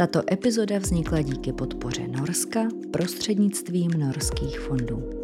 Tato 0.00 0.22
epizoda 0.32 0.78
vznikla 0.78 1.22
díky 1.22 1.52
podpoře 1.52 2.08
Norska 2.08 2.68
prostřednictvím 2.92 3.90
norských 3.90 4.60
fondů. 4.60 5.19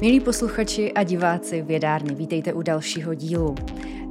Milí 0.00 0.20
posluchači 0.20 0.92
a 0.92 1.02
diváci 1.02 1.62
vědárny, 1.62 2.14
vítejte 2.14 2.52
u 2.52 2.62
dalšího 2.62 3.14
dílu. 3.14 3.54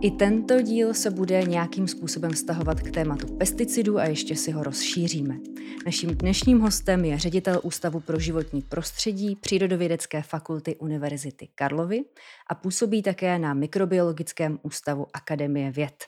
I 0.01 0.11
tento 0.11 0.61
díl 0.61 0.93
se 0.93 1.09
bude 1.09 1.43
nějakým 1.43 1.87
způsobem 1.87 2.31
vztahovat 2.31 2.79
k 2.81 2.91
tématu 2.91 3.35
pesticidů 3.37 3.99
a 3.99 4.05
ještě 4.05 4.35
si 4.35 4.51
ho 4.51 4.63
rozšíříme. 4.63 5.37
Naším 5.85 6.09
dnešním 6.09 6.59
hostem 6.59 7.05
je 7.05 7.19
ředitel 7.19 7.59
Ústavu 7.63 7.99
pro 7.99 8.19
životní 8.19 8.61
prostředí 8.61 9.35
Přírodovědecké 9.35 10.21
fakulty 10.21 10.75
Univerzity 10.75 11.47
Karlovy 11.55 12.03
a 12.49 12.55
působí 12.55 13.03
také 13.03 13.39
na 13.39 13.53
Mikrobiologickém 13.53 14.59
ústavu 14.61 15.07
Akademie 15.13 15.71
věd. 15.71 16.05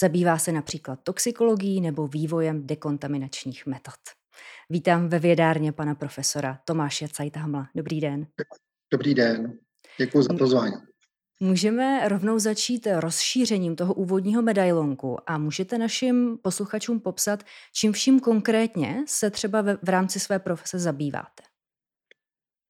Zabývá 0.00 0.38
se 0.38 0.52
například 0.52 0.98
toxikologií 1.02 1.80
nebo 1.80 2.08
vývojem 2.08 2.66
dekontaminačních 2.66 3.66
metod. 3.66 4.00
Vítám 4.70 5.08
ve 5.08 5.18
vědárně 5.18 5.72
pana 5.72 5.94
profesora 5.94 6.58
Tomáše 6.64 7.08
Cajthamla. 7.08 7.68
Dobrý 7.74 8.00
den. 8.00 8.26
Dobrý 8.92 9.14
den. 9.14 9.58
Děkuji 9.98 10.22
za 10.22 10.34
pozvání. 10.34 10.74
Můžeme 11.40 12.08
rovnou 12.08 12.38
začít 12.38 12.88
rozšířením 13.00 13.76
toho 13.76 13.94
úvodního 13.94 14.42
medailonku 14.42 15.16
a 15.26 15.38
můžete 15.38 15.78
našim 15.78 16.38
posluchačům 16.42 17.00
popsat, 17.00 17.44
čím 17.74 17.92
vším 17.92 18.20
konkrétně 18.20 19.04
se 19.08 19.30
třeba 19.30 19.62
v, 19.62 19.78
v 19.82 19.88
rámci 19.88 20.20
své 20.20 20.38
profese 20.38 20.78
zabýváte? 20.78 21.42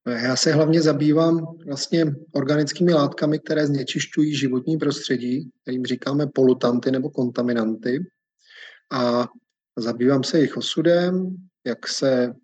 Já 0.06 0.36
se 0.36 0.52
hlavně 0.52 0.82
zabývám 0.82 1.46
vlastně 1.66 2.04
organickými 2.32 2.92
látkami, 2.92 3.38
které 3.38 3.66
znečišťují 3.66 4.36
životní 4.36 4.76
prostředí, 4.76 5.50
kterým 5.62 5.84
říkáme 5.84 6.26
polutanty 6.26 6.90
nebo 6.90 7.10
kontaminanty. 7.10 8.06
A 8.92 9.28
zabývám 9.78 10.24
se 10.24 10.38
jejich 10.38 10.56
osudem, 10.56 11.36
jak 11.66 11.88
se, 11.88 12.34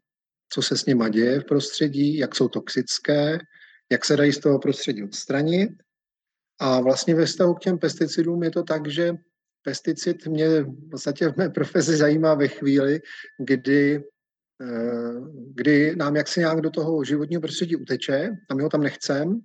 co 0.52 0.62
se 0.62 0.76
s 0.76 0.86
nimi 0.86 1.10
děje 1.10 1.40
v 1.40 1.44
prostředí, 1.44 2.16
jak 2.16 2.34
jsou 2.34 2.48
toxické, 2.48 3.38
jak 3.92 4.04
se 4.04 4.16
dají 4.16 4.32
z 4.32 4.38
toho 4.38 4.58
prostředí 4.58 5.04
odstranit. 5.04 5.70
A 6.60 6.80
vlastně 6.80 7.14
ve 7.14 7.26
vztahu 7.26 7.54
k 7.54 7.60
těm 7.60 7.78
pesticidům 7.78 8.42
je 8.42 8.50
to 8.50 8.62
tak, 8.62 8.88
že 8.88 9.16
pesticid 9.62 10.26
mě 10.26 10.60
v 10.60 10.90
podstatě 10.90 11.28
v 11.28 11.36
mé 11.36 11.48
profesi 11.48 11.96
zajímá 11.96 12.34
ve 12.34 12.48
chvíli, 12.48 13.00
kdy, 13.38 14.04
eh, 14.62 15.14
kdy 15.54 15.96
nám 15.96 16.16
jaksi 16.16 16.40
nějak 16.40 16.60
do 16.60 16.70
toho 16.70 17.04
životního 17.04 17.40
prostředí 17.40 17.76
uteče 17.76 18.30
a 18.50 18.54
my 18.54 18.62
ho 18.62 18.68
tam 18.68 18.80
nechcem, 18.82 19.40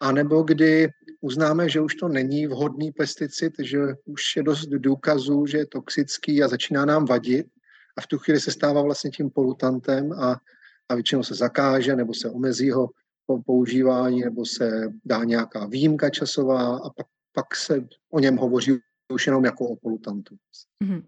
anebo 0.00 0.42
kdy 0.42 0.88
uznáme, 1.20 1.68
že 1.68 1.80
už 1.80 1.94
to 1.94 2.08
není 2.08 2.46
vhodný 2.46 2.92
pesticid, 2.92 3.52
že 3.58 3.78
už 4.04 4.36
je 4.36 4.42
dost 4.42 4.66
důkazů, 4.66 5.46
že 5.46 5.58
je 5.58 5.66
toxický 5.66 6.42
a 6.42 6.48
začíná 6.48 6.84
nám 6.84 7.06
vadit. 7.06 7.46
A 7.98 8.00
v 8.00 8.06
tu 8.06 8.18
chvíli 8.18 8.40
se 8.40 8.50
stává 8.50 8.82
vlastně 8.82 9.10
tím 9.10 9.30
polutantem 9.30 10.12
a, 10.12 10.36
a 10.88 10.94
většinou 10.94 11.22
se 11.22 11.34
zakáže 11.34 11.96
nebo 11.96 12.14
se 12.14 12.30
omezí 12.30 12.70
ho 12.70 12.90
používání 13.36 14.20
nebo 14.20 14.46
se 14.46 14.92
dá 15.04 15.24
nějaká 15.24 15.66
výjimka 15.66 16.10
časová 16.10 16.76
a 16.76 16.90
pak, 16.90 17.06
pak 17.32 17.56
se 17.56 17.84
o 18.10 18.20
něm 18.20 18.36
hovoří 18.36 18.78
už 19.12 19.26
jenom 19.26 19.44
jako 19.44 19.68
o 19.68 19.76
polutantu. 19.76 20.36
Mm-hmm. 20.84 21.02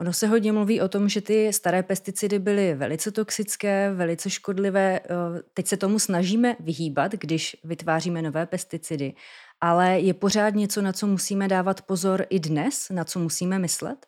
Ono 0.00 0.12
se 0.12 0.26
hodně 0.26 0.52
mluví 0.52 0.80
o 0.80 0.88
tom, 0.88 1.08
že 1.08 1.20
ty 1.20 1.52
staré 1.52 1.82
pesticidy 1.82 2.38
byly 2.38 2.74
velice 2.74 3.10
toxické, 3.10 3.94
velice 3.94 4.30
škodlivé. 4.30 5.00
Eh, 5.00 5.42
teď 5.54 5.66
se 5.66 5.76
tomu 5.76 5.98
snažíme 5.98 6.56
vyhýbat, 6.60 7.12
když 7.12 7.56
vytváříme 7.64 8.22
nové 8.22 8.46
pesticidy, 8.46 9.14
ale 9.60 10.00
je 10.00 10.14
pořád 10.14 10.54
něco, 10.54 10.82
na 10.82 10.92
co 10.92 11.06
musíme 11.06 11.48
dávat 11.48 11.82
pozor 11.82 12.26
i 12.30 12.40
dnes, 12.40 12.88
na 12.90 13.04
co 13.04 13.18
musíme 13.18 13.58
myslet? 13.58 14.06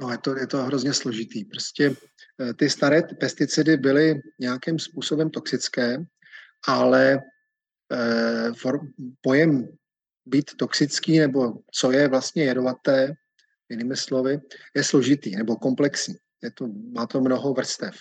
No, 0.00 0.10
je 0.10 0.18
to, 0.18 0.38
je 0.38 0.46
to 0.46 0.62
hrozně 0.62 0.92
složitý. 0.92 1.44
Prostě 1.44 1.96
ty 2.56 2.70
staré 2.70 3.02
pesticidy 3.02 3.76
byly 3.76 4.20
nějakým 4.38 4.78
způsobem 4.78 5.30
toxické, 5.30 6.04
ale 6.68 7.18
eh, 7.92 8.50
pojem 9.20 9.68
být 10.26 10.50
toxický 10.56 11.18
nebo 11.18 11.52
co 11.72 11.92
je 11.92 12.08
vlastně 12.08 12.44
jedovaté, 12.44 13.14
jinými 13.68 13.96
slovy, 13.96 14.40
je 14.76 14.84
složitý 14.84 15.36
nebo 15.36 15.56
komplexní. 15.56 16.14
Je 16.42 16.50
to, 16.50 16.68
má 16.92 17.06
to 17.06 17.20
mnoho 17.20 17.52
vrstev. 17.52 17.94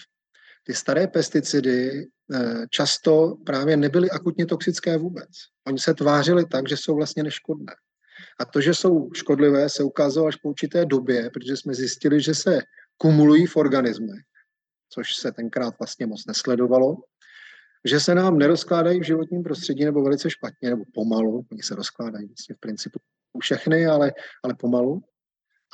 Ty 0.63 0.73
staré 0.73 1.07
pesticidy 1.07 2.07
eh, 2.33 2.66
často 2.69 3.38
právě 3.45 3.77
nebyly 3.77 4.09
akutně 4.09 4.45
toxické 4.45 4.97
vůbec. 4.97 5.29
Oni 5.67 5.79
se 5.79 5.94
tvářili 5.94 6.45
tak, 6.45 6.69
že 6.69 6.77
jsou 6.77 6.95
vlastně 6.95 7.23
neškodné. 7.23 7.73
A 8.39 8.45
to, 8.45 8.61
že 8.61 8.73
jsou 8.73 9.09
škodlivé, 9.13 9.69
se 9.69 9.83
ukázalo 9.83 10.27
až 10.27 10.35
po 10.35 10.50
určité 10.50 10.85
době, 10.85 11.29
protože 11.29 11.57
jsme 11.57 11.73
zjistili, 11.73 12.21
že 12.21 12.35
se 12.35 12.61
kumulují 13.01 13.45
v 13.45 13.55
organismech, 13.55 14.21
což 14.89 15.15
se 15.15 15.31
tenkrát 15.31 15.79
vlastně 15.79 16.05
moc 16.05 16.25
nesledovalo, 16.25 16.97
že 17.85 17.99
se 17.99 18.15
nám 18.15 18.37
nerozkládají 18.37 18.99
v 18.99 19.05
životním 19.05 19.43
prostředí 19.43 19.85
nebo 19.85 20.03
velice 20.03 20.29
špatně, 20.29 20.69
nebo 20.69 20.83
pomalu, 20.93 21.45
oni 21.51 21.63
se 21.63 21.75
rozkládají 21.75 22.27
vlastně 22.27 22.55
v 22.55 22.59
principu 22.59 22.99
všechny, 23.41 23.88
ale, 23.88 24.11
ale 24.43 24.55
pomalu. 24.55 25.01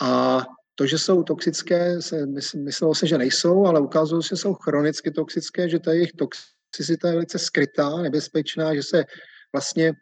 A 0.01 0.41
to, 0.75 0.85
že 0.85 0.97
jsou 0.97 1.23
toxické, 1.23 2.01
se 2.01 2.25
myslelo 2.55 2.95
se, 2.95 3.07
že 3.07 3.17
nejsou, 3.17 3.65
ale 3.65 3.79
ukázalo 3.79 4.21
se, 4.21 4.29
že 4.29 4.35
jsou 4.35 4.53
chronicky 4.53 5.11
toxické, 5.11 5.69
že 5.69 5.79
ta 5.79 5.93
jejich 5.93 6.11
toxicita 6.11 7.07
je 7.07 7.13
velice 7.13 7.39
skrytá, 7.39 7.97
nebezpečná, 7.97 8.75
že 8.75 8.83
se 8.83 9.05
vlastně 9.53 9.93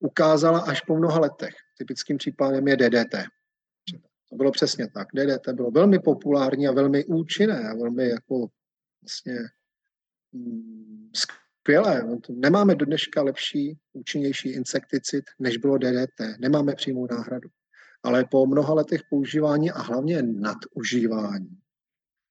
ukázala 0.00 0.60
až 0.60 0.80
po 0.80 0.96
mnoha 0.96 1.20
letech. 1.20 1.54
Typickým 1.78 2.18
případem 2.18 2.68
je 2.68 2.76
DDT. 2.76 3.14
To 4.32 4.36
bylo 4.36 4.50
přesně 4.50 4.88
tak. 4.88 5.08
DDT 5.14 5.48
bylo 5.52 5.70
velmi 5.70 5.98
populární 5.98 6.68
a 6.68 6.72
velmi 6.72 7.04
účinné 7.04 7.68
a 7.68 7.74
velmi 7.74 8.08
jako 8.08 8.48
vlastně 9.02 9.38
mm, 10.32 11.10
skvělé. 11.14 12.02
No 12.06 12.18
nemáme 12.28 12.74
do 12.74 12.86
dneška 12.86 13.22
lepší, 13.22 13.78
účinnější 13.92 14.48
insekticid, 14.48 15.24
než 15.38 15.56
bylo 15.56 15.78
DDT. 15.78 16.20
Nemáme 16.38 16.74
přímou 16.74 17.06
náhradu. 17.10 17.48
Ale 18.02 18.24
po 18.24 18.46
mnoha 18.46 18.74
letech 18.74 19.00
používání 19.10 19.70
a 19.70 19.82
hlavně 19.82 20.22
nadužívání, 20.22 21.58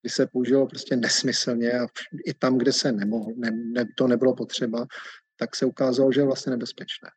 kdy 0.02 0.10
se 0.10 0.28
použilo 0.28 0.68
prostě 0.68 0.96
nesmyslně 0.96 1.72
a 1.72 1.88
i 2.26 2.34
tam, 2.34 2.58
kde 2.58 2.74
se 2.74 2.92
nemohlo, 2.92 3.34
ne, 3.36 3.52
ne, 3.52 3.86
to 3.98 4.08
nebylo 4.08 4.36
potřeba, 4.36 4.86
tak 5.36 5.56
se 5.56 5.66
ukázalo, 5.66 6.12
že 6.12 6.22
je 6.22 6.26
vlastně 6.26 6.50
nebezpečné. 6.50 7.10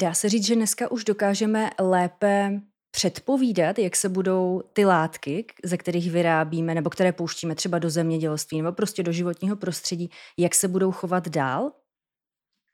Dá 0.00 0.14
se 0.14 0.28
říct, 0.28 0.46
že 0.46 0.54
dneska 0.54 0.90
už 0.90 1.04
dokážeme 1.04 1.70
lépe 1.80 2.60
předpovídat, 2.90 3.78
jak 3.78 3.96
se 3.96 4.08
budou 4.08 4.62
ty 4.72 4.84
látky, 4.84 5.46
ze 5.64 5.76
kterých 5.76 6.10
vyrábíme 6.10 6.74
nebo 6.74 6.90
které 6.90 7.12
pouštíme 7.12 7.54
třeba 7.54 7.78
do 7.78 7.90
zemědělství 7.90 8.62
nebo 8.62 8.72
prostě 8.72 9.02
do 9.02 9.12
životního 9.12 9.56
prostředí, 9.56 10.10
jak 10.38 10.54
se 10.54 10.68
budou 10.68 10.92
chovat 10.92 11.28
dál? 11.28 11.72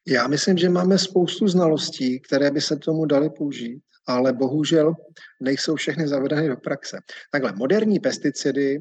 Já 0.06 0.26
myslím, 0.26 0.58
že 0.58 0.68
máme 0.68 0.98
spoustu 0.98 1.48
znalostí, 1.48 2.20
které 2.20 2.50
by 2.50 2.60
se 2.60 2.76
tomu 2.76 3.06
dali 3.06 3.30
použít, 3.30 3.80
ale 4.06 4.32
bohužel 4.32 4.94
nejsou 5.42 5.74
všechny 5.74 6.08
zavedeny 6.08 6.48
do 6.48 6.56
praxe. 6.56 6.98
Takhle, 7.32 7.52
moderní 7.56 8.00
pesticidy 8.00 8.78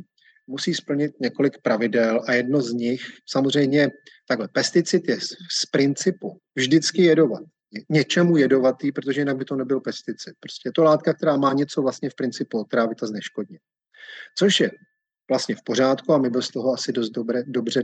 musí 0.47 0.73
splnit 0.73 1.11
několik 1.21 1.61
pravidel 1.61 2.21
a 2.27 2.33
jedno 2.33 2.61
z 2.61 2.73
nich, 2.73 3.01
samozřejmě, 3.29 3.89
takhle, 4.27 4.47
pesticid 4.47 5.09
je 5.09 5.17
z 5.61 5.65
principu 5.71 6.39
vždycky 6.55 7.01
jedovat 7.03 7.43
něčemu 7.89 8.37
jedovatý, 8.37 8.91
protože 8.91 9.21
jinak 9.21 9.37
by 9.37 9.45
to 9.45 9.55
nebyl 9.55 9.79
pesticid. 9.79 10.33
Prostě 10.39 10.69
je 10.69 10.73
to 10.73 10.83
látka, 10.83 11.13
která 11.13 11.37
má 11.37 11.53
něco 11.53 11.81
vlastně 11.81 12.09
v 12.09 12.15
principu 12.15 12.59
otrávit 12.59 13.03
a 13.03 13.07
zneškodnit. 13.07 13.61
Což 14.37 14.59
je 14.59 14.71
vlastně 15.29 15.55
v 15.55 15.63
pořádku 15.63 16.13
a 16.13 16.17
my 16.17 16.29
bez 16.29 16.49
toho 16.49 16.73
asi 16.73 16.91
dost 16.91 17.09
dobré, 17.09 17.43
dobře 17.47 17.83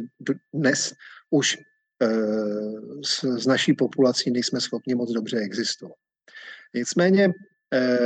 dnes 0.53 0.93
už 1.29 1.57
e, 1.57 2.07
s, 3.05 3.23
s 3.23 3.45
naší 3.45 3.73
populací 3.73 4.31
nejsme 4.31 4.61
schopni 4.61 4.95
moc 4.95 5.11
dobře 5.11 5.37
existovat. 5.37 5.97
Nicméně 6.73 7.33
e, 7.73 7.97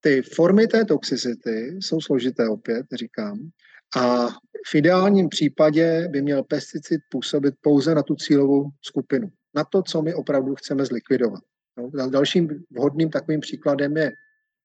ty 0.00 0.22
formy 0.22 0.66
té 0.66 0.84
toxicity 0.84 1.76
jsou 1.80 2.00
složité 2.00 2.48
opět, 2.48 2.86
říkám, 2.92 3.50
a 3.96 4.28
v 4.66 4.74
ideálním 4.74 5.28
případě 5.28 6.08
by 6.08 6.22
měl 6.22 6.42
pesticid 6.42 7.00
působit 7.08 7.54
pouze 7.60 7.94
na 7.94 8.02
tu 8.02 8.14
cílovou 8.14 8.70
skupinu 8.82 9.30
na 9.54 9.64
to, 9.64 9.82
co 9.82 10.02
my 10.02 10.14
opravdu 10.14 10.54
chceme 10.54 10.84
zlikvidovat. 10.84 11.42
No, 11.76 12.10
dalším 12.10 12.64
vhodným 12.70 13.10
takovým 13.10 13.40
příkladem 13.40 13.96
je 13.96 14.12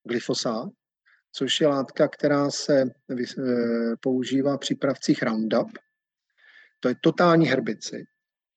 glyfosát, 0.07 0.69
což 1.31 1.61
je 1.61 1.67
látka, 1.67 2.07
která 2.07 2.51
se 2.51 2.81
e, 2.81 2.87
používá 3.99 4.57
v 4.57 4.59
přípravcích 4.59 5.23
Roundup. 5.23 5.67
To 6.79 6.89
je 6.89 6.95
totální 7.01 7.47
herbicid, 7.47 8.05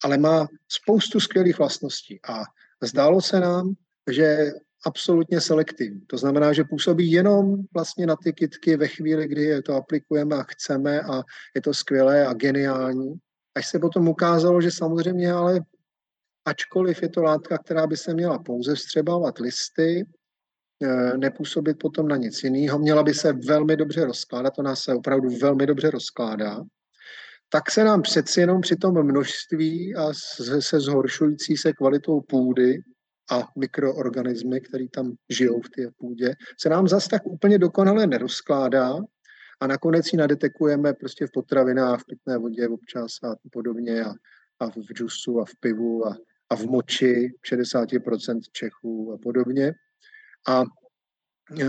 ale 0.05 0.19
má 0.19 0.47
spoustu 0.69 1.21
skvělých 1.21 1.59
vlastností 1.59 2.21
a 2.29 2.43
zdálo 2.83 3.21
se 3.21 3.41
nám, 3.41 3.75
že 4.11 4.23
je 4.23 4.55
absolutně 4.87 5.41
selektivní. 5.41 6.01
To 6.01 6.19
znamená, 6.19 6.53
že 6.53 6.65
působí 6.65 7.11
jenom 7.11 7.57
vlastně 7.75 8.07
na 8.07 8.17
ty 8.17 8.33
kytky 8.33 8.77
ve 8.77 8.89
chvíli, 8.89 9.29
kdy 9.29 9.43
je 9.43 9.63
to 9.63 9.75
aplikujeme 9.75 10.37
a 10.37 10.43
chceme 10.43 11.01
a 11.01 11.23
je 11.55 11.63
to 11.63 11.75
skvělé 11.75 12.27
a 12.27 12.33
geniální. 12.33 13.15
Až 13.55 13.69
se 13.69 13.79
potom 13.79 14.09
ukázalo, 14.09 14.61
že 14.61 14.71
samozřejmě 14.71 15.33
ale 15.33 15.61
ačkoliv 16.45 17.03
je 17.03 17.09
to 17.09 17.23
látka, 17.23 17.59
která 17.59 17.87
by 17.87 17.97
se 17.97 18.15
měla 18.15 18.39
pouze 18.39 18.75
vstřebávat 18.75 19.39
listy, 19.39 20.07
eh, 20.83 21.19
nepůsobit 21.19 21.79
potom 21.79 22.09
na 22.09 22.17
nic 22.17 22.43
jiného, 22.45 22.79
měla 22.79 23.03
by 23.03 23.15
se 23.15 23.33
velmi 23.33 23.77
dobře 23.77 24.05
rozkládat, 24.05 24.59
ona 24.59 24.77
se 24.77 24.95
opravdu 24.95 25.29
velmi 25.39 25.67
dobře 25.67 25.91
rozkládá, 25.91 26.61
tak 27.49 27.71
se 27.71 27.85
nám 27.85 28.03
přeci 28.03 28.41
jenom 28.41 28.61
při 28.61 28.77
tom 28.77 29.03
množství 29.03 29.95
a 29.95 30.13
se 30.61 30.81
zhoršující 30.81 31.57
se 31.57 31.73
kvalitou 31.73 32.21
půdy 32.21 32.79
a 33.31 33.49
mikroorganismy, 33.59 34.61
které 34.61 34.89
tam 34.95 35.13
žijou 35.31 35.61
v 35.61 35.71
té 35.71 35.83
půdě, 35.97 36.35
se 36.61 36.69
nám 36.69 36.89
zas 36.89 37.09
tak 37.09 37.27
úplně 37.27 37.59
dokonale 37.59 38.07
nerozkládá 38.07 38.97
a 39.61 39.67
nakonec 39.67 40.13
ji 40.13 40.17
nadetekujeme 40.19 40.93
prostě 40.95 41.27
v 41.27 41.31
potravinách, 41.33 42.01
v 42.01 42.07
pitné 42.07 42.39
vodě 42.39 42.69
občas 42.69 43.13
a 43.23 43.35
podobně 43.53 44.05
a, 44.05 44.13
a 44.61 44.71
v 44.71 44.93
džusu 44.93 45.41
a 45.41 45.45
v 45.45 45.53
pivu 45.61 46.07
a, 46.07 46.17
a 46.53 46.57
v 46.57 46.67
moči 46.67 47.29
60% 47.53 48.41
Čechů 48.53 49.13
a 49.13 49.19
podobně. 49.19 49.73
A, 50.49 50.63
e, 51.61 51.67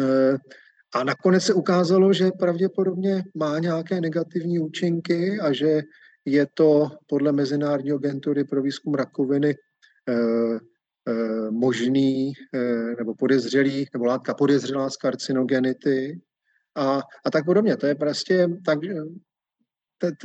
a 0.95 1.03
nakonec 1.03 1.44
se 1.44 1.53
ukázalo, 1.53 2.13
že 2.13 2.31
pravděpodobně 2.39 3.24
má 3.35 3.59
nějaké 3.59 4.01
negativní 4.01 4.59
účinky 4.59 5.39
a 5.39 5.53
že 5.53 5.81
je 6.25 6.47
to 6.53 6.91
podle 7.07 7.31
Mezinárodní 7.31 7.91
agentury 7.91 8.44
pro 8.44 8.62
výzkum 8.62 8.94
rakoviny 8.94 9.50
e, 9.50 9.56
e, 10.13 11.51
možný 11.51 12.33
nebo 12.97 13.15
podezřelý, 13.15 13.88
nebo 13.94 14.06
látka 14.06 14.33
podezřelá 14.33 14.89
z 14.89 14.97
karcinogenity 14.97 16.21
a, 16.75 17.01
a 17.25 17.31
tak 17.31 17.45
podobně. 17.45 17.77
To 17.77 17.88
je 17.88 17.95
prostě 17.95 18.47
tak, 18.65 18.79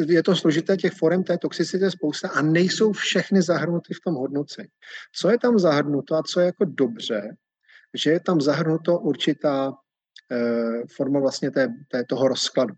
je 0.09 0.23
to 0.23 0.37
složité, 0.37 0.77
těch 0.77 0.93
forem 0.93 1.25
té 1.25 1.39
toxicity 1.39 1.85
je 1.85 1.91
spousta 1.91 2.29
a 2.29 2.43
nejsou 2.43 2.93
všechny 2.93 3.43
zahrnuty 3.43 3.95
v 3.95 4.01
tom 4.01 4.15
hodnocení. 4.15 4.69
Co 5.15 5.31
je 5.31 5.39
tam 5.39 5.59
zahrnuto 5.59 6.15
a 6.15 6.23
co 6.23 6.41
je 6.41 6.47
jako 6.47 6.65
dobře, 6.65 7.37
že 7.95 8.11
je 8.11 8.21
tam 8.21 8.41
zahrnuto 8.41 8.99
určitá 8.99 9.73
eh, 10.33 10.83
forma 10.97 11.21
vlastně 11.21 11.51
té, 11.51 11.69
té, 11.89 12.05
toho 12.05 12.29
rozkladu. 12.29 12.75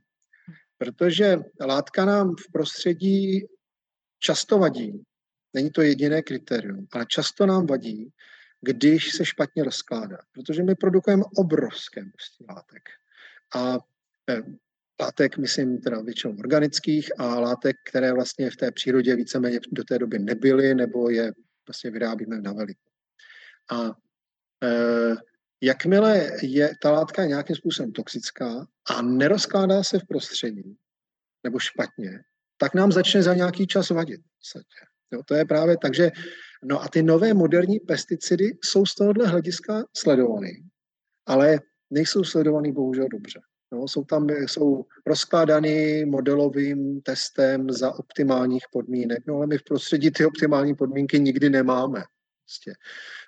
Protože 0.79 1.39
látka 1.61 2.05
nám 2.05 2.35
v 2.37 2.53
prostředí 2.53 3.47
často 4.19 4.59
vadí, 4.59 5.05
není 5.55 5.71
to 5.71 5.83
jediné 5.83 6.23
kritérium, 6.23 6.87
ale 6.93 7.07
často 7.09 7.47
nám 7.47 7.67
vadí, 7.67 8.13
když 8.61 9.13
se 9.13 9.25
špatně 9.25 9.65
rozkládá, 9.65 10.19
protože 10.33 10.63
my 10.63 10.75
produkujeme 10.75 11.23
obrovské 11.37 12.01
množství 12.01 12.47
látek. 12.49 12.83
A 13.57 13.79
eh, 14.31 14.43
látek, 15.01 15.39
myslím 15.39 15.79
teda 15.79 16.01
většinou 16.01 16.37
organických 16.39 17.11
a 17.19 17.41
látek, 17.41 17.77
které 17.89 18.13
vlastně 18.13 18.51
v 18.51 18.57
té 18.57 18.73
přírodě 18.73 19.17
víceméně 19.17 19.61
do 19.73 19.85
té 19.85 19.99
doby 19.99 20.19
nebyly, 20.19 20.75
nebo 20.75 21.11
je 21.11 21.33
vlastně 21.69 21.91
vyrábíme 21.91 22.41
na 22.41 22.53
veliko. 22.53 22.81
A 23.73 23.85
e, 23.87 25.15
jakmile 25.61 26.31
je 26.43 26.71
ta 26.83 26.91
látka 26.91 27.25
nějakým 27.25 27.57
způsobem 27.57 27.93
toxická 27.93 28.67
a 28.91 29.03
nerozkládá 29.03 29.83
se 29.83 29.99
v 29.99 30.07
prostředí, 30.09 30.77
nebo 31.45 31.59
špatně, 31.59 32.21
tak 32.57 32.75
nám 32.75 32.93
začne 32.93 33.23
za 33.23 33.35
nějaký 33.35 33.67
čas 33.67 33.91
vadit. 33.91 34.21
Jo, 35.13 35.23
to 35.27 35.35
je 35.35 35.45
právě 35.45 35.77
tak, 35.83 35.95
že 35.95 36.11
no 36.65 36.83
a 36.83 36.89
ty 36.89 37.03
nové 37.03 37.35
moderní 37.35 37.81
pesticidy 37.81 38.59
jsou 38.65 38.87
z 38.87 38.95
tohohle 38.95 39.27
hlediska 39.27 39.85
sledovaný, 39.97 40.69
ale 41.27 41.61
nejsou 41.91 42.25
sledovaný 42.25 42.73
bohužel 42.73 43.09
dobře. 43.09 43.41
No, 43.73 43.89
jsou 43.89 44.05
tam 44.05 44.31
jsou 44.31 44.85
rozkládány 45.07 46.05
modelovým 46.05 47.01
testem 47.01 47.71
za 47.71 47.95
optimálních 47.99 48.65
podmínek, 48.73 49.27
no 49.27 49.37
ale 49.37 49.47
my 49.47 49.59
v 49.59 49.65
prostředí 49.65 50.11
ty 50.11 50.27
optimální 50.27 50.75
podmínky 50.75 51.21
nikdy 51.21 51.51
nemáme. 51.51 52.03
Prostě. 52.45 52.73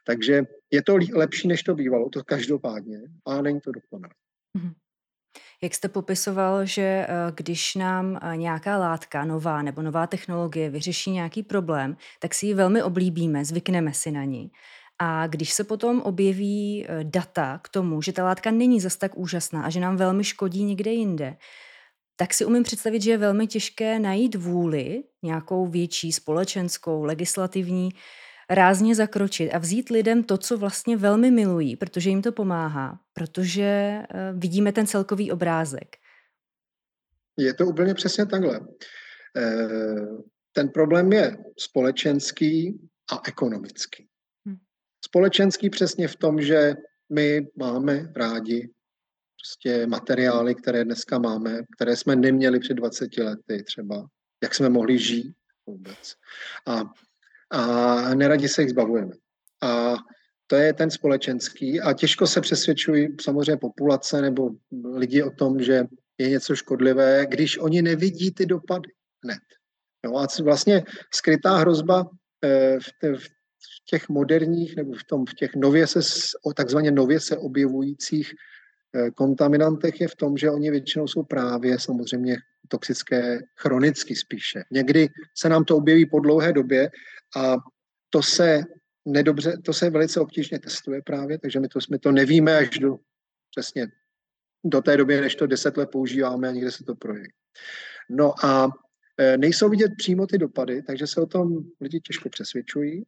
Takže 0.04 0.42
je 0.70 0.82
to 0.82 0.96
lepší, 1.14 1.48
než 1.48 1.62
to 1.62 1.74
bývalo, 1.74 2.08
to 2.08 2.24
každopádně, 2.24 3.00
a 3.26 3.42
není 3.42 3.60
to 3.60 3.72
dokonalé. 3.72 4.14
Mm-hmm. 4.58 4.74
Jak 5.62 5.74
jste 5.74 5.88
popisoval, 5.88 6.66
že 6.66 6.82
eh, 6.82 7.06
když 7.34 7.74
nám 7.74 8.18
eh, 8.22 8.36
nějaká 8.36 8.78
látka 8.78 9.24
nová 9.24 9.62
nebo 9.62 9.82
nová 9.82 10.06
technologie 10.06 10.70
vyřeší 10.70 11.10
nějaký 11.10 11.42
problém, 11.42 11.96
tak 12.18 12.34
si 12.34 12.46
ji 12.46 12.54
velmi 12.54 12.82
oblíbíme, 12.82 13.44
zvykneme 13.44 13.94
si 13.94 14.10
na 14.10 14.24
ní. 14.24 14.50
A 15.04 15.26
když 15.26 15.52
se 15.52 15.64
potom 15.64 16.00
objeví 16.00 16.86
eh, 16.88 17.04
data 17.04 17.60
k 17.64 17.68
tomu, 17.68 18.02
že 18.02 18.12
ta 18.12 18.24
látka 18.24 18.50
není 18.50 18.80
zas 18.80 18.96
tak 18.96 19.18
úžasná 19.18 19.62
a 19.62 19.70
že 19.70 19.80
nám 19.80 19.96
velmi 19.96 20.24
škodí 20.24 20.64
někde 20.64 20.90
jinde, 20.90 21.36
tak 22.16 22.34
si 22.34 22.44
umím 22.44 22.62
představit, 22.62 23.02
že 23.02 23.10
je 23.10 23.18
velmi 23.18 23.46
těžké 23.46 23.98
najít 23.98 24.34
vůli, 24.34 25.02
nějakou 25.22 25.66
větší 25.66 26.12
společenskou, 26.12 27.04
legislativní, 27.04 27.90
rázně 28.50 28.94
zakročit 28.94 29.50
a 29.54 29.58
vzít 29.58 29.90
lidem 29.90 30.24
to, 30.24 30.38
co 30.38 30.58
vlastně 30.58 30.96
velmi 30.96 31.30
milují, 31.30 31.76
protože 31.76 32.10
jim 32.10 32.22
to 32.22 32.32
pomáhá, 32.32 33.00
protože 33.12 33.62
eh, 33.64 34.04
vidíme 34.32 34.72
ten 34.72 34.86
celkový 34.86 35.32
obrázek. 35.32 35.96
Je 37.38 37.54
to 37.54 37.66
úplně 37.66 37.94
přesně 37.94 38.26
takhle. 38.26 38.60
Eh, 39.36 40.06
ten 40.52 40.68
problém 40.68 41.12
je 41.12 41.36
společenský 41.58 42.80
a 43.12 43.20
ekonomický. 43.28 44.11
Společenský 45.12 45.70
přesně 45.70 46.08
v 46.08 46.16
tom, 46.16 46.40
že 46.40 46.74
my 47.12 47.46
máme 47.56 48.12
rádi 48.16 48.70
prostě 49.40 49.86
materiály, 49.86 50.54
které 50.54 50.84
dneska 50.84 51.18
máme, 51.18 51.60
které 51.76 51.96
jsme 51.96 52.16
neměli 52.16 52.60
před 52.60 52.74
20 52.74 53.18
lety 53.18 53.62
třeba, 53.62 54.06
jak 54.42 54.54
jsme 54.54 54.68
mohli 54.68 54.98
žít 54.98 55.32
vůbec. 55.66 56.14
A, 56.66 56.84
a 57.50 58.14
neradi 58.14 58.48
se 58.48 58.62
jich 58.62 58.70
zbavujeme. 58.70 59.12
A 59.62 59.94
to 60.46 60.56
je 60.56 60.72
ten 60.72 60.90
společenský 60.90 61.80
a 61.80 61.92
těžko 61.92 62.26
se 62.26 62.40
přesvědčují 62.40 63.08
samozřejmě 63.20 63.56
populace 63.56 64.22
nebo 64.22 64.50
lidi 64.94 65.22
o 65.22 65.30
tom, 65.30 65.60
že 65.60 65.84
je 66.18 66.28
něco 66.28 66.56
škodlivé, 66.56 67.26
když 67.26 67.58
oni 67.58 67.82
nevidí 67.82 68.34
ty 68.34 68.46
dopady 68.46 68.90
hned. 69.24 69.42
No 70.04 70.16
a 70.16 70.26
vlastně 70.42 70.82
skrytá 71.14 71.56
hrozba 71.56 72.04
eh, 72.44 72.78
v, 72.80 73.18
v 73.18 73.41
v 73.62 73.84
těch 73.84 74.08
moderních 74.08 74.76
nebo 74.76 74.92
v, 74.92 75.04
tom, 75.04 75.26
v 75.26 75.34
těch 75.34 75.54
nově 75.54 75.86
se, 75.86 76.00
takzvaně 76.56 76.90
nově 76.90 77.20
se 77.20 77.36
objevujících 77.36 78.34
eh, 78.94 79.10
kontaminantech 79.10 80.00
je 80.00 80.08
v 80.08 80.16
tom, 80.16 80.36
že 80.36 80.50
oni 80.50 80.70
většinou 80.70 81.08
jsou 81.08 81.22
právě 81.22 81.78
samozřejmě 81.78 82.36
toxické 82.68 83.40
chronicky 83.56 84.16
spíše. 84.16 84.64
Někdy 84.70 85.08
se 85.38 85.48
nám 85.48 85.64
to 85.64 85.76
objeví 85.76 86.06
po 86.06 86.20
dlouhé 86.20 86.52
době 86.52 86.90
a 87.36 87.56
to 88.10 88.22
se 88.22 88.62
nedobře, 89.04 89.58
to 89.64 89.72
se 89.72 89.90
velice 89.90 90.20
obtížně 90.20 90.58
testuje 90.58 91.02
právě, 91.02 91.38
takže 91.38 91.60
my 91.60 91.68
to, 91.68 91.78
my 91.90 91.98
to 91.98 92.12
nevíme 92.12 92.56
až 92.56 92.78
do 92.78 92.98
přesně 93.50 93.86
do 94.64 94.82
té 94.82 94.96
doby, 94.96 95.20
než 95.20 95.34
to 95.34 95.46
deset 95.46 95.76
let 95.76 95.90
používáme 95.90 96.48
a 96.48 96.52
někde 96.52 96.70
se 96.70 96.84
to 96.84 96.94
projeví. 96.94 97.32
No 98.10 98.44
a 98.44 98.68
e, 99.18 99.38
nejsou 99.38 99.68
vidět 99.68 99.92
přímo 99.98 100.26
ty 100.26 100.38
dopady, 100.38 100.82
takže 100.82 101.06
se 101.06 101.20
o 101.20 101.26
tom 101.26 101.58
lidi 101.80 102.00
těžko 102.00 102.28
přesvědčují 102.28 103.04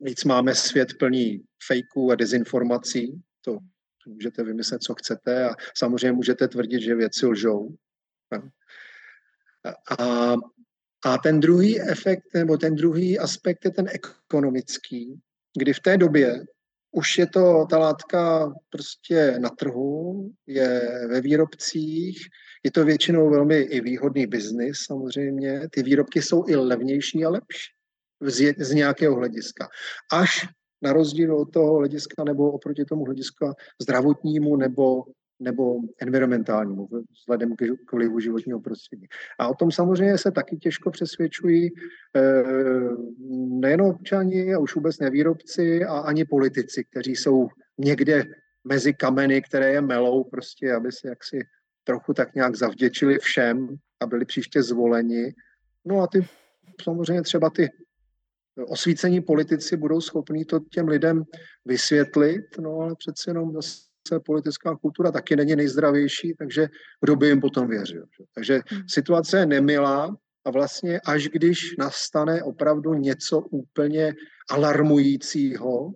Víc 0.00 0.24
máme 0.24 0.54
svět 0.54 0.88
plný 0.98 1.44
fejků 1.66 2.12
a 2.12 2.14
dezinformací, 2.14 3.22
to 3.40 3.58
můžete 4.06 4.44
vymyslet, 4.44 4.82
co 4.82 4.94
chcete 4.94 5.48
a 5.48 5.54
samozřejmě 5.76 6.12
můžete 6.12 6.48
tvrdit, 6.48 6.80
že 6.80 6.94
věci 6.94 7.26
lžou. 7.26 7.74
A, 10.00 10.34
a 11.04 11.18
ten 11.18 11.40
druhý 11.40 11.80
efekt, 11.80 12.34
nebo 12.34 12.56
ten 12.56 12.74
druhý 12.74 13.18
aspekt 13.18 13.64
je 13.64 13.70
ten 13.70 13.86
ekonomický, 13.92 15.20
kdy 15.58 15.72
v 15.72 15.80
té 15.80 15.96
době 15.96 16.44
už 16.90 17.18
je 17.18 17.26
to 17.26 17.66
ta 17.70 17.78
látka 17.78 18.52
prostě 18.70 19.38
na 19.38 19.48
trhu, 19.48 20.30
je 20.46 20.80
ve 21.08 21.20
výrobcích, 21.20 22.18
je 22.62 22.70
to 22.70 22.84
většinou 22.84 23.30
velmi 23.30 23.58
i 23.58 23.80
výhodný 23.80 24.26
biznis 24.26 24.78
samozřejmě. 24.86 25.68
Ty 25.70 25.82
výrobky 25.82 26.22
jsou 26.22 26.44
i 26.48 26.56
levnější 26.56 27.24
a 27.24 27.30
lepší 27.30 27.73
z, 28.30 28.72
nějakého 28.74 29.16
hlediska. 29.16 29.68
Až 30.12 30.48
na 30.82 30.92
rozdíl 30.92 31.36
od 31.36 31.52
toho 31.52 31.78
hlediska 31.78 32.24
nebo 32.24 32.52
oproti 32.52 32.84
tomu 32.84 33.04
hlediska 33.04 33.54
zdravotnímu 33.82 34.56
nebo, 34.56 35.04
nebo 35.40 35.76
environmentálnímu, 36.00 36.88
vzhledem 37.20 37.56
k 37.86 37.92
vlivu 37.92 38.20
životního 38.20 38.60
prostředí. 38.60 39.06
A 39.38 39.48
o 39.48 39.54
tom 39.54 39.70
samozřejmě 39.70 40.18
se 40.18 40.30
taky 40.30 40.56
těžko 40.56 40.90
přesvědčují 40.90 41.70
eh, 42.16 42.42
nejen 43.48 43.82
občani 43.82 44.54
a 44.54 44.58
už 44.58 44.74
vůbec 44.74 44.98
nevýrobci 44.98 45.84
a 45.84 45.98
ani 45.98 46.24
politici, 46.24 46.84
kteří 46.84 47.16
jsou 47.16 47.48
někde 47.78 48.24
mezi 48.64 48.94
kameny, 48.94 49.42
které 49.42 49.72
je 49.72 49.80
melou, 49.80 50.24
prostě, 50.24 50.72
aby 50.72 50.92
se 50.92 51.08
jaksi 51.08 51.38
trochu 51.84 52.14
tak 52.14 52.34
nějak 52.34 52.56
zavděčili 52.56 53.18
všem 53.18 53.68
a 54.00 54.06
byli 54.06 54.24
příště 54.24 54.62
zvoleni. 54.62 55.34
No 55.84 56.00
a 56.00 56.06
ty 56.06 56.26
samozřejmě 56.82 57.22
třeba 57.22 57.50
ty 57.50 57.68
osvícení 58.68 59.20
politici 59.20 59.76
budou 59.76 60.00
schopní 60.00 60.44
to 60.44 60.60
těm 60.60 60.88
lidem 60.88 61.24
vysvětlit, 61.64 62.44
no 62.60 62.80
ale 62.80 62.94
přece 62.98 63.30
jenom 63.30 63.52
zase 63.52 64.20
politická 64.26 64.76
kultura 64.76 65.12
taky 65.12 65.36
není 65.36 65.56
nejzdravější, 65.56 66.34
takže 66.38 66.68
kdo 67.00 67.16
by 67.16 67.26
jim 67.26 67.40
potom 67.40 67.68
věřil. 67.68 68.04
Že? 68.18 68.24
Takže 68.34 68.60
hmm. 68.66 68.82
situace 68.88 69.38
je 69.38 69.46
nemilá 69.46 70.16
a 70.44 70.50
vlastně 70.50 71.00
až 71.00 71.28
když 71.28 71.76
nastane 71.78 72.42
opravdu 72.42 72.94
něco 72.94 73.40
úplně 73.40 74.14
alarmujícího, 74.50 75.92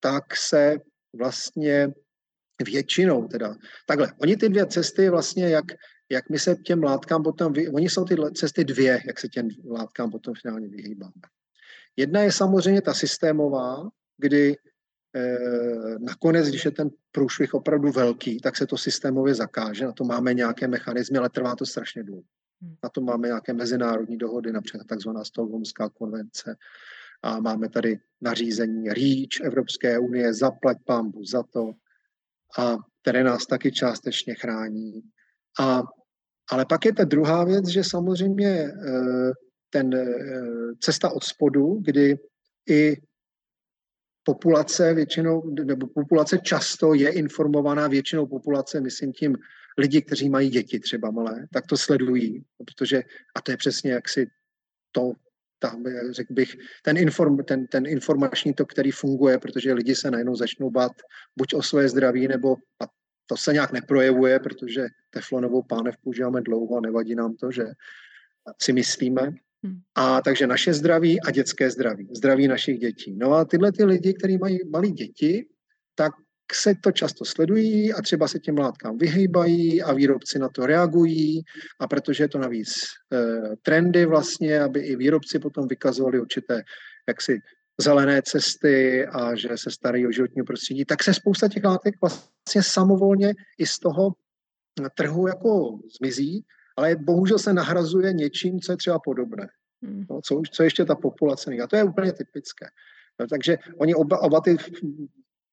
tak 0.00 0.36
se 0.36 0.76
vlastně 1.18 1.88
většinou 2.64 3.28
teda, 3.28 3.54
takhle, 3.86 4.12
oni 4.20 4.36
ty 4.36 4.48
dvě 4.48 4.66
cesty 4.66 5.10
vlastně, 5.10 5.48
jak, 5.48 5.64
jak 6.10 6.30
my 6.30 6.38
se 6.38 6.54
těm 6.54 6.82
látkám 6.82 7.22
potom, 7.22 7.52
vy, 7.52 7.68
oni 7.68 7.88
jsou 7.88 8.04
ty 8.04 8.16
cesty 8.34 8.64
dvě, 8.64 9.02
jak 9.06 9.20
se 9.20 9.28
těm 9.28 9.48
látkám 9.70 10.10
potom 10.10 10.34
finálně 10.42 10.68
vyhýbáme. 10.68 11.12
Jedna 11.96 12.22
je 12.22 12.32
samozřejmě 12.32 12.82
ta 12.82 12.94
systémová, 12.94 13.88
kdy 14.18 14.56
eh, 15.16 15.98
nakonec, 15.98 16.48
když 16.48 16.64
je 16.64 16.70
ten 16.70 16.90
průšvih 17.12 17.54
opravdu 17.54 17.92
velký, 17.92 18.40
tak 18.40 18.56
se 18.56 18.66
to 18.66 18.76
systémově 18.76 19.34
zakáže, 19.34 19.84
na 19.84 19.92
to 19.92 20.04
máme 20.04 20.34
nějaké 20.34 20.68
mechanizmy, 20.68 21.18
ale 21.18 21.28
trvá 21.28 21.56
to 21.56 21.66
strašně 21.66 22.02
dlouho. 22.02 22.22
Hmm. 22.62 22.76
Na 22.84 22.88
to 22.88 23.00
máme 23.00 23.28
nějaké 23.28 23.52
mezinárodní 23.52 24.18
dohody, 24.18 24.52
například 24.52 24.86
takzvaná 24.86 25.24
Stockholmská 25.24 25.88
konvence, 25.88 26.56
a 27.22 27.40
máme 27.40 27.68
tady 27.68 27.98
nařízení 28.20 28.88
REACH 28.88 29.40
Evropské 29.44 29.98
unie, 29.98 30.34
zaplať 30.34 30.76
pambu 30.84 31.24
za 31.24 31.42
to, 31.42 31.72
a 32.58 32.76
které 33.02 33.24
nás 33.24 33.46
taky 33.46 33.72
částečně 33.72 34.34
chrání. 34.34 35.02
A, 35.60 35.82
ale 36.50 36.66
pak 36.66 36.84
je 36.84 36.92
ta 36.92 37.04
druhá 37.04 37.44
věc, 37.44 37.66
že 37.66 37.84
samozřejmě 37.84 38.48
eh, 38.48 39.32
ten 39.76 39.94
eh, 39.94 40.74
cesta 40.80 41.10
od 41.10 41.24
spodu, 41.24 41.80
kdy 41.84 42.18
i 42.68 42.96
populace 44.22 44.94
většinou, 44.94 45.54
nebo 45.64 45.86
populace 45.86 46.38
často 46.38 46.94
je 46.94 47.10
informovaná 47.10 47.88
většinou 47.88 48.26
populace, 48.26 48.80
myslím 48.80 49.12
tím 49.12 49.36
lidi, 49.78 50.02
kteří 50.02 50.28
mají 50.28 50.48
děti 50.50 50.80
třeba 50.80 51.10
malé, 51.10 51.46
tak 51.52 51.66
to 51.66 51.76
sledují, 51.76 52.44
protože, 52.64 53.02
a 53.34 53.40
to 53.40 53.50
je 53.50 53.56
přesně 53.56 53.92
jaksi 53.92 54.26
to, 54.92 55.12
tam, 55.58 55.84
řekl 56.10 56.34
bych, 56.34 56.56
ten, 56.82 56.96
inform, 56.96 57.36
ten, 57.44 57.66
ten 57.66 57.86
informační 57.86 58.54
tok, 58.54 58.72
který 58.72 58.90
funguje, 58.90 59.38
protože 59.38 59.72
lidi 59.72 59.94
se 59.94 60.10
najednou 60.10 60.36
začnou 60.36 60.70
bát 60.70 60.92
buď 61.36 61.54
o 61.54 61.62
svoje 61.62 61.88
zdraví, 61.88 62.28
nebo 62.28 62.56
a 62.80 62.88
to 63.26 63.36
se 63.36 63.52
nějak 63.52 63.72
neprojevuje, 63.72 64.40
protože 64.40 64.86
teflonovou 65.10 65.62
pánev 65.62 65.96
používáme 65.96 66.40
dlouho 66.40 66.76
a 66.76 66.80
nevadí 66.80 67.14
nám 67.14 67.36
to, 67.36 67.50
že 67.50 67.64
si 68.62 68.72
myslíme. 68.72 69.32
Hmm. 69.64 69.78
A 69.94 70.20
takže 70.20 70.46
naše 70.46 70.74
zdraví 70.74 71.20
a 71.20 71.30
dětské 71.30 71.70
zdraví, 71.70 72.08
zdraví 72.16 72.48
našich 72.48 72.78
dětí. 72.78 73.16
No 73.16 73.32
a 73.32 73.44
tyhle 73.44 73.72
ty 73.72 73.84
lidi, 73.84 74.14
kteří 74.14 74.38
mají 74.38 74.58
malé 74.70 74.88
děti, 74.88 75.46
tak 75.94 76.12
se 76.52 76.74
to 76.82 76.92
často 76.92 77.24
sledují 77.24 77.92
a 77.92 78.02
třeba 78.02 78.28
se 78.28 78.38
těm 78.38 78.58
látkám 78.58 78.98
vyhýbají 78.98 79.82
a 79.82 79.92
výrobci 79.92 80.38
na 80.38 80.48
to 80.48 80.66
reagují 80.66 81.42
a 81.80 81.88
protože 81.88 82.24
je 82.24 82.28
to 82.28 82.38
navíc 82.38 82.68
e, 83.12 83.56
trendy 83.62 84.06
vlastně, 84.06 84.60
aby 84.60 84.80
i 84.80 84.96
výrobci 84.96 85.38
potom 85.38 85.68
vykazovali 85.68 86.20
určité 86.20 86.62
jaksi 87.08 87.40
zelené 87.80 88.22
cesty 88.22 89.06
a 89.06 89.34
že 89.34 89.48
se 89.54 89.70
starají 89.70 90.06
o 90.06 90.12
životní 90.12 90.42
prostředí, 90.42 90.84
tak 90.84 91.02
se 91.02 91.14
spousta 91.14 91.48
těch 91.48 91.64
látek 91.64 91.94
vlastně 92.00 92.62
samovolně 92.62 93.34
i 93.58 93.66
z 93.66 93.78
toho 93.78 94.12
trhu 94.94 95.26
jako 95.28 95.78
zmizí, 95.98 96.44
ale 96.76 96.96
bohužel 96.96 97.38
se 97.38 97.52
nahrazuje 97.52 98.12
něčím, 98.12 98.60
co 98.60 98.72
je 98.72 98.76
třeba 98.76 98.98
podobné. 98.98 99.48
Hmm. 99.82 100.06
No, 100.10 100.20
co, 100.24 100.42
co 100.52 100.62
ještě 100.62 100.84
ta 100.84 100.94
populace 100.94 101.50
A 101.50 101.66
to 101.66 101.76
je 101.76 101.84
úplně 101.84 102.12
typické. 102.12 102.66
No, 103.20 103.26
takže 103.26 103.58
oni 103.78 103.94
oba, 103.94 104.18
oba 104.18 104.40
ty 104.40 104.56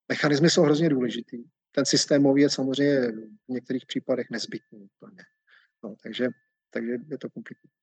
mechanismy 0.10 0.50
jsou 0.50 0.62
hrozně 0.62 0.89
důležitý. 0.89 1.38
Ten 1.72 1.86
systémový 1.86 2.42
je 2.42 2.50
samozřejmě 2.50 3.12
v 3.48 3.50
některých 3.50 3.86
případech 3.86 4.27
nezbytný. 4.32 4.88
No, 5.84 5.96
takže, 6.03 6.27
takže 6.70 6.92
je 6.92 7.18
to 7.18 7.30
komplikované. 7.30 7.74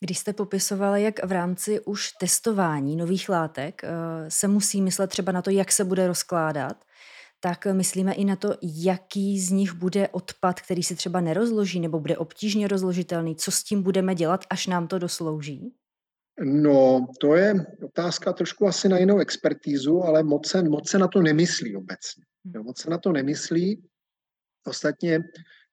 Když 0.00 0.18
jste 0.18 0.32
popisovali, 0.32 1.02
jak 1.02 1.24
v 1.24 1.32
rámci 1.32 1.80
už 1.80 2.12
testování 2.12 2.96
nových 2.96 3.28
látek 3.28 3.84
eh, 3.84 3.90
se 4.28 4.48
musí 4.48 4.82
myslet 4.82 5.10
třeba 5.10 5.32
na 5.32 5.42
to, 5.42 5.50
jak 5.50 5.72
se 5.72 5.84
bude 5.84 6.06
rozkládat, 6.06 6.84
tak 7.40 7.66
myslíme 7.66 8.12
i 8.12 8.24
na 8.24 8.36
to, 8.36 8.54
jaký 8.62 9.40
z 9.40 9.50
nich 9.50 9.72
bude 9.72 10.08
odpad, 10.08 10.60
který 10.60 10.82
se 10.82 10.94
třeba 10.94 11.20
nerozloží 11.20 11.80
nebo 11.80 12.00
bude 12.00 12.18
obtížně 12.18 12.68
rozložitelný, 12.68 13.36
co 13.36 13.50
s 13.50 13.64
tím 13.64 13.82
budeme 13.82 14.14
dělat, 14.14 14.44
až 14.50 14.66
nám 14.66 14.88
to 14.88 14.98
doslouží? 14.98 15.74
No, 16.44 17.06
to 17.20 17.34
je 17.34 17.54
otázka 17.84 18.32
trošku 18.32 18.66
asi 18.66 18.88
na 18.88 18.98
jinou 18.98 19.18
expertízu, 19.18 20.02
ale 20.02 20.22
moc 20.22 20.48
se, 20.48 20.62
moc 20.62 20.90
se 20.90 20.98
na 20.98 21.08
to 21.08 21.22
nemyslí 21.22 21.76
obecně. 21.76 22.24
Hmm. 22.44 22.54
Jo, 22.54 22.62
moc 22.62 22.80
se 22.80 22.90
na 22.90 22.98
to 22.98 23.12
nemyslí. 23.12 23.82
Ostatně 24.66 25.18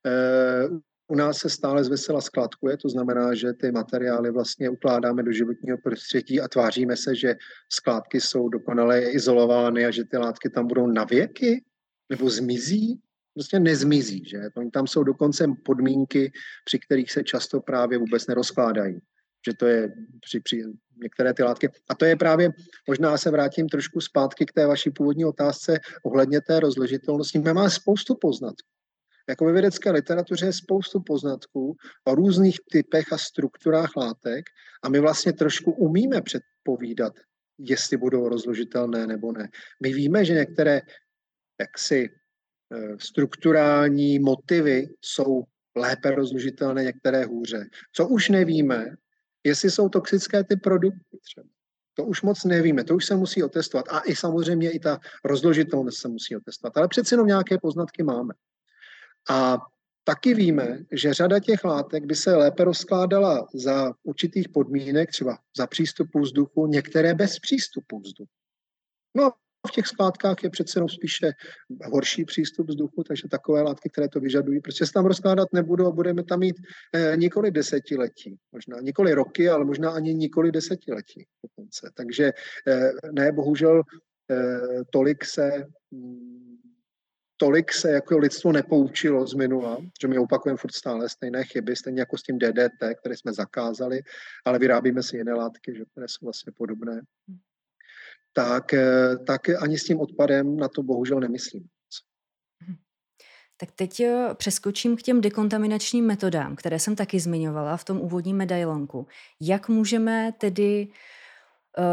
eh, 0.06 0.68
u 1.08 1.16
nás 1.16 1.38
se 1.38 1.50
stále 1.50 1.84
zvesela 1.84 2.22
skladkuje, 2.22 2.78
to 2.78 2.90
znamená, 2.90 3.36
že 3.36 3.54
ty 3.54 3.72
materiály 3.72 4.32
vlastně 4.32 4.70
ukládáme 4.70 5.24
do 5.24 5.32
životního 5.32 5.78
prostředí 5.78 6.42
a 6.42 6.48
tváříme 6.48 6.98
se, 6.98 7.16
že 7.16 7.36
skládky 7.70 8.22
jsou 8.22 8.50
dokonale 8.50 9.02
izolovány 9.02 9.86
a 9.86 9.92
že 9.92 10.04
ty 10.04 10.18
látky 10.18 10.50
tam 10.50 10.68
budou 10.68 10.88
na 10.88 11.04
věky 11.04 11.64
nebo 12.10 12.30
zmizí. 12.30 13.00
Prostě 13.34 13.60
nezmizí, 13.60 14.26
že? 14.26 14.40
Tam 14.74 14.88
jsou 14.88 15.04
dokonce 15.04 15.46
podmínky, 15.66 16.32
při 16.66 16.80
kterých 16.80 17.12
se 17.12 17.24
často 17.24 17.62
právě 17.62 17.98
vůbec 17.98 18.28
nerozkládají 18.28 19.02
že 19.48 19.54
to 19.54 19.66
je 19.66 19.94
při, 20.22 20.40
při 20.40 20.64
některé 21.02 21.34
ty 21.34 21.44
látky. 21.44 21.70
A 21.90 21.96
to 21.96 22.06
je 22.06 22.16
právě, 22.16 22.50
možná 22.88 23.18
se 23.18 23.32
vrátím 23.32 23.70
trošku 23.70 24.02
zpátky 24.02 24.46
k 24.46 24.52
té 24.52 24.68
vaší 24.68 24.90
původní 24.90 25.26
otázce 25.26 25.80
ohledně 26.04 26.42
té 26.42 26.60
rozložitelnosti. 26.60 27.40
Máme 27.40 27.70
spoustu 27.70 28.16
poznatků. 28.16 28.77
Jako 29.30 29.46
ve 29.46 29.52
vědecké 29.52 29.92
literatuře 29.92 30.46
je 30.46 30.54
spoustu 30.54 31.02
poznatků 31.02 31.76
o 32.04 32.16
různých 32.16 32.60
typech 32.72 33.14
a 33.14 33.18
strukturách 33.18 33.96
látek 33.98 34.46
a 34.84 34.90
my 34.90 35.00
vlastně 35.00 35.34
trošku 35.34 35.72
umíme 35.72 36.22
předpovídat, 36.22 37.14
jestli 37.58 37.98
budou 37.98 38.30
rozložitelné 38.30 39.08
nebo 39.08 39.32
ne. 39.32 39.50
My 39.84 39.94
víme, 39.94 40.26
že 40.26 40.34
některé 40.34 40.82
jaksi 41.60 42.10
eh, 42.74 42.96
strukturální 43.00 44.20
motivy 44.20 44.88
jsou 45.02 45.44
lépe 45.76 46.12
rozložitelné, 46.12 46.84
některé 46.84 47.26
hůře. 47.26 47.70
Co 47.94 48.08
už 48.08 48.30
nevíme, 48.30 48.86
jestli 49.44 49.72
jsou 49.72 49.90
toxické 49.90 50.44
ty 50.44 50.56
produkty 50.56 51.18
třeba. 51.22 51.48
To 51.94 52.06
už 52.06 52.22
moc 52.22 52.44
nevíme, 52.44 52.84
to 52.84 52.96
už 52.96 53.06
se 53.06 53.16
musí 53.16 53.44
otestovat. 53.44 53.86
A 53.90 54.00
i 54.00 54.16
samozřejmě 54.16 54.72
i 54.72 54.80
ta 54.80 55.00
rozložitelnost 55.24 55.98
se 55.98 56.08
musí 56.08 56.36
otestovat. 56.36 56.78
Ale 56.78 56.88
přeci 56.88 57.14
jenom 57.14 57.28
nějaké 57.28 57.58
poznatky 57.58 58.04
máme. 58.04 58.34
A 59.30 59.58
taky 60.04 60.34
víme, 60.34 60.78
že 60.92 61.14
řada 61.14 61.40
těch 61.40 61.64
látek 61.64 62.06
by 62.06 62.16
se 62.16 62.36
lépe 62.36 62.64
rozkládala 62.64 63.48
za 63.54 63.94
určitých 64.04 64.50
podmínek, 64.50 65.10
třeba 65.12 65.38
za 65.58 65.68
přístupu 65.68 66.20
vzduchu, 66.20 66.68
některé 66.68 67.14
bez 67.14 67.40
přístupu 67.40 68.00
vzduchu. 68.00 68.32
No 69.16 69.32
v 69.68 69.72
těch 69.72 69.88
skládkách 69.88 70.44
je 70.44 70.50
přece 70.50 70.78
jenom 70.78 70.90
spíše 70.90 71.32
horší 71.86 72.26
přístup 72.26 72.68
vzduchu, 72.68 73.04
takže 73.04 73.28
takové 73.28 73.62
látky, 73.62 73.90
které 73.90 74.10
to 74.10 74.20
vyžadují, 74.20 74.62
prostě 74.62 74.86
se 74.86 74.94
tam 74.94 75.06
rozkládat 75.06 75.54
nebudou 75.54 75.88
a 75.88 75.92
budeme 75.92 76.24
tam 76.24 76.40
mít 76.40 76.56
eh, 76.94 77.18
nikoli 77.18 77.52
desetiletí, 77.52 78.38
možná 78.52 78.80
nikoli 78.82 79.14
roky, 79.14 79.50
ale 79.50 79.66
možná 79.66 79.92
ani 79.92 80.14
nikoli 80.14 80.52
desetiletí 80.52 81.26
dokonce. 81.44 81.90
Takže 81.94 82.34
eh, 82.68 82.92
ne, 83.12 83.32
bohužel 83.32 83.82
eh, 84.32 84.60
tolik 84.90 85.26
se 85.26 85.66
mm, 85.92 86.47
tolik 87.38 87.74
se 87.74 87.92
jako 87.92 88.18
lidstvo 88.18 88.52
nepoučilo 88.52 89.28
z 89.28 89.34
minula, 89.34 89.78
že 90.02 90.08
my 90.08 90.18
opakujeme 90.18 90.58
furt 90.58 90.74
stále 90.74 91.10
stejné 91.10 91.44
chyby, 91.44 91.76
stejně 91.76 92.00
jako 92.00 92.18
s 92.18 92.24
tím 92.24 92.40
DDT, 92.40 93.00
které 93.00 93.18
jsme 93.18 93.34
zakázali, 93.34 94.02
ale 94.46 94.60
vyrábíme 94.60 95.04
si 95.04 95.18
jiné 95.18 95.34
látky, 95.34 95.76
že, 95.76 95.86
které 95.86 96.08
jsou 96.08 96.26
vlastně 96.26 96.52
podobné 96.58 97.02
tak, 98.38 98.74
eh, 98.74 99.18
tak 99.28 99.50
ani 99.50 99.78
s 99.78 99.84
tím 99.84 100.00
odpadem 100.00 100.58
na 100.58 100.68
to 100.68 100.84
bohužel 100.84 101.20
nemyslím. 101.20 101.68
Tak 103.60 103.72
teď 103.72 104.00
eh, 104.00 104.30
přeskočím 104.34 104.98
k 104.98 105.02
těm 105.02 105.22
dekontaminačním 105.22 106.06
metodám, 106.06 106.56
které 106.56 106.80
jsem 106.80 106.96
taky 106.96 107.20
zmiňovala 107.20 107.78
v 107.78 107.84
tom 107.84 108.02
úvodním 108.02 108.38
medailonku. 108.38 109.08
Jak 109.42 109.70
můžeme 109.70 110.32
tedy, 110.38 110.88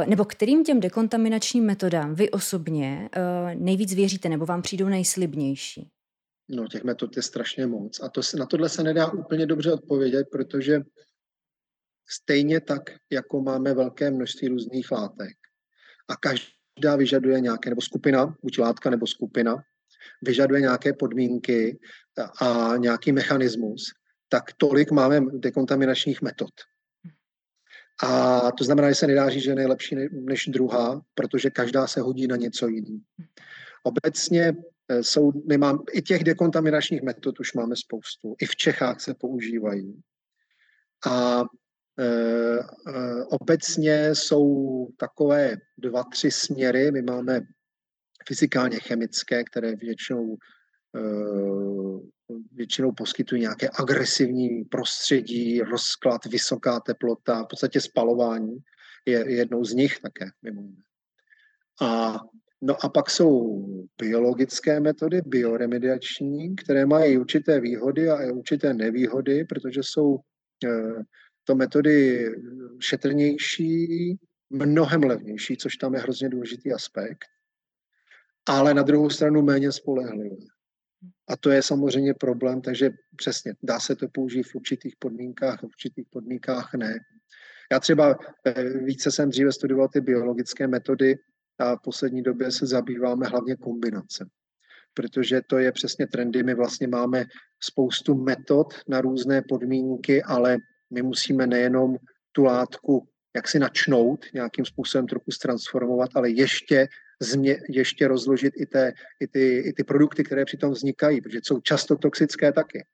nebo 0.06 0.24
kterým 0.24 0.64
těm 0.64 0.80
dekontaminačním 0.80 1.64
metodám 1.64 2.14
vy 2.14 2.30
osobně 2.30 3.08
nejvíc 3.54 3.94
věříte, 3.94 4.28
nebo 4.28 4.46
vám 4.46 4.62
přijdou 4.62 4.88
nejslibnější? 4.88 5.90
No, 6.48 6.68
těch 6.68 6.84
metod 6.84 7.16
je 7.16 7.22
strašně 7.22 7.66
moc. 7.66 8.00
A 8.02 8.08
to 8.08 8.20
na 8.38 8.46
tohle 8.46 8.68
se 8.68 8.82
nedá 8.82 9.10
úplně 9.10 9.46
dobře 9.46 9.72
odpovědět, 9.72 10.26
protože 10.32 10.80
stejně 12.08 12.60
tak, 12.60 12.82
jako 13.10 13.42
máme 13.42 13.74
velké 13.74 14.10
množství 14.10 14.48
různých 14.48 14.90
látek, 14.90 15.36
a 16.08 16.16
každá 16.16 16.96
vyžaduje 16.96 17.40
nějaké, 17.40 17.70
nebo 17.70 17.80
skupina, 17.80 18.36
buď 18.42 18.58
látka 18.58 18.90
nebo 18.90 19.06
skupina, 19.06 19.56
vyžaduje 20.22 20.60
nějaké 20.60 20.92
podmínky 20.92 21.78
a 22.40 22.76
nějaký 22.76 23.12
mechanismus, 23.12 23.84
tak 24.28 24.52
tolik 24.56 24.90
máme 24.90 25.20
dekontaminačních 25.32 26.22
metod. 26.22 26.50
A 28.02 28.52
to 28.52 28.64
znamená, 28.64 28.88
že 28.88 28.94
se 28.94 29.06
nedá 29.06 29.30
říct, 29.30 29.42
že 29.42 29.50
je 29.50 29.54
nejlepší 29.54 29.96
než 30.10 30.46
druhá, 30.46 31.00
protože 31.14 31.50
každá 31.50 31.86
se 31.86 32.00
hodí 32.00 32.26
na 32.26 32.36
něco 32.36 32.68
jiného. 32.68 33.00
Obecně 33.82 34.52
eh, 34.88 35.02
jsou, 35.02 35.32
my 35.48 35.58
mám, 35.58 35.82
i 35.92 36.02
těch 36.02 36.24
dekontaminačních 36.24 37.02
metod 37.02 37.40
už 37.40 37.52
máme 37.52 37.76
spoustu. 37.76 38.34
I 38.40 38.46
v 38.46 38.56
Čechách 38.56 39.00
se 39.00 39.14
používají. 39.14 40.02
A 41.06 41.44
obecně 43.28 44.14
jsou 44.14 44.88
takové 44.96 45.56
dva, 45.78 46.04
tři 46.04 46.30
směry. 46.30 46.90
My 46.90 47.02
máme 47.02 47.40
fyzikálně 48.28 48.80
chemické, 48.80 49.44
které 49.44 49.76
většinou 49.76 50.36
většinou 52.52 52.92
poskytují 52.92 53.40
nějaké 53.40 53.68
agresivní 53.78 54.64
prostředí, 54.64 55.60
rozklad, 55.60 56.26
vysoká 56.26 56.80
teplota, 56.80 57.42
v 57.42 57.46
podstatě 57.46 57.80
spalování 57.80 58.58
je 59.06 59.32
jednou 59.32 59.64
z 59.64 59.72
nich 59.72 60.00
také, 60.00 60.26
mimo 60.42 60.62
jiné. 60.62 60.82
A, 61.80 62.18
no 62.62 62.84
a 62.84 62.88
pak 62.88 63.10
jsou 63.10 63.64
biologické 63.98 64.80
metody, 64.80 65.20
bioremediační, 65.26 66.56
které 66.56 66.86
mají 66.86 67.18
určité 67.18 67.60
výhody 67.60 68.10
a 68.10 68.32
určité 68.32 68.74
nevýhody, 68.74 69.44
protože 69.44 69.80
jsou 69.82 70.18
eh, 70.64 71.02
to 71.44 71.54
metody 71.54 72.30
šetrnější, 72.80 74.16
mnohem 74.50 75.02
levnější, 75.02 75.56
což 75.56 75.76
tam 75.76 75.94
je 75.94 76.00
hrozně 76.00 76.28
důležitý 76.28 76.72
aspekt, 76.72 77.24
ale 78.48 78.74
na 78.74 78.82
druhou 78.82 79.10
stranu 79.10 79.42
méně 79.42 79.72
spolehlivé. 79.72 80.53
A 81.28 81.36
to 81.36 81.50
je 81.50 81.62
samozřejmě 81.62 82.14
problém, 82.14 82.60
takže 82.60 82.90
přesně, 83.16 83.54
dá 83.62 83.80
se 83.80 83.96
to 83.96 84.08
použít 84.08 84.42
v 84.42 84.54
určitých 84.54 84.94
podmínkách, 84.98 85.60
v 85.60 85.64
určitých 85.64 86.06
podmínkách 86.10 86.74
ne. 86.74 86.94
Já 87.72 87.80
třeba 87.80 88.18
eh, 88.46 88.78
více 88.78 89.10
jsem 89.10 89.30
dříve 89.30 89.52
studoval 89.52 89.88
ty 89.88 90.00
biologické 90.00 90.66
metody 90.66 91.16
a 91.58 91.76
v 91.76 91.80
poslední 91.84 92.22
době 92.22 92.52
se 92.52 92.66
zabýváme 92.66 93.26
hlavně 93.26 93.56
kombinace. 93.56 94.28
Protože 94.94 95.40
to 95.46 95.58
je 95.58 95.72
přesně 95.72 96.06
trendy. 96.06 96.42
My 96.42 96.54
vlastně 96.54 96.86
máme 96.86 97.24
spoustu 97.60 98.14
metod 98.14 98.74
na 98.88 99.00
různé 99.00 99.42
podmínky, 99.42 100.22
ale 100.22 100.58
my 100.90 101.02
musíme 101.02 101.46
nejenom 101.46 101.96
tu 102.32 102.44
látku 102.44 103.08
jak 103.36 103.48
si 103.48 103.58
načnout, 103.58 104.24
nějakým 104.34 104.64
způsobem 104.64 105.06
trochu 105.06 105.30
transformovat, 105.42 106.10
ale 106.14 106.30
ještě 106.30 106.88
změ, 107.20 107.60
ještě 107.68 108.08
rozložit 108.08 108.54
i, 108.56 108.66
té, 108.66 108.92
i, 109.20 109.28
ty, 109.28 109.58
i 109.58 109.72
ty 109.72 109.84
produkty, 109.84 110.24
které 110.24 110.44
přitom 110.44 110.72
vznikají, 110.72 111.20
protože 111.20 111.40
jsou 111.42 111.60
často 111.60 111.96
toxické 111.96 112.52
taky. 112.52 112.84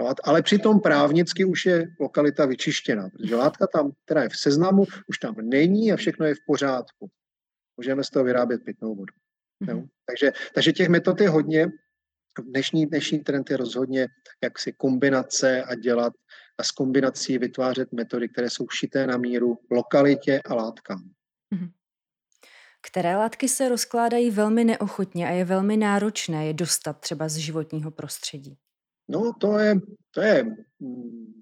No, 0.00 0.14
ale 0.24 0.42
přitom 0.42 0.80
právnicky 0.80 1.44
už 1.44 1.66
je 1.66 1.86
lokalita 2.00 2.46
vyčištěná, 2.46 3.08
protože 3.10 3.36
látka 3.36 3.66
tam, 3.66 3.92
která 4.04 4.22
je 4.22 4.28
v 4.28 4.36
seznamu, 4.36 4.84
už 5.06 5.18
tam 5.18 5.34
není 5.42 5.92
a 5.92 5.96
všechno 5.96 6.26
je 6.26 6.34
v 6.34 6.44
pořádku. 6.46 7.10
Můžeme 7.76 8.04
z 8.04 8.10
toho 8.10 8.24
vyrábět 8.24 8.64
pitnou 8.64 8.94
vodu. 8.94 9.14
Mm-hmm. 9.62 9.74
No, 9.74 9.88
takže, 10.06 10.32
takže 10.54 10.72
těch 10.72 10.88
metod 10.88 11.20
je 11.20 11.28
hodně. 11.28 11.68
Dnešní, 12.44 12.86
dnešní 12.86 13.18
trend 13.18 13.50
je 13.50 13.56
rozhodně 13.56 14.08
jak 14.42 14.58
si 14.58 14.72
kombinace 14.72 15.62
a 15.62 15.74
dělat 15.74 16.12
a 16.58 16.62
s 16.62 16.70
kombinací 16.70 17.38
vytvářet 17.38 17.92
metody, 17.92 18.28
které 18.28 18.50
jsou 18.50 18.66
šité 18.68 19.06
na 19.06 19.16
míru 19.16 19.58
lokalitě 19.70 20.40
a 20.44 20.54
látkám. 20.54 21.02
Mm-hmm. 21.54 21.70
Které 22.82 23.16
látky 23.16 23.48
se 23.48 23.68
rozkládají 23.68 24.30
velmi 24.30 24.64
neochotně 24.64 25.28
a 25.28 25.30
je 25.30 25.44
velmi 25.44 25.76
náročné 25.76 26.46
je 26.46 26.54
dostat 26.54 27.00
třeba 27.00 27.28
z 27.28 27.36
životního 27.36 27.90
prostředí? 27.90 28.58
No, 29.08 29.32
to 29.40 29.58
je, 29.58 29.74
to 30.10 30.20
je 30.20 30.44
mm, 30.80 31.32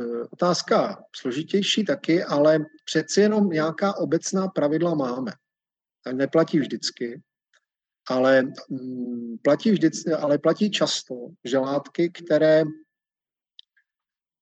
e, 0.00 0.24
otázka 0.30 1.04
složitější 1.16 1.84
taky, 1.84 2.24
ale 2.24 2.58
přeci 2.84 3.20
jenom 3.20 3.50
nějaká 3.50 3.96
obecná 3.96 4.48
pravidla 4.48 4.94
máme. 4.94 5.32
Tak 6.04 6.14
neplatí 6.14 6.58
vždycky, 6.58 7.22
ale 8.08 8.42
mm, 8.68 9.38
platí 9.42 9.70
vždycky, 9.70 10.12
ale 10.12 10.38
platí 10.38 10.70
často, 10.70 11.14
že 11.44 11.58
látky, 11.58 12.10
které 12.10 12.64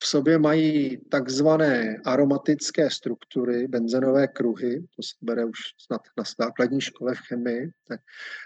v 0.02 0.06
sobě 0.06 0.38
mají 0.38 0.98
takzvané 1.10 1.96
aromatické 2.04 2.90
struktury, 2.90 3.68
benzenové 3.68 4.28
kruhy, 4.28 4.80
to 4.96 5.02
se 5.02 5.14
bere 5.22 5.44
už 5.44 5.58
snad 5.78 6.00
na 6.18 6.24
základní 6.40 6.80
škole 6.80 7.14
v 7.14 7.18
chemii, 7.18 7.70
tak, 7.88 8.00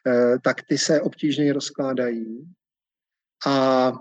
eh, 0.06 0.38
tak 0.44 0.62
ty 0.62 0.78
se 0.78 1.00
obtížně 1.00 1.52
rozkládají. 1.52 2.54
A, 3.46 3.92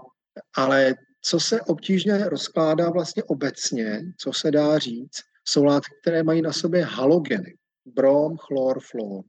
ale 0.55 0.95
co 1.21 1.39
se 1.39 1.61
obtížně 1.61 2.29
rozkládá 2.29 2.89
vlastně 2.89 3.23
obecně, 3.23 4.01
co 4.17 4.33
se 4.33 4.51
dá 4.51 4.79
říct, 4.79 5.21
jsou 5.45 5.63
látky, 5.63 5.95
které 6.01 6.23
mají 6.23 6.41
na 6.41 6.53
sobě 6.53 6.85
halogeny. 6.85 7.57
Brom, 7.85 8.37
chlor, 8.37 8.79
fluor. 8.79 9.23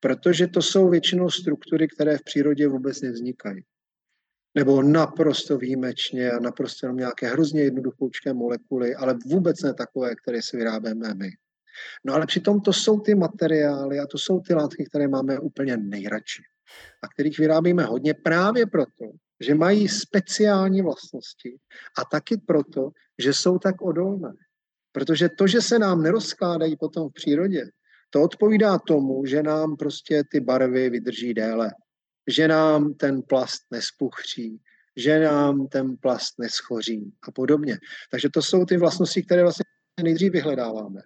Protože 0.00 0.46
to 0.46 0.62
jsou 0.62 0.88
většinou 0.88 1.30
struktury, 1.30 1.88
které 1.88 2.18
v 2.18 2.24
přírodě 2.24 2.68
vůbec 2.68 3.00
nevznikají 3.00 3.64
nebo 4.56 4.82
naprosto 4.82 5.58
výjimečně 5.58 6.30
a 6.30 6.40
naprosto 6.40 6.86
jenom 6.86 6.96
nějaké 6.96 7.28
hrozně 7.28 7.62
jednoduchoučké 7.62 8.32
molekuly, 8.32 8.94
ale 8.94 9.18
vůbec 9.26 9.62
ne 9.62 9.74
takové, 9.74 10.14
které 10.14 10.42
si 10.42 10.56
vyrábíme 10.56 11.14
my. 11.14 11.30
No 12.04 12.14
ale 12.14 12.26
přitom 12.26 12.60
to 12.60 12.72
jsou 12.72 13.00
ty 13.00 13.14
materiály 13.14 13.98
a 13.98 14.06
to 14.06 14.18
jsou 14.18 14.40
ty 14.40 14.54
látky, 14.54 14.84
které 14.84 15.08
máme 15.08 15.38
úplně 15.38 15.76
nejradši 15.76 16.42
a 17.02 17.08
kterých 17.08 17.38
vyrábíme 17.38 17.84
hodně 17.84 18.14
právě 18.14 18.66
proto, 18.66 19.04
že 19.40 19.54
mají 19.54 19.88
speciální 19.88 20.82
vlastnosti 20.82 21.56
a 21.98 22.04
taky 22.04 22.36
proto, 22.46 22.90
že 23.18 23.32
jsou 23.32 23.58
tak 23.58 23.82
odolné. 23.82 24.32
Protože 24.92 25.28
to, 25.28 25.46
že 25.46 25.60
se 25.60 25.78
nám 25.78 26.02
nerozkládají 26.02 26.76
potom 26.76 27.08
v 27.08 27.12
přírodě, 27.12 27.64
to 28.10 28.22
odpovídá 28.22 28.78
tomu, 28.78 29.26
že 29.26 29.42
nám 29.42 29.76
prostě 29.76 30.22
ty 30.30 30.40
barvy 30.40 30.90
vydrží 30.90 31.34
déle 31.34 31.70
že 32.26 32.48
nám 32.48 32.94
ten 32.94 33.22
plast 33.22 33.62
nespuchří, 33.70 34.60
že 34.96 35.20
nám 35.20 35.66
ten 35.66 35.96
plast 35.96 36.38
neschoří 36.38 37.12
a 37.22 37.30
podobně. 37.30 37.78
Takže 38.10 38.28
to 38.30 38.42
jsou 38.42 38.64
ty 38.64 38.76
vlastnosti, 38.76 39.22
které 39.22 39.42
vlastně 39.42 39.64
nejdřív 40.02 40.32
vyhledáváme. 40.32 41.00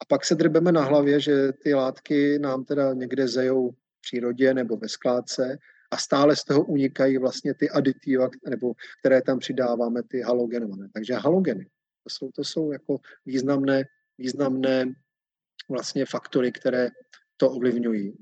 A 0.00 0.04
pak 0.08 0.24
se 0.24 0.34
drbeme 0.34 0.72
na 0.72 0.84
hlavě, 0.84 1.20
že 1.20 1.52
ty 1.52 1.74
látky 1.74 2.38
nám 2.38 2.64
teda 2.64 2.92
někde 2.92 3.28
zejou 3.28 3.70
v 3.70 4.00
přírodě 4.00 4.54
nebo 4.54 4.76
ve 4.76 4.88
skládce 4.88 5.58
a 5.90 5.96
stále 5.96 6.36
z 6.36 6.44
toho 6.44 6.64
unikají 6.64 7.18
vlastně 7.18 7.54
ty 7.54 7.70
aditiva, 7.70 8.28
nebo 8.48 8.72
které 9.00 9.22
tam 9.22 9.38
přidáváme, 9.38 10.02
ty 10.02 10.20
halogenované. 10.20 10.88
Takže 10.94 11.14
halogeny, 11.14 11.66
to 12.04 12.10
jsou, 12.10 12.30
to 12.30 12.44
jsou 12.44 12.72
jako 12.72 12.98
významné, 13.26 13.84
významné 14.18 14.84
vlastně 15.70 16.06
faktory, 16.06 16.52
které 16.52 16.90
to 17.36 17.50
ovlivňují. 17.50 18.12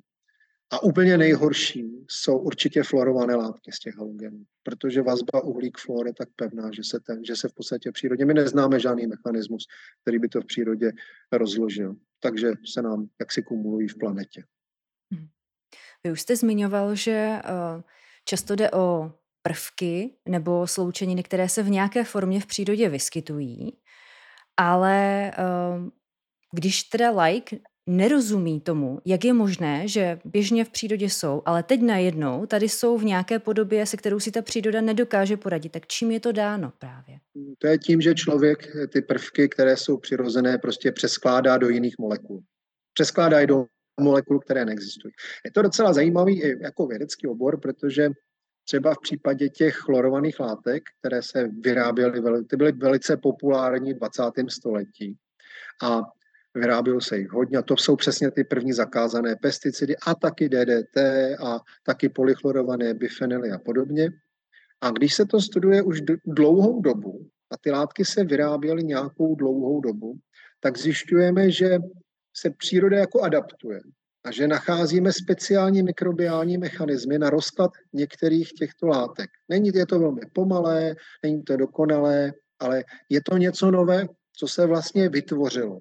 A 0.73 0.83
úplně 0.83 1.19
nejhorší 1.19 2.07
jsou 2.11 2.39
určitě 2.39 2.83
fluorované 2.83 3.35
látky 3.35 3.73
z 3.73 3.79
těch 3.79 3.97
halogenů, 3.97 4.45
protože 4.63 5.03
vazba 5.03 5.45
uhlík-fluor 5.45 6.07
je 6.07 6.15
tak 6.15 6.29
pevná, 6.37 6.71
že 6.73 6.85
se, 6.85 7.01
ten, 7.01 7.25
že 7.25 7.37
se 7.37 7.49
v 7.49 7.55
podstatě 7.55 7.91
v 7.91 7.93
přírodě, 7.93 8.25
my 8.25 8.35
neznáme 8.35 8.81
žádný 8.81 9.07
mechanismus, 9.07 9.67
který 10.03 10.19
by 10.19 10.29
to 10.29 10.41
v 10.41 10.47
přírodě 10.47 10.93
rozložil. 11.33 11.95
Takže 12.21 12.53
se 12.73 12.83
nám 12.83 13.09
jaksi 13.21 13.43
kumulují 13.43 13.89
v 13.89 13.99
planetě. 13.99 14.45
Hmm. 15.13 15.29
Vy 16.05 16.13
už 16.13 16.21
jste 16.21 16.37
zmiňoval, 16.37 16.95
že 16.95 17.13
eh, 17.13 17.83
často 18.25 18.57
jde 18.57 18.71
o 18.71 19.13
prvky 19.43 20.17
nebo 20.29 20.67
sloučeniny, 20.67 21.23
které 21.23 21.49
se 21.49 21.63
v 21.63 21.71
nějaké 21.71 22.05
formě 22.05 22.41
v 22.41 22.47
přírodě 22.47 22.89
vyskytují, 22.89 23.79
ale 24.57 25.31
eh, 25.31 25.91
když 26.53 26.83
teda 26.83 27.11
like 27.23 27.59
nerozumí 27.87 28.61
tomu, 28.61 29.01
jak 29.05 29.25
je 29.25 29.33
možné, 29.33 29.89
že 29.89 30.19
běžně 30.25 30.65
v 30.65 30.71
přírodě 30.71 31.07
jsou, 31.07 31.43
ale 31.45 31.63
teď 31.63 31.81
najednou 31.81 32.47
tady 32.47 32.69
jsou 32.69 32.99
v 32.99 33.05
nějaké 33.05 33.39
podobě, 33.39 33.87
se 33.87 33.97
kterou 33.97 34.21
si 34.21 34.31
ta 34.31 34.43
příroda 34.43 34.81
nedokáže 34.81 35.37
poradit. 35.37 35.73
Tak 35.73 35.87
čím 35.87 36.11
je 36.11 36.21
to 36.21 36.33
dáno 36.33 36.73
právě? 36.79 37.19
To 37.59 37.67
je 37.67 37.79
tím, 37.79 38.01
že 38.01 38.15
člověk 38.15 38.77
ty 38.93 39.03
prvky, 39.03 39.49
které 39.49 39.77
jsou 39.77 39.97
přirozené, 39.97 40.59
prostě 40.59 40.93
přeskládá 40.93 41.57
do 41.57 41.69
jiných 41.69 41.99
molekul. 41.99 42.43
Přeskládá 42.95 43.41
je 43.41 43.47
do 43.47 43.65
molekul, 44.01 44.41
které 44.41 44.65
neexistují. 44.65 45.13
Je 45.45 45.51
to 45.51 45.63
docela 45.63 45.93
zajímavý 45.93 46.43
i 46.43 46.63
jako 46.63 46.87
vědecký 46.87 47.27
obor, 47.27 47.61
protože 47.61 48.11
třeba 48.65 48.95
v 48.95 49.01
případě 49.03 49.49
těch 49.49 49.75
chlorovaných 49.75 50.41
látek, 50.41 50.83
které 51.01 51.23
se 51.23 51.49
vyráběly, 51.61 52.45
ty 52.45 52.57
byly 52.57 52.73
velice 52.73 53.17
populární 53.17 53.95
v 53.95 53.97
20. 53.97 54.23
století. 54.49 55.17
A 55.83 56.01
vyrábělo 56.55 57.01
se 57.01 57.19
jich 57.19 57.31
hodně 57.31 57.59
a 57.59 57.63
to 57.63 57.77
jsou 57.77 57.97
přesně 57.97 58.31
ty 58.31 58.45
první 58.45 58.73
zakázané 58.73 59.37
pesticidy 59.37 59.97
a 59.97 60.15
taky 60.15 60.49
DDT 60.49 60.97
a 61.45 61.61
taky 61.83 62.09
polychlorované 62.09 62.95
bifenily 62.95 63.51
a 63.51 63.59
podobně. 63.59 64.11
A 64.81 64.91
když 64.91 65.15
se 65.15 65.25
to 65.25 65.41
studuje 65.41 65.83
už 65.83 66.01
dlouhou 66.27 66.81
dobu 66.81 67.27
a 67.51 67.57
ty 67.57 67.71
látky 67.71 68.05
se 68.05 68.25
vyráběly 68.25 68.85
nějakou 68.85 69.35
dlouhou 69.35 69.81
dobu, 69.81 70.19
tak 70.61 70.79
zjišťujeme, 70.79 71.51
že 71.51 71.79
se 72.37 72.51
příroda 72.51 72.99
jako 72.99 73.21
adaptuje 73.21 73.81
a 74.25 74.31
že 74.31 74.49
nacházíme 74.49 75.13
speciální 75.13 75.83
mikrobiální 75.83 76.59
mechanismy 76.59 77.19
na 77.19 77.31
rozklad 77.31 77.71
některých 77.93 78.53
těchto 78.53 78.87
látek. 78.87 79.31
Není 79.49 79.71
je 79.75 79.87
to 79.87 79.99
velmi 79.99 80.21
pomalé, 80.33 80.95
není 81.23 81.43
to 81.43 81.57
dokonalé, 81.57 82.33
ale 82.59 82.85
je 83.09 83.21
to 83.23 83.37
něco 83.37 83.71
nové, 83.71 84.07
co 84.37 84.49
se 84.49 84.67
vlastně 84.67 85.09
vytvořilo 85.09 85.81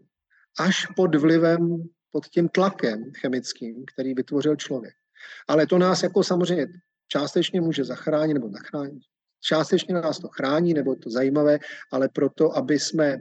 až 0.59 0.85
pod 0.95 1.15
vlivem, 1.15 1.83
pod 2.11 2.27
tím 2.27 2.49
tlakem 2.49 3.11
chemickým, 3.17 3.85
který 3.93 4.13
vytvořil 4.13 4.55
člověk. 4.55 4.93
Ale 5.47 5.67
to 5.67 5.77
nás 5.77 6.03
jako 6.03 6.23
samozřejmě 6.23 6.67
částečně 7.07 7.61
může 7.61 7.83
zachránit 7.83 8.33
nebo 8.33 8.49
zachránit. 8.49 9.03
Částečně 9.43 9.93
nás 9.93 10.19
to 10.19 10.27
chrání, 10.27 10.73
nebo 10.73 10.95
to 10.95 11.09
zajímavé, 11.09 11.59
ale 11.91 12.09
proto, 12.09 12.57
aby 12.57 12.79
jsme 12.79 13.17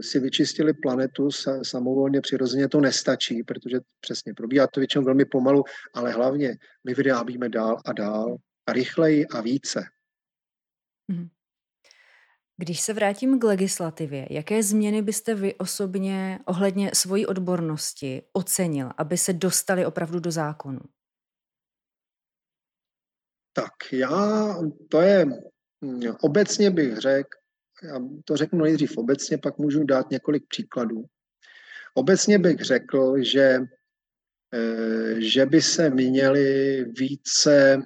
si 0.00 0.20
vyčistili 0.20 0.74
planetu 0.74 1.30
samovolně, 1.62 2.20
přirozeně 2.20 2.68
to 2.68 2.80
nestačí, 2.80 3.42
protože 3.42 3.80
přesně 4.00 4.34
probíhá 4.34 4.66
to 4.66 4.80
většinou 4.80 5.04
velmi 5.04 5.24
pomalu, 5.24 5.64
ale 5.94 6.12
hlavně 6.12 6.56
my 6.84 6.94
vyrábíme 6.94 7.48
dál 7.48 7.76
a 7.84 7.92
dál 7.92 8.36
a 8.66 8.72
rychleji 8.72 9.26
a 9.26 9.40
více. 9.40 9.84
Mhm. 11.08 11.28
Když 12.60 12.80
se 12.80 12.92
vrátím 12.92 13.38
k 13.38 13.44
legislativě, 13.44 14.26
jaké 14.30 14.62
změny 14.62 15.02
byste 15.02 15.34
vy 15.34 15.54
osobně 15.54 16.38
ohledně 16.44 16.90
svojí 16.94 17.26
odbornosti 17.26 18.22
ocenil, 18.32 18.90
aby 18.96 19.18
se 19.18 19.32
dostali 19.32 19.86
opravdu 19.86 20.20
do 20.20 20.30
zákonu? 20.30 20.80
Tak 23.52 23.72
já, 23.92 24.54
to 24.88 25.00
je, 25.00 25.26
obecně 26.20 26.70
bych 26.70 26.96
řekl, 26.96 27.38
já 27.82 28.00
to 28.24 28.36
řeknu 28.36 28.58
nejdřív 28.58 28.96
obecně, 28.96 29.38
pak 29.38 29.58
můžu 29.58 29.84
dát 29.84 30.10
několik 30.10 30.48
příkladů. 30.48 31.04
Obecně 31.94 32.38
bych 32.38 32.60
řekl, 32.60 33.22
že, 33.22 33.58
eh, 34.54 35.20
že 35.20 35.46
by 35.46 35.62
se 35.62 35.90
měly 35.90 36.84
více 36.84 37.82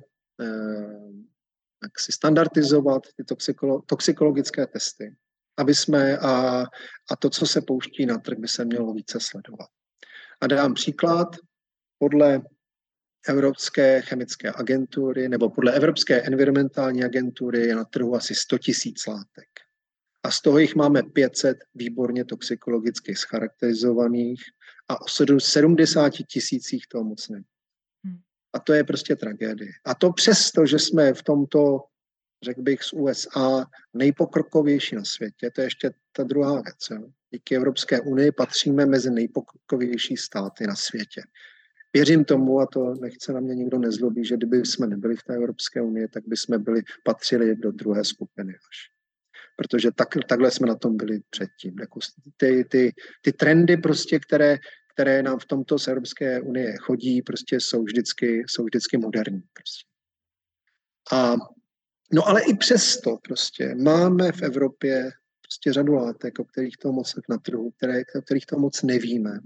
jak 1.82 2.00
si 2.00 2.12
standardizovat 2.12 3.02
ty 3.16 3.24
toxikolo, 3.24 3.82
toxikologické 3.86 4.66
testy, 4.66 5.16
aby 5.56 5.74
jsme 5.74 6.18
a, 6.18 6.64
a 7.10 7.16
to, 7.18 7.30
co 7.30 7.46
se 7.46 7.60
pouští 7.60 8.06
na 8.06 8.18
trh, 8.18 8.38
by 8.38 8.48
se 8.48 8.64
mělo 8.64 8.92
více 8.92 9.18
sledovat. 9.20 9.68
A 10.40 10.46
dám 10.46 10.74
příklad, 10.74 11.28
podle 11.98 12.42
Evropské 13.28 14.02
chemické 14.02 14.52
agentury 14.54 15.28
nebo 15.28 15.50
podle 15.50 15.72
Evropské 15.72 16.22
environmentální 16.22 17.04
agentury 17.04 17.66
je 17.66 17.74
na 17.74 17.84
trhu 17.84 18.14
asi 18.14 18.34
100 18.34 18.58
tisíc 18.58 19.06
látek. 19.06 19.48
A 20.22 20.30
z 20.30 20.40
toho 20.40 20.58
jich 20.58 20.74
máme 20.74 21.02
500 21.02 21.58
výborně 21.74 22.24
toxikologicky 22.24 23.14
scharakterizovaných 23.16 24.42
a 24.88 25.00
o 25.00 25.04
70 25.38 26.10
tisících 26.10 26.86
toho 26.86 27.04
moc 27.04 27.28
nevím. 27.28 27.44
A 28.52 28.58
to 28.58 28.72
je 28.72 28.84
prostě 28.84 29.16
tragédie. 29.16 29.70
A 29.84 29.94
to 29.94 30.12
přesto, 30.12 30.66
že 30.66 30.78
jsme 30.78 31.14
v 31.14 31.22
tomto, 31.22 31.78
řekl 32.44 32.62
bych, 32.62 32.82
z 32.82 32.92
USA 32.92 33.66
nejpokrokovější 33.94 34.96
na 34.96 35.04
světě, 35.04 35.50
to 35.50 35.60
je 35.60 35.66
ještě 35.66 35.90
ta 36.12 36.22
druhá 36.22 36.52
věc. 36.52 36.90
Jo. 36.90 37.08
Díky 37.30 37.56
Evropské 37.56 38.00
unii 38.00 38.32
patříme 38.32 38.86
mezi 38.86 39.10
nejpokrokovější 39.10 40.16
státy 40.16 40.66
na 40.66 40.76
světě. 40.76 41.22
Věřím 41.92 42.24
tomu, 42.24 42.60
a 42.60 42.66
to 42.66 42.94
nechce 42.94 43.32
na 43.32 43.40
mě 43.40 43.54
nikdo 43.54 43.78
nezlobí, 43.78 44.24
že 44.24 44.36
kdyby 44.36 44.56
jsme 44.66 44.86
nebyli 44.86 45.16
v 45.16 45.22
té 45.22 45.34
Evropské 45.34 45.82
unii, 45.82 46.08
tak 46.08 46.22
by 46.26 46.36
jsme 46.36 46.58
byli, 46.58 46.82
patřili 47.04 47.56
do 47.56 47.72
druhé 47.72 48.04
skupiny 48.04 48.52
až. 48.52 48.76
Protože 49.56 49.90
tak, 49.90 50.08
takhle 50.28 50.50
jsme 50.50 50.66
na 50.66 50.74
tom 50.74 50.96
byli 50.96 51.20
předtím. 51.30 51.78
Jako 51.80 52.00
ty, 52.36 52.64
ty, 52.64 52.92
ty 53.22 53.32
trendy, 53.32 53.76
prostě, 53.76 54.18
které 54.18 54.58
které 54.92 55.22
nám 55.22 55.38
v 55.38 55.46
tomto 55.46 55.78
z 55.78 55.88
Evropské 55.88 56.40
unie 56.40 56.76
chodí, 56.76 57.22
prostě 57.22 57.60
jsou 57.60 57.82
vždycky, 57.82 58.44
jsou 58.46 58.64
vždycky 58.64 58.98
moderní. 58.98 59.42
Prostě. 59.52 59.84
A, 61.12 61.36
no 62.12 62.28
ale 62.28 62.42
i 62.42 62.56
přesto 62.56 63.16
prostě 63.28 63.74
máme 63.74 64.32
v 64.32 64.42
Evropě 64.42 65.10
prostě 65.42 65.72
řadu 65.72 65.92
látek, 65.92 66.38
o 66.38 66.44
kterých 66.44 66.76
to 66.76 66.92
moc 66.92 67.14
na 67.28 67.38
trhu, 67.38 67.70
které, 67.70 68.02
o 68.18 68.22
kterých 68.22 68.46
to 68.46 68.58
moc 68.58 68.82
nevíme. 68.82 69.38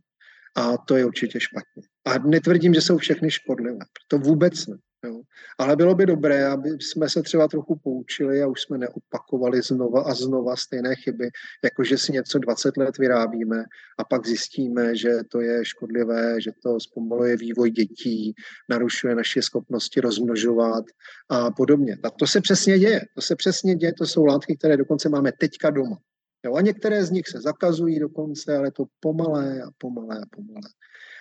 A 0.57 0.77
to 0.77 0.97
je 0.97 1.05
určitě 1.05 1.41
špatně. 1.41 1.83
A 2.05 2.19
netvrdím, 2.19 2.75
že 2.75 2.81
jsou 2.81 2.99
všechny 2.99 3.31
škodlivé. 3.31 3.79
To 4.09 4.19
vůbec 4.19 4.67
ne. 4.67 4.77
Jo. 5.05 5.21
Ale 5.59 5.77
bylo 5.77 5.95
by 5.95 6.07
dobré, 6.07 6.47
aby 6.47 6.71
jsme 6.71 7.09
se 7.09 7.23
třeba 7.23 7.49
trochu 7.49 7.77
poučili 7.77 8.43
a 8.43 8.47
už 8.47 8.63
jsme 8.63 8.79
neopakovali 8.79 9.63
znova 9.63 10.03
a 10.03 10.15
znova 10.15 10.57
stejné 10.57 10.95
chyby, 10.95 11.31
jako 11.65 11.85
že 11.85 11.99
si 11.99 12.13
něco 12.13 12.39
20 12.39 12.77
let 12.77 12.99
vyrábíme 12.99 13.65
a 13.99 14.05
pak 14.05 14.27
zjistíme, 14.27 14.97
že 14.97 15.11
to 15.31 15.41
je 15.41 15.65
škodlivé, 15.65 16.41
že 16.41 16.51
to 16.63 16.81
zpomaluje 16.81 17.37
vývoj 17.37 17.71
dětí, 17.71 18.35
narušuje 18.69 19.15
naše 19.15 19.43
schopnosti 19.43 20.01
rozmnožovat 20.01 20.85
a 21.29 21.51
podobně. 21.51 21.99
A 22.03 22.11
to 22.11 22.27
se 22.27 22.41
přesně 22.41 22.79
děje. 22.79 23.01
To 23.15 23.21
se 23.23 23.37
přesně 23.37 23.75
děje, 23.75 23.93
to 23.93 24.07
jsou 24.07 24.25
látky, 24.25 24.57
které 24.57 24.77
dokonce 24.77 25.09
máme 25.09 25.33
teďka 25.33 25.71
doma. 25.71 25.99
Jo, 26.45 26.55
a 26.55 26.61
některé 26.61 27.05
z 27.05 27.11
nich 27.11 27.29
se 27.29 27.41
zakazují 27.41 27.99
dokonce, 27.99 28.57
ale 28.57 28.71
to 28.71 28.85
pomalé 29.01 29.63
a 29.63 29.69
pomalé 29.79 30.17
a 30.17 30.27
pomalé. 30.37 30.69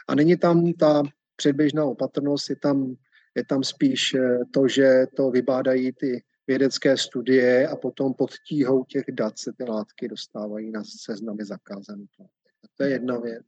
A 0.07 0.15
není 0.15 0.37
tam 0.37 0.73
ta 0.73 1.03
předběžná 1.35 1.85
opatrnost, 1.85 2.49
je 2.49 2.55
tam 2.55 2.95
je 3.35 3.45
tam 3.45 3.63
spíš 3.63 4.13
eh, 4.13 4.39
to, 4.51 4.67
že 4.67 5.05
to 5.15 5.31
vybádají 5.31 5.91
ty 5.91 6.23
vědecké 6.47 6.97
studie 6.97 7.67
a 7.67 7.75
potom 7.75 8.13
pod 8.13 8.31
tíhou 8.47 8.83
těch 8.83 9.05
dat 9.11 9.39
se 9.39 9.51
ty 9.57 9.63
látky 9.63 10.07
dostávají 10.07 10.71
na 10.71 10.83
seznamy 10.83 11.45
zakázaných 11.45 12.09
látek. 12.19 12.53
To 12.77 12.83
je 12.83 12.89
jedna 12.89 13.19
věc. 13.19 13.45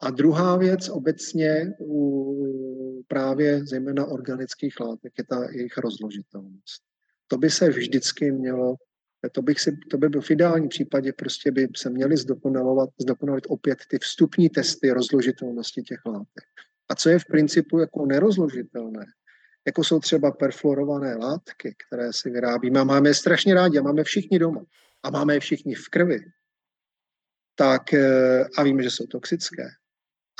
A 0.00 0.10
druhá 0.10 0.56
věc 0.56 0.88
obecně 0.88 1.74
u 1.80 3.04
právě 3.08 3.66
zejména 3.66 4.06
organických 4.06 4.80
látek 4.80 5.12
je 5.18 5.24
ta 5.24 5.50
jejich 5.50 5.76
rozložitelnost. 5.76 6.82
To 7.26 7.38
by 7.38 7.50
se 7.50 7.68
vždycky 7.68 8.32
mělo, 8.32 8.76
to, 9.32 9.42
bych 9.42 9.60
si, 9.60 9.76
to 9.90 9.98
by 9.98 10.08
byl 10.08 10.20
v 10.20 10.30
ideálním 10.30 10.68
případě 10.68 11.12
prostě 11.12 11.50
by 11.50 11.68
se 11.76 11.90
měly 11.90 12.16
zdokonalovat, 12.16 12.90
zdokonalit 13.00 13.44
opět 13.48 13.78
ty 13.88 13.98
vstupní 13.98 14.48
testy 14.48 14.90
rozložitelnosti 14.90 15.82
těch 15.82 16.06
látek. 16.06 16.44
A 16.88 16.94
co 16.94 17.08
je 17.08 17.18
v 17.18 17.24
principu 17.24 17.78
jako 17.78 18.06
nerozložitelné, 18.06 19.06
jako 19.66 19.84
jsou 19.84 20.00
třeba 20.00 20.30
perfluorované 20.30 21.16
látky, 21.16 21.76
které 21.86 22.12
si 22.12 22.30
vyrábíme 22.30 22.80
a 22.80 22.84
máme 22.84 23.08
je 23.08 23.14
strašně 23.14 23.54
rádi 23.54 23.78
a 23.78 23.82
máme 23.82 24.04
všichni 24.04 24.38
doma 24.38 24.64
a 25.02 25.10
máme 25.10 25.34
je 25.34 25.40
všichni 25.40 25.74
v 25.74 25.88
krvi, 25.88 26.18
tak 27.54 27.94
eh, 27.94 28.44
a 28.58 28.62
víme, 28.62 28.82
že 28.82 28.90
jsou 28.90 29.06
toxické 29.06 29.68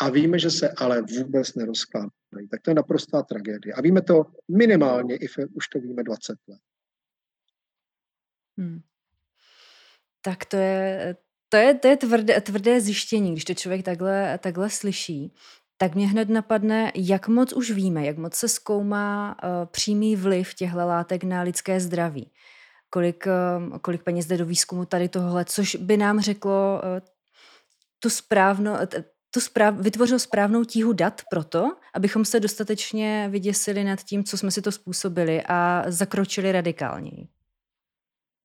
a 0.00 0.10
víme, 0.10 0.38
že 0.38 0.50
se 0.50 0.70
ale 0.76 1.02
vůbec 1.02 1.54
nerozkládají, 1.54 2.48
tak 2.50 2.62
to 2.62 2.70
je 2.70 2.74
naprostá 2.74 3.22
tragédie. 3.22 3.74
A 3.74 3.80
víme 3.80 4.02
to 4.02 4.24
minimálně, 4.48 5.16
i 5.16 5.26
už 5.54 5.68
to 5.68 5.80
víme 5.80 6.02
20 6.02 6.36
let. 6.48 6.60
Hmm. 8.58 8.80
Tak 10.20 10.44
to 10.44 10.56
je, 10.56 11.16
to 11.48 11.56
je, 11.56 11.74
to 11.74 11.88
je 11.88 11.96
tvrdé, 11.96 12.40
tvrdé 12.40 12.80
zjištění, 12.80 13.32
když 13.32 13.44
to 13.44 13.54
člověk 13.54 13.84
takhle, 13.84 14.38
takhle 14.38 14.70
slyší 14.70 15.34
tak 15.82 15.94
mě 15.94 16.08
hned 16.08 16.28
napadne, 16.28 16.92
jak 16.94 17.28
moc 17.28 17.52
už 17.52 17.70
víme, 17.70 18.06
jak 18.06 18.18
moc 18.18 18.34
se 18.34 18.48
zkoumá 18.48 19.36
uh, 19.44 19.66
přímý 19.66 20.16
vliv 20.16 20.54
těchto 20.54 20.78
látek 20.78 21.24
na 21.24 21.42
lidské 21.42 21.80
zdraví. 21.80 22.30
Kolik, 22.90 23.26
uh, 23.26 23.78
kolik 23.78 24.02
peněz 24.02 24.26
jde 24.26 24.36
do 24.36 24.46
výzkumu 24.46 24.84
tady 24.84 25.08
tohle, 25.08 25.44
což 25.44 25.76
by 25.76 25.96
nám 25.96 26.20
řeklo 26.20 26.80
uh, 26.82 27.06
tu 27.98 28.10
správno, 28.10 28.78
tu 29.30 29.40
správ, 29.40 29.74
vytvořil 29.74 30.18
správnou 30.18 30.64
tíhu 30.64 30.92
dat 30.92 31.22
proto, 31.30 31.76
abychom 31.94 32.24
se 32.24 32.40
dostatečně 32.40 33.28
vyděsili 33.30 33.84
nad 33.84 34.02
tím, 34.02 34.24
co 34.24 34.38
jsme 34.38 34.50
si 34.50 34.62
to 34.62 34.72
způsobili 34.72 35.42
a 35.48 35.84
zakročili 35.86 36.52
radikálněji. 36.52 37.28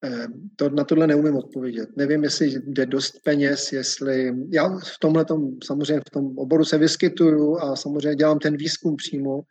Eh, 0.03 0.27
to, 0.55 0.69
na 0.69 0.83
tohle 0.83 1.07
neumím 1.07 1.35
odpovědět. 1.35 1.89
Nevím, 1.95 2.23
jestli 2.23 2.61
jde 2.65 2.85
dost 2.85 3.19
peněz, 3.23 3.71
jestli... 3.71 4.33
Já 4.49 4.69
v 4.69 4.99
tomhle 4.99 5.25
samozřejmě 5.63 6.01
v 6.07 6.09
tom 6.09 6.37
oboru 6.37 6.65
se 6.65 6.77
vyskytuju 6.77 7.57
a 7.57 7.75
samozřejmě 7.75 8.15
dělám 8.15 8.39
ten 8.39 8.57
výzkum 8.57 8.95
přímo, 8.95 9.41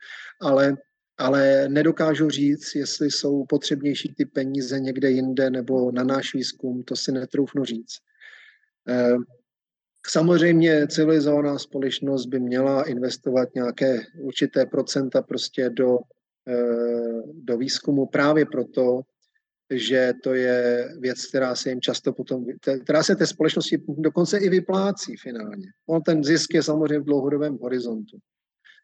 ale, 0.41 0.77
ale 1.17 1.69
nedokážu 1.69 2.29
říct, 2.29 2.75
jestli 2.75 3.11
jsou 3.11 3.45
potřebnější 3.45 4.13
ty 4.17 4.25
peníze 4.25 4.79
někde 4.79 5.11
jinde 5.11 5.49
nebo 5.49 5.91
na 5.91 6.03
náš 6.03 6.33
výzkum, 6.33 6.83
to 6.83 6.95
si 6.95 7.11
netroufnu 7.11 7.65
říct. 7.65 7.97
Eh, 8.89 9.15
samozřejmě 10.07 10.87
civilizovaná 10.87 11.59
společnost 11.59 12.25
by 12.25 12.39
měla 12.39 12.83
investovat 12.83 13.49
nějaké 13.55 13.99
určité 14.19 14.65
procenta 14.65 15.21
prostě 15.21 15.69
do, 15.69 15.99
eh, 16.47 17.21
do 17.33 17.57
výzkumu 17.57 18.05
právě 18.05 18.45
proto, 18.45 19.01
že 19.71 20.13
to 20.23 20.33
je 20.33 20.89
věc, 20.99 21.25
která 21.25 21.55
se 21.55 21.69
jim 21.69 21.81
často 21.81 22.13
potom, 22.13 22.45
která 22.83 23.03
se 23.03 23.15
té 23.15 23.27
společnosti 23.27 23.83
dokonce 23.87 24.37
i 24.37 24.49
vyplácí 24.49 25.17
finálně. 25.17 25.67
On 25.87 26.01
ten 26.01 26.23
zisk 26.23 26.53
je 26.53 26.63
samozřejmě 26.63 26.99
v 26.99 27.05
dlouhodobém 27.05 27.57
horizontu. 27.61 28.17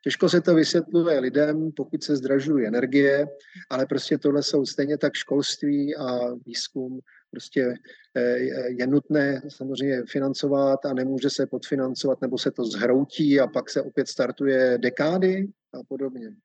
Těžko 0.03 0.29
se 0.29 0.41
to 0.41 0.55
vysvětluje 0.55 1.19
lidem, 1.19 1.71
pokud 1.71 2.03
se 2.03 2.15
zdražují 2.15 2.67
energie, 2.67 3.27
ale 3.69 3.85
prostě 3.85 4.17
tohle 4.17 4.43
jsou 4.43 4.65
stejně 4.65 4.97
tak 4.97 5.13
školství 5.13 5.95
a 5.95 6.33
výzkum. 6.45 6.99
Prostě 7.31 7.73
eh, 8.15 8.37
je 8.67 8.87
nutné 8.87 9.41
samozřejmě 9.47 10.03
financovat 10.09 10.85
a 10.85 10.93
nemůže 10.93 11.29
se 11.29 11.47
podfinancovat, 11.47 12.21
nebo 12.21 12.37
se 12.37 12.51
to 12.51 12.65
zhroutí 12.65 13.39
a 13.39 13.47
pak 13.47 13.69
se 13.69 13.81
opět 13.81 14.07
startuje 14.07 14.77
dekády 14.77 15.47
a 15.73 15.83
podobně. 15.87 16.35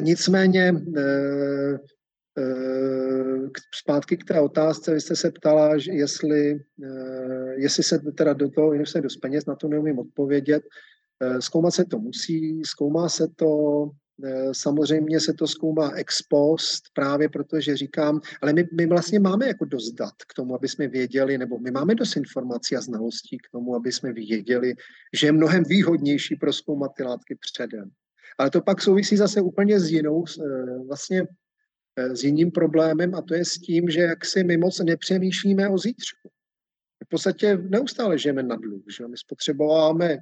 Nicméně 0.00 0.74
eh, 0.98 1.78
eh, 2.38 3.50
zpátky 3.74 4.16
k 4.16 4.24
té 4.24 4.40
otázce, 4.40 4.94
vy 4.94 5.00
jste 5.00 5.16
se 5.16 5.30
ptala, 5.30 5.78
že 5.78 5.92
jestli, 5.92 6.60
eh, 6.84 7.54
jestli 7.56 7.82
se 7.82 7.98
teda 7.98 8.32
do 8.32 8.48
toho 8.50 8.72
investuje 8.72 9.02
dost 9.02 9.16
peněz, 9.16 9.46
na 9.46 9.54
to 9.54 9.68
neumím 9.68 9.98
odpovědět. 9.98 10.62
Zkoumat 11.40 11.74
se 11.74 11.84
to 11.84 11.98
musí, 11.98 12.62
zkoumá 12.64 13.08
se 13.08 13.28
to 13.36 13.90
Samozřejmě 14.52 15.20
se 15.20 15.32
to 15.32 15.46
zkoumá 15.46 15.90
ex 15.90 16.22
post, 16.22 16.82
právě 16.94 17.28
protože 17.28 17.76
říkám, 17.76 18.20
ale 18.42 18.52
my, 18.52 18.68
my 18.76 18.86
vlastně 18.86 19.20
máme 19.20 19.46
jako 19.46 19.64
dost 19.64 19.92
dat 19.92 20.14
k 20.28 20.34
tomu, 20.34 20.54
aby 20.54 20.68
jsme 20.68 20.88
věděli, 20.88 21.38
nebo 21.38 21.58
my 21.58 21.70
máme 21.70 21.94
dost 21.94 22.16
informací 22.16 22.76
a 22.76 22.80
znalostí 22.80 23.38
k 23.38 23.50
tomu, 23.52 23.74
aby 23.74 23.92
jsme 23.92 24.12
věděli, 24.12 24.74
že 25.12 25.26
je 25.26 25.32
mnohem 25.32 25.64
výhodnější 25.64 26.36
proskoumat 26.36 26.92
ty 26.96 27.02
látky 27.02 27.36
předem. 27.40 27.90
Ale 28.38 28.50
to 28.50 28.60
pak 28.60 28.82
souvisí 28.82 29.16
zase 29.16 29.40
úplně 29.40 29.80
s 29.80 29.90
jinou, 29.90 30.24
vlastně 30.86 31.26
s 31.96 32.24
jiným 32.24 32.50
problémem 32.50 33.14
a 33.14 33.22
to 33.22 33.34
je 33.34 33.44
s 33.44 33.52
tím, 33.52 33.88
že 33.88 34.00
jak 34.00 34.24
si 34.24 34.44
my 34.44 34.56
moc 34.56 34.78
nepřemýšlíme 34.78 35.68
o 35.68 35.78
zítřku. 35.78 36.30
V 37.04 37.08
podstatě 37.08 37.56
neustále 37.56 38.18
žijeme 38.18 38.42
na 38.42 38.56
dluh. 38.56 38.82
Že? 38.98 39.08
My 39.08 39.16
spotřebováváme 39.16 40.18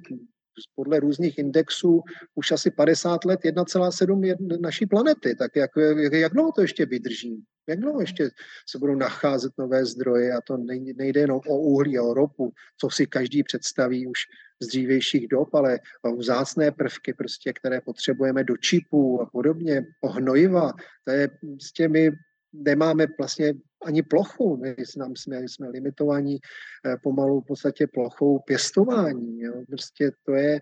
podle 0.75 0.99
různých 0.99 1.37
indexů 1.37 2.01
už 2.35 2.51
asi 2.51 2.71
50 2.71 3.25
let 3.25 3.39
1,7 3.45 4.61
naší 4.61 4.85
planety. 4.85 5.35
Tak 5.35 5.55
jak, 5.55 5.71
jak, 5.97 6.13
jak 6.13 6.33
dlouho 6.33 6.51
to 6.51 6.61
ještě 6.61 6.85
vydrží? 6.85 7.43
Jak 7.67 7.79
dlouho 7.79 8.01
ještě 8.01 8.29
se 8.69 8.79
budou 8.79 8.95
nacházet 8.95 9.53
nové 9.57 9.85
zdroje 9.85 10.33
a 10.33 10.41
to 10.41 10.57
nejde 10.95 11.19
jenom 11.19 11.41
o 11.47 11.57
uhlí 11.57 11.97
a 11.97 12.03
o 12.03 12.13
ropu, 12.13 12.53
co 12.77 12.89
si 12.89 13.07
každý 13.07 13.43
představí 13.43 14.07
už 14.07 14.19
z 14.61 14.67
dřívějších 14.67 15.27
dob, 15.27 15.55
ale 15.55 15.79
o 16.01 16.15
vzácné 16.15 16.71
prvky, 16.71 17.13
prostě, 17.13 17.53
které 17.53 17.81
potřebujeme 17.81 18.43
do 18.43 18.57
čipů 18.57 19.21
a 19.21 19.25
podobně, 19.25 19.85
o 20.01 20.09
hnojiva. 20.09 20.71
To 21.03 21.11
je 21.11 21.27
prostě 21.41 21.87
my 21.87 22.11
nemáme 22.53 23.07
vlastně 23.19 23.53
ani 23.85 24.03
plochu, 24.03 24.57
my 24.57 24.75
jsme, 24.77 25.05
jsme, 25.47 25.69
limitovaní 25.69 26.39
eh, 26.85 26.97
pomalu 27.03 27.41
v 27.41 27.45
podstatě 27.45 27.87
plochou 27.87 28.39
pěstování. 28.39 29.41
Jo. 29.41 29.63
Prostě 29.67 30.11
to 30.25 30.33
je, 30.33 30.61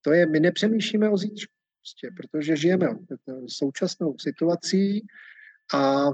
to 0.00 0.12
je, 0.12 0.26
my 0.26 0.40
nepřemýšlíme 0.40 1.10
o 1.10 1.16
zítřku, 1.16 1.52
prostě, 1.80 2.10
protože 2.16 2.56
žijeme 2.56 2.88
současnou 3.48 4.14
situací 4.18 5.06
a 5.74 6.06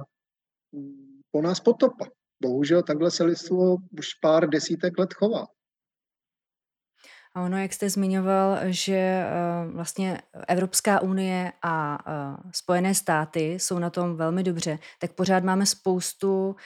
po 1.30 1.42
nás 1.42 1.60
potopa. 1.60 2.06
Bohužel 2.42 2.82
takhle 2.82 3.10
se 3.10 3.24
lidstvo 3.24 3.76
už 3.98 4.14
pár 4.14 4.48
desítek 4.48 4.98
let 4.98 5.14
chová. 5.14 5.46
A 7.34 7.42
ono, 7.42 7.58
jak 7.58 7.72
jste 7.72 7.90
zmiňoval, 7.90 8.58
že 8.64 9.24
uh, 9.66 9.74
vlastně 9.74 10.18
Evropská 10.48 11.00
unie 11.00 11.52
a 11.62 11.98
uh, 12.06 12.50
Spojené 12.54 12.94
státy 12.94 13.52
jsou 13.52 13.78
na 13.78 13.90
tom 13.90 14.16
velmi 14.16 14.42
dobře, 14.42 14.78
tak 14.98 15.12
pořád 15.12 15.44
máme 15.44 15.66
spoustu 15.66 16.56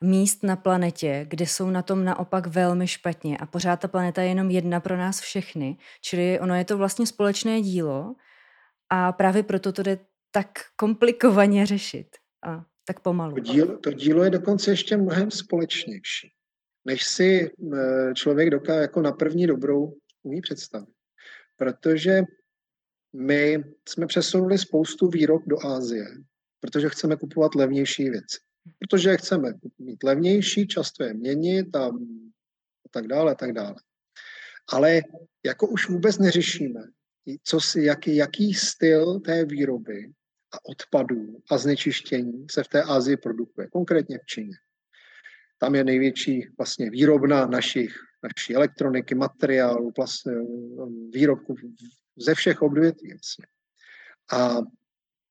míst 0.00 0.42
na 0.42 0.56
planetě, 0.56 1.26
kde 1.28 1.46
jsou 1.46 1.70
na 1.70 1.82
tom 1.82 2.04
naopak 2.04 2.46
velmi 2.46 2.88
špatně. 2.88 3.38
A 3.38 3.46
pořád 3.46 3.80
ta 3.80 3.88
planeta 3.88 4.22
je 4.22 4.28
jenom 4.28 4.50
jedna 4.50 4.80
pro 4.80 4.96
nás 4.96 5.20
všechny, 5.20 5.76
čili 6.00 6.40
ono 6.40 6.54
je 6.54 6.64
to 6.64 6.78
vlastně 6.78 7.06
společné 7.06 7.60
dílo 7.60 8.14
a 8.90 9.12
právě 9.12 9.42
proto 9.42 9.72
to 9.72 9.82
jde 9.82 9.98
tak 10.30 10.48
komplikovaně 10.76 11.66
řešit. 11.66 12.06
A 12.46 12.64
tak 12.84 13.00
pomalu. 13.00 13.34
To 13.34 13.40
dílo, 13.40 13.78
to 13.78 13.92
dílo 13.92 14.24
je 14.24 14.30
dokonce 14.30 14.70
ještě 14.70 14.96
mnohem 14.96 15.30
společnější, 15.30 16.32
než 16.84 17.04
si 17.04 17.50
eh, 17.74 18.14
člověk 18.14 18.50
dokáže 18.50 18.80
jako 18.80 19.02
na 19.02 19.12
první 19.12 19.46
dobrou 19.46 19.94
umí 20.22 20.40
představit. 20.40 20.94
Protože 21.56 22.22
my 23.12 23.64
jsme 23.88 24.06
přesunuli 24.06 24.58
spoustu 24.58 25.08
výrob 25.08 25.42
do 25.46 25.66
Ázie, 25.66 26.06
protože 26.60 26.88
chceme 26.88 27.16
kupovat 27.16 27.54
levnější 27.54 28.10
věci. 28.10 28.38
Protože 28.78 29.16
chceme 29.16 29.54
mít 29.78 30.02
levnější, 30.02 30.66
často 30.66 31.04
je 31.04 31.14
měnit 31.14 31.76
a, 31.76 31.86
a 31.86 32.88
tak 32.90 33.06
dále, 33.06 33.32
a 33.32 33.34
tak 33.34 33.52
dále. 33.52 33.74
Ale 34.68 35.00
jako 35.46 35.68
už 35.68 35.88
vůbec 35.88 36.18
neřešíme, 36.18 36.80
co 37.42 37.60
si, 37.60 37.82
jaký, 37.82 38.16
jaký 38.16 38.54
styl 38.54 39.20
té 39.20 39.44
výroby 39.44 40.12
a 40.52 40.64
odpadů 40.64 41.42
a 41.50 41.58
znečištění 41.58 42.46
se 42.50 42.64
v 42.64 42.68
té 42.68 42.82
Asii 42.82 43.16
produkuje, 43.16 43.68
konkrétně 43.68 44.18
v 44.18 44.26
Číně. 44.26 44.56
Tam 45.62 45.74
je 45.74 45.84
největší 45.84 46.48
vlastně 46.58 46.90
výrobna 46.90 47.46
našich 47.46 47.94
naší 48.22 48.54
elektroniky, 48.54 49.14
materiálu, 49.14 49.90
plast, 49.90 50.26
eh, 50.26 50.34
výrobků 51.12 51.56
ze 52.16 52.34
všech 52.34 52.62
odvětví. 52.62 53.08
Vlastně. 53.12 53.46
A 54.32 54.58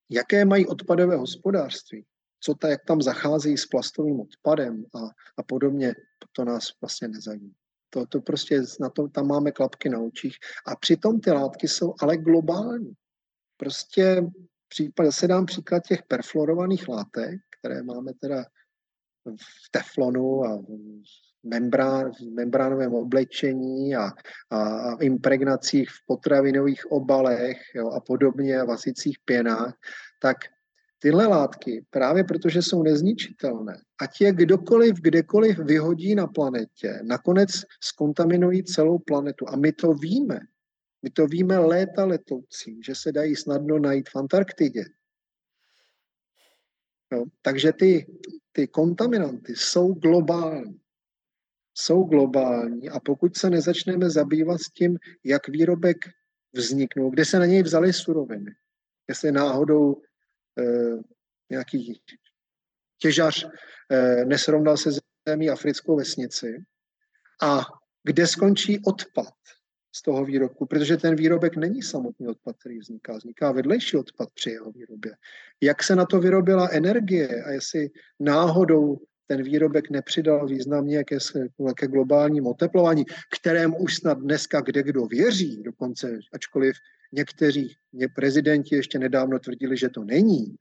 jaké 0.09 0.45
mají 0.45 0.67
odpadové 0.67 1.15
hospodářství, 1.15 2.05
co 2.39 2.53
ta, 2.53 2.69
jak 2.69 2.85
tam 2.85 3.01
zachází 3.01 3.57
s 3.57 3.65
plastovým 3.65 4.19
odpadem 4.19 4.85
a, 4.95 4.99
a 5.37 5.43
podobně, 5.43 5.95
to 6.31 6.45
nás 6.45 6.63
vlastně 6.81 7.07
nezajímá. 7.07 7.53
To, 7.89 8.05
to 8.05 8.21
prostě, 8.21 8.61
na 8.79 8.89
to, 8.89 9.07
tam 9.07 9.27
máme 9.27 9.51
klapky 9.51 9.89
na 9.89 9.99
očích. 9.99 10.35
A 10.67 10.75
přitom 10.75 11.19
ty 11.19 11.31
látky 11.31 11.67
jsou 11.67 11.93
ale 12.01 12.17
globální. 12.17 12.93
Prostě 13.57 14.23
případ, 14.67 15.05
zase 15.05 15.27
dám 15.27 15.45
příklad 15.45 15.83
těch 15.87 16.03
perfluorovaných 16.03 16.87
látek, 16.87 17.41
které 17.59 17.83
máme 17.83 18.13
teda 18.13 18.45
v 19.25 19.71
teflonu 19.71 20.45
a 20.45 20.63
membrán, 21.43 22.11
v 22.11 22.21
membránovém 22.21 22.93
oblečení 22.93 23.95
a, 23.95 24.11
a 24.49 24.91
impregnacích 25.01 25.89
v 25.89 26.05
potravinových 26.05 26.91
obalech 26.91 27.61
jo, 27.75 27.89
a 27.89 27.99
podobně 27.99 28.59
a 28.59 28.65
vasicích 28.65 29.17
pěnách, 29.25 29.77
tak 30.21 30.37
tyhle 30.99 31.27
látky, 31.27 31.85
právě 31.89 32.23
protože 32.23 32.61
jsou 32.61 32.83
nezničitelné, 32.83 33.81
ať 34.01 34.21
je 34.21 34.31
kdokoliv, 34.31 34.95
kdekoliv 35.01 35.59
vyhodí 35.59 36.15
na 36.15 36.27
planetě, 36.27 36.99
nakonec 37.03 37.49
skontaminují 37.83 38.63
celou 38.63 38.99
planetu. 38.99 39.45
A 39.49 39.55
my 39.55 39.71
to 39.71 39.93
víme. 39.93 40.39
My 41.03 41.09
to 41.09 41.27
víme 41.27 41.57
léta 41.57 42.05
letoucí, 42.05 42.81
že 42.83 42.95
se 42.95 43.11
dají 43.11 43.35
snadno 43.35 43.79
najít 43.79 44.09
v 44.09 44.15
Antarktidě. 44.15 44.83
Jo, 47.11 47.25
takže 47.41 47.73
ty, 47.73 48.05
ty 48.51 48.67
kontaminanty 48.67 49.55
jsou 49.55 49.93
globální. 49.93 50.81
Jsou 51.73 52.03
globální 52.03 52.89
a 52.89 52.99
pokud 52.99 53.37
se 53.37 53.49
nezačneme 53.49 54.09
zabývat 54.09 54.57
s 54.61 54.71
tím, 54.71 54.97
jak 55.23 55.47
výrobek 55.47 55.97
vzniknul, 56.53 57.09
kde 57.09 57.25
se 57.25 57.39
na 57.39 57.45
něj 57.45 57.63
vzaly 57.63 57.93
suroviny, 57.93 58.55
jestli 59.07 59.31
náhodou 59.31 59.95
e, 59.95 60.63
nějaký 61.49 62.01
těžař 62.97 63.45
e, 63.89 64.25
nesrovnal 64.25 64.77
se 64.77 64.89
zemí 65.27 65.49
africkou 65.49 65.95
vesnici 65.95 66.65
a 67.41 67.61
kde 68.03 68.27
skončí 68.27 68.79
odpad 68.85 69.33
z 69.91 70.01
toho 70.01 70.25
výrobku, 70.25 70.65
protože 70.65 70.97
ten 70.97 71.15
výrobek 71.15 71.57
není 71.57 71.81
samotný 71.81 72.27
odpad, 72.27 72.55
který 72.59 72.79
vzniká, 72.79 73.17
vzniká 73.17 73.51
vedlejší 73.51 73.97
odpad 73.97 74.29
při 74.33 74.49
jeho 74.49 74.71
výrobě. 74.71 75.15
Jak 75.61 75.83
se 75.83 75.95
na 75.95 76.05
to 76.05 76.19
vyrobila 76.19 76.69
energie 76.71 77.43
a 77.43 77.51
jestli 77.51 77.89
náhodou 78.19 78.99
ten 79.27 79.43
výrobek 79.43 79.89
nepřidal 79.89 80.47
významně 80.47 81.03
ke, 81.03 81.17
ke 81.75 81.87
globálnímu 81.87 82.49
oteplování, 82.49 83.05
kterému 83.39 83.77
už 83.77 83.95
snad 83.95 84.19
dneska 84.19 84.61
kde 84.61 84.83
kdo 84.83 85.05
věří, 85.05 85.63
dokonce 85.63 86.19
ačkoliv 86.33 86.75
někteří 87.11 87.75
mě 87.91 88.07
prezidenti 88.07 88.75
ještě 88.75 88.99
nedávno 88.99 89.39
tvrdili, 89.39 89.77
že 89.77 89.89
to 89.89 90.03
není, 90.03 90.55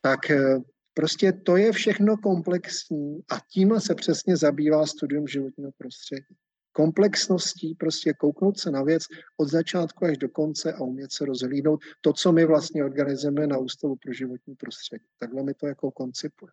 tak 0.00 0.30
eh, 0.30 0.58
prostě 0.94 1.32
to 1.32 1.56
je 1.56 1.72
všechno 1.72 2.16
komplexní 2.16 3.20
a 3.28 3.40
tím 3.52 3.80
se 3.80 3.94
přesně 3.94 4.36
zabývá 4.36 4.86
studium 4.86 5.28
životního 5.28 5.70
prostředí. 5.78 6.36
Komplexností 6.72 7.74
prostě 7.74 8.12
kouknout 8.12 8.58
se 8.58 8.70
na 8.70 8.82
věc 8.82 9.02
od 9.36 9.48
začátku 9.48 10.04
až 10.04 10.18
do 10.18 10.28
konce 10.28 10.72
a 10.72 10.80
umět 10.80 11.12
se 11.12 11.24
rozhlídnout 11.24 11.80
to, 12.00 12.12
co 12.12 12.32
my 12.32 12.44
vlastně 12.44 12.84
organizujeme 12.84 13.46
na 13.46 13.58
Ústavu 13.58 13.96
pro 13.96 14.12
životní 14.12 14.54
prostředí. 14.54 15.04
Takhle 15.18 15.42
my 15.42 15.54
to 15.54 15.66
jako 15.66 15.90
koncipujeme. 15.90 16.52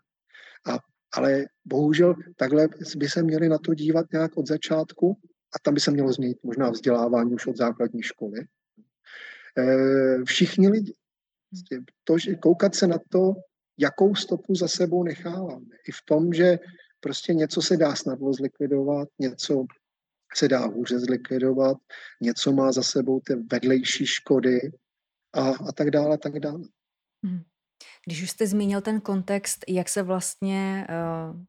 A 0.66 0.80
ale 1.14 1.46
bohužel 1.66 2.16
takhle 2.36 2.70
by 2.98 3.10
se 3.10 3.24
měli 3.24 3.50
na 3.50 3.58
to 3.58 3.74
dívat 3.74 4.06
nějak 4.12 4.38
od 4.38 4.48
začátku 4.48 5.18
a 5.56 5.60
tam 5.62 5.74
by 5.74 5.80
se 5.80 5.92
mělo 5.92 6.14
změnit 6.14 6.38
možná 6.44 6.70
vzdělávání 6.70 7.34
už 7.34 7.48
od 7.48 7.58
základní 7.58 8.02
školy. 8.04 8.48
Eh, 9.58 10.24
všichni 10.26 10.70
lidi. 10.70 10.94
Prostě 11.50 11.80
to, 12.04 12.18
že 12.18 12.36
koukat 12.36 12.76
se 12.76 12.88
na 12.88 12.98
to, 13.10 13.34
jakou 13.78 14.16
stopu 14.16 14.56
za 14.56 14.68
sebou 14.68 15.04
necháváme. 15.04 15.66
I 15.88 15.92
v 15.92 16.02
tom, 16.06 16.34
že 16.34 16.60
prostě 17.00 17.34
něco 17.34 17.62
se 17.62 17.78
dá 17.78 17.96
snadno 17.96 18.34
zlikvidovat, 18.34 19.10
něco 19.20 19.66
se 20.36 20.48
dá 20.48 20.66
hůře 20.66 21.00
zlikvidovat, 21.00 21.78
něco 22.22 22.52
má 22.52 22.72
za 22.72 22.84
sebou 22.84 23.20
ty 23.20 23.36
vedlejší 23.52 24.06
škody 24.06 24.72
a, 25.34 25.50
a 25.50 25.72
tak 25.72 25.92
dále, 25.92 26.14
a 26.14 26.18
tak 26.18 26.40
dále. 26.40 26.64
Hmm. 27.24 27.42
Když 28.06 28.24
už 28.24 28.30
jste 28.30 28.48
zmínil 28.48 28.82
ten 28.82 29.02
kontext, 29.02 29.66
jak 29.68 29.90
se 29.90 30.04
vlastně 30.04 30.88
uh, 30.90 31.42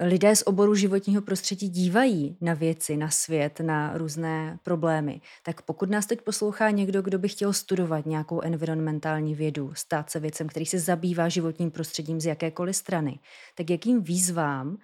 lidé 0.00 0.36
z 0.36 0.42
oboru 0.46 0.74
životního 0.74 1.22
prostředí 1.22 1.68
dívají 1.68 2.36
na 2.40 2.54
věci, 2.54 2.96
na 2.96 3.10
svět, 3.10 3.60
na 3.60 3.98
různé 3.98 4.58
problémy, 4.62 5.20
tak 5.42 5.62
pokud 5.62 5.90
nás 5.90 6.06
teď 6.06 6.22
poslouchá 6.22 6.70
někdo, 6.70 7.02
kdo 7.02 7.18
by 7.18 7.28
chtěl 7.28 7.52
studovat 7.52 8.06
nějakou 8.06 8.40
environmentální 8.40 9.34
vědu, 9.34 9.72
stát 9.74 10.10
se 10.10 10.20
věcem, 10.20 10.48
který 10.48 10.66
se 10.66 10.78
zabývá 10.78 11.28
životním 11.28 11.70
prostředím 11.70 12.20
z 12.20 12.26
jakékoliv 12.26 12.76
strany, 12.76 13.18
tak 13.54 13.70
jakým 13.70 14.02
výzvám 14.02 14.78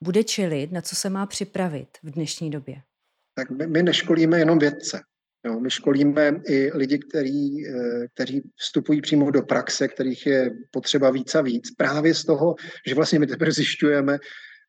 bude 0.00 0.24
čelit, 0.24 0.72
na 0.72 0.80
co 0.80 0.96
se 0.96 1.10
má 1.10 1.26
připravit 1.26 1.88
v 2.02 2.10
dnešní 2.10 2.50
době? 2.50 2.82
Tak 3.34 3.50
my, 3.50 3.66
my 3.66 3.82
neškolíme 3.82 4.38
jenom 4.38 4.58
vědce. 4.58 5.00
Jo, 5.46 5.60
my 5.60 5.70
školíme 5.70 6.40
i 6.46 6.70
lidi, 6.74 6.98
který, 6.98 7.68
eh, 7.68 8.08
kteří 8.14 8.42
vstupují 8.56 9.00
přímo 9.00 9.30
do 9.30 9.42
praxe, 9.42 9.88
kterých 9.88 10.26
je 10.26 10.50
potřeba 10.70 11.10
víc 11.10 11.34
a 11.34 11.40
víc. 11.40 11.70
Právě 11.70 12.14
z 12.14 12.24
toho, 12.24 12.54
že 12.86 12.94
vlastně 12.94 13.18
my 13.18 13.26
teprve 13.26 13.52
zjišťujeme, 13.52 14.18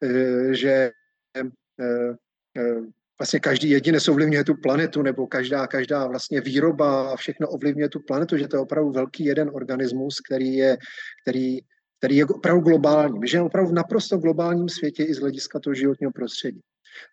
eh, 0.04 0.54
že 0.56 0.92
eh, 1.38 2.82
vlastně 3.20 3.40
každý 3.40 3.70
jedinec 3.70 4.08
ovlivňuje 4.08 4.44
tu 4.44 4.56
planetu, 4.56 5.02
nebo 5.02 5.28
každá, 5.28 5.68
každá 5.68 6.08
vlastně 6.08 6.42
výroba 6.42 7.12
a 7.12 7.16
všechno 7.16 7.48
ovlivňuje 7.48 7.90
tu 7.90 8.00
planetu, 8.00 8.38
že 8.38 8.48
to 8.48 8.56
je 8.56 8.62
opravdu 8.62 8.92
velký 8.92 9.26
jeden 9.26 9.52
organismus, 9.54 10.20
který 10.20 10.54
je, 10.54 10.78
který, 11.22 11.60
který 11.98 12.16
je 12.16 12.26
opravdu 12.26 12.62
globální. 12.62 13.20
My 13.20 13.28
žijeme 13.28 13.46
opravdu 13.46 13.72
v 13.72 13.74
naprosto 13.74 14.18
globálním 14.18 14.70
světě 14.70 15.04
i 15.04 15.14
z 15.14 15.20
hlediska 15.20 15.60
toho 15.60 15.74
životního 15.74 16.12
prostředí. 16.12 16.62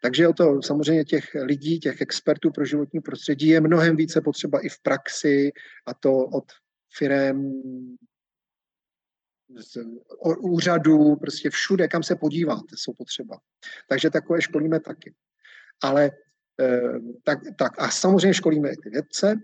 Takže 0.02 0.28
o 0.28 0.32
to 0.32 0.62
samozřejmě 0.62 1.04
těch 1.04 1.24
lidí, 1.42 1.80
těch 1.80 2.00
expertů 2.00 2.50
pro 2.50 2.64
životní 2.64 3.00
prostředí 3.00 3.46
je 3.46 3.60
mnohem 3.60 3.96
více 3.96 4.20
potřeba 4.20 4.60
i 4.60 4.68
v 4.68 4.82
praxi 4.82 5.52
a 5.86 5.94
to 5.94 6.12
od 6.16 6.44
firem, 6.96 7.62
úřadů, 10.38 11.16
prostě 11.16 11.50
všude, 11.50 11.88
kam 11.88 12.02
se 12.02 12.16
podíváte, 12.16 12.76
jsou 12.76 12.92
potřeba. 12.92 13.38
Takže 13.88 14.10
takové 14.10 14.42
školíme 14.42 14.80
taky. 14.80 15.14
Ale 15.82 16.10
eh, 16.60 16.80
tak, 17.22 17.38
tak 17.58 17.72
a 17.78 17.90
samozřejmě 17.90 18.34
školíme 18.34 18.70
i 18.70 18.76
ty 18.76 18.90
vědce. 18.90 19.34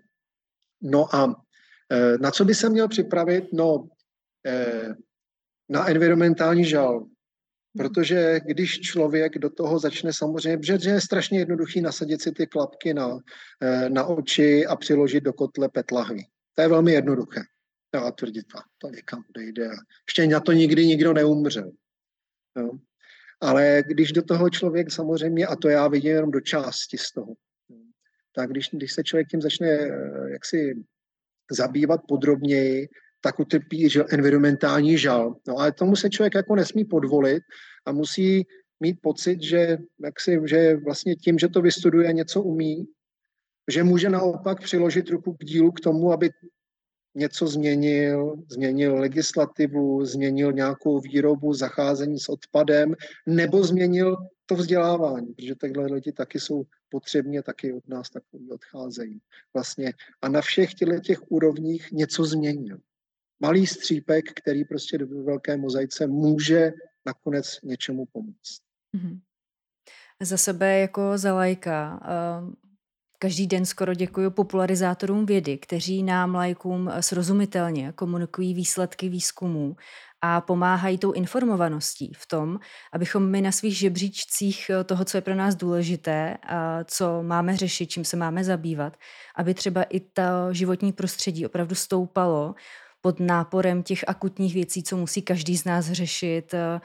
No 0.83 1.15
a 1.15 1.45
eh, 1.93 2.19
na 2.19 2.31
co 2.31 2.45
by 2.45 2.55
se 2.55 2.69
měl 2.69 2.89
připravit? 2.89 3.45
No, 3.53 3.89
eh, 4.47 4.95
na 5.69 5.91
environmentální 5.91 6.65
žal. 6.65 7.07
Protože 7.77 8.41
když 8.45 8.81
člověk 8.81 9.39
do 9.39 9.51
toho 9.51 9.79
začne 9.79 10.13
samozřejmě, 10.13 10.59
že 10.63 10.91
je 10.91 11.01
strašně 11.01 11.39
jednoduchý 11.39 11.81
nasadit 11.81 12.23
si 12.23 12.33
ty 12.33 12.47
klapky 12.47 12.95
na, 12.95 13.19
eh, 13.63 13.91
na 13.91 14.05
oči 14.05 14.67
a 14.67 14.77
přiložit 14.77 15.25
do 15.25 15.33
kotle 15.33 15.69
pet 15.69 15.91
lahví. 15.91 16.27
To 16.55 16.63
je 16.63 16.69
velmi 16.69 16.93
jednoduché. 16.93 17.41
Jo, 17.95 18.05
a 18.05 18.13
tvrdit, 18.13 18.47
a 18.57 18.63
to 18.79 18.89
někam 18.89 19.23
odejde. 19.31 19.71
Ještě 20.09 20.27
na 20.27 20.41
to 20.41 20.53
nikdy 20.53 20.87
nikdo 20.87 21.13
neumřel. 21.13 21.71
Jo. 22.57 22.71
Ale 23.41 23.83
když 23.87 24.13
do 24.13 24.23
toho 24.23 24.51
člověk 24.51 24.93
samozřejmě, 24.93 25.47
a 25.47 25.57
to 25.57 25.69
já 25.69 25.89
vidím 25.89 26.11
jenom 26.11 26.31
do 26.31 26.41
části 26.41 26.99
z 26.99 27.13
toho, 27.13 27.35
tak 28.35 28.51
když, 28.51 28.71
když 28.73 28.93
se 28.93 29.05
člověk 29.05 29.29
tím 29.29 29.43
začne 29.43 29.69
eh, 29.69 30.31
jaksi 30.31 30.85
zabývat 31.51 32.01
podrobněji, 32.09 32.89
tak 33.21 33.41
utrpí 33.41 33.91
že 33.91 34.05
environmentální 34.09 34.99
žal. 34.99 35.37
No 35.49 35.59
ale 35.59 35.73
tomu 35.73 35.97
se 35.97 36.11
člověk 36.11 36.35
jako 36.35 36.57
nesmí 36.57 36.85
podvolit 36.85 37.43
a 37.87 37.93
musí 37.93 38.47
mít 38.81 38.99
pocit, 39.03 39.43
že, 39.43 39.79
jak 40.05 40.21
si, 40.21 40.41
že 40.45 40.77
vlastně 40.77 41.17
tím, 41.17 41.39
že 41.39 41.49
to 41.49 41.63
vystuduje, 41.63 42.13
něco 42.13 42.43
umí, 42.43 42.87
že 43.71 43.85
může 43.85 44.11
naopak 44.11 44.63
přiložit 44.63 45.11
ruku 45.11 45.33
k 45.33 45.45
dílu 45.45 45.73
k 45.73 45.81
tomu, 45.81 46.13
aby 46.13 46.31
něco 47.15 47.47
změnil, 47.47 48.37
změnil 48.49 48.97
legislativu, 48.97 50.05
změnil 50.05 50.53
nějakou 50.53 51.01
výrobu, 51.01 51.55
zacházení 51.55 52.19
s 52.19 52.29
odpadem, 52.29 52.95
nebo 53.27 53.65
změnil 53.65 54.17
to 54.47 54.55
vzdělávání, 54.55 55.35
protože 55.35 55.55
takhle 55.55 55.87
lidi 55.87 56.13
taky 56.13 56.41
jsou 56.41 56.65
potřební 56.89 57.39
a 57.39 57.43
taky 57.43 57.73
od 57.73 57.89
nás 57.89 58.11
takový 58.11 58.51
odcházejí. 58.51 59.21
Vlastně 59.55 59.93
a 60.23 60.29
na 60.29 60.41
všech 60.41 60.71
těch 61.03 61.33
úrovních 61.33 61.93
něco 61.93 62.25
změnil 62.25 62.79
malý 63.41 63.67
střípek, 63.67 64.25
který 64.33 64.65
prostě 64.65 64.99
do 64.99 65.07
velké 65.25 65.57
mozaice 65.57 66.07
může 66.07 66.73
nakonec 67.07 67.59
něčemu 67.63 68.07
pomoct. 68.13 68.61
Mm-hmm. 68.97 69.21
Za 70.23 70.37
sebe 70.37 70.79
jako 70.79 71.19
za 71.19 71.35
lajka 71.35 72.01
uh, 72.43 72.53
každý 73.19 73.47
den 73.47 73.67
skoro 73.67 73.95
děkuji 73.95 74.31
popularizátorům 74.31 75.27
vědy, 75.27 75.59
kteří 75.59 76.03
nám 76.03 76.35
lajkům 76.35 76.91
srozumitelně 77.01 77.93
komunikují 77.93 78.55
výsledky 78.55 79.09
výzkumů 79.09 79.77
a 80.21 80.41
pomáhají 80.41 80.99
tou 80.99 81.13
informovaností 81.13 82.13
v 82.17 82.27
tom, 82.27 82.59
abychom 82.93 83.31
my 83.31 83.41
na 83.41 83.53
svých 83.53 83.79
žebříčcích 83.79 84.71
toho, 84.85 85.05
co 85.05 85.17
je 85.17 85.21
pro 85.21 85.35
nás 85.35 85.55
důležité, 85.55 86.37
a 86.43 86.85
co 86.85 87.23
máme 87.23 87.57
řešit, 87.57 87.87
čím 87.87 88.05
se 88.05 88.17
máme 88.17 88.45
zabývat, 88.45 88.97
aby 89.37 89.55
třeba 89.55 89.83
i 89.83 90.01
to 90.01 90.23
životní 90.51 90.93
prostředí 90.93 91.47
opravdu 91.47 91.75
stoupalo 91.75 92.55
pod 93.01 93.21
náporem 93.21 93.83
těch 93.83 94.05
akutních 94.07 94.55
věcí, 94.55 94.83
co 94.83 94.97
musí 94.97 95.23
každý 95.23 95.57
z 95.57 95.65
nás 95.65 95.87
řešit. 95.87 96.55
Eh, 96.55 96.81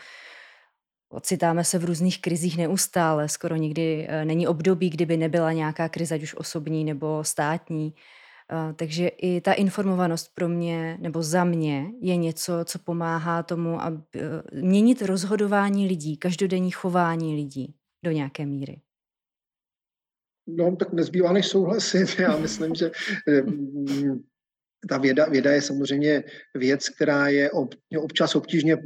ocitáme 1.10 1.63
se 1.63 1.80
v 1.80 1.86
různých 1.86 2.21
krizích 2.21 2.58
neustále, 2.58 3.30
skoro 3.30 3.56
nikdy 3.56 4.08
eh, 4.10 4.26
není 4.26 4.47
období, 4.47 4.89
kdyby 4.89 5.17
nebyla 5.17 5.52
nějaká 5.52 5.89
krize, 5.89 6.15
ať 6.15 6.23
už 6.23 6.36
osobní 6.36 6.84
nebo 6.84 7.23
státní. 7.23 7.93
Eh, 8.52 8.73
takže 8.73 9.08
i 9.08 9.41
ta 9.41 9.54
informovanost 9.54 10.32
pro 10.34 10.49
mě 10.49 10.97
nebo 11.02 11.23
za 11.23 11.43
mě 11.43 11.91
je 12.02 12.15
něco, 12.15 12.54
co 12.65 12.80
pomáhá 12.80 13.43
tomu, 13.43 13.82
aby 13.82 14.04
měnit 14.54 15.02
rozhodování 15.02 15.88
lidí, 15.88 16.17
každodenní 16.17 16.71
chování 16.71 17.36
lidí 17.36 17.76
do 18.04 18.12
nějaké 18.12 18.45
míry. 18.45 18.82
No, 20.47 20.76
tak 20.76 20.93
nezbývá 20.93 21.34
než 21.34 21.47
souhlasit. 21.47 22.15
Já 22.19 22.38
myslím, 22.38 22.76
že 22.76 22.91
ta 24.89 24.98
věda, 24.98 25.26
věda 25.26 25.52
je 25.52 25.62
samozřejmě 25.62 26.24
věc, 26.54 26.89
která 26.89 27.28
je 27.28 27.52
ob, 27.52 27.76
občas 27.98 28.36
obtížně 28.36 28.78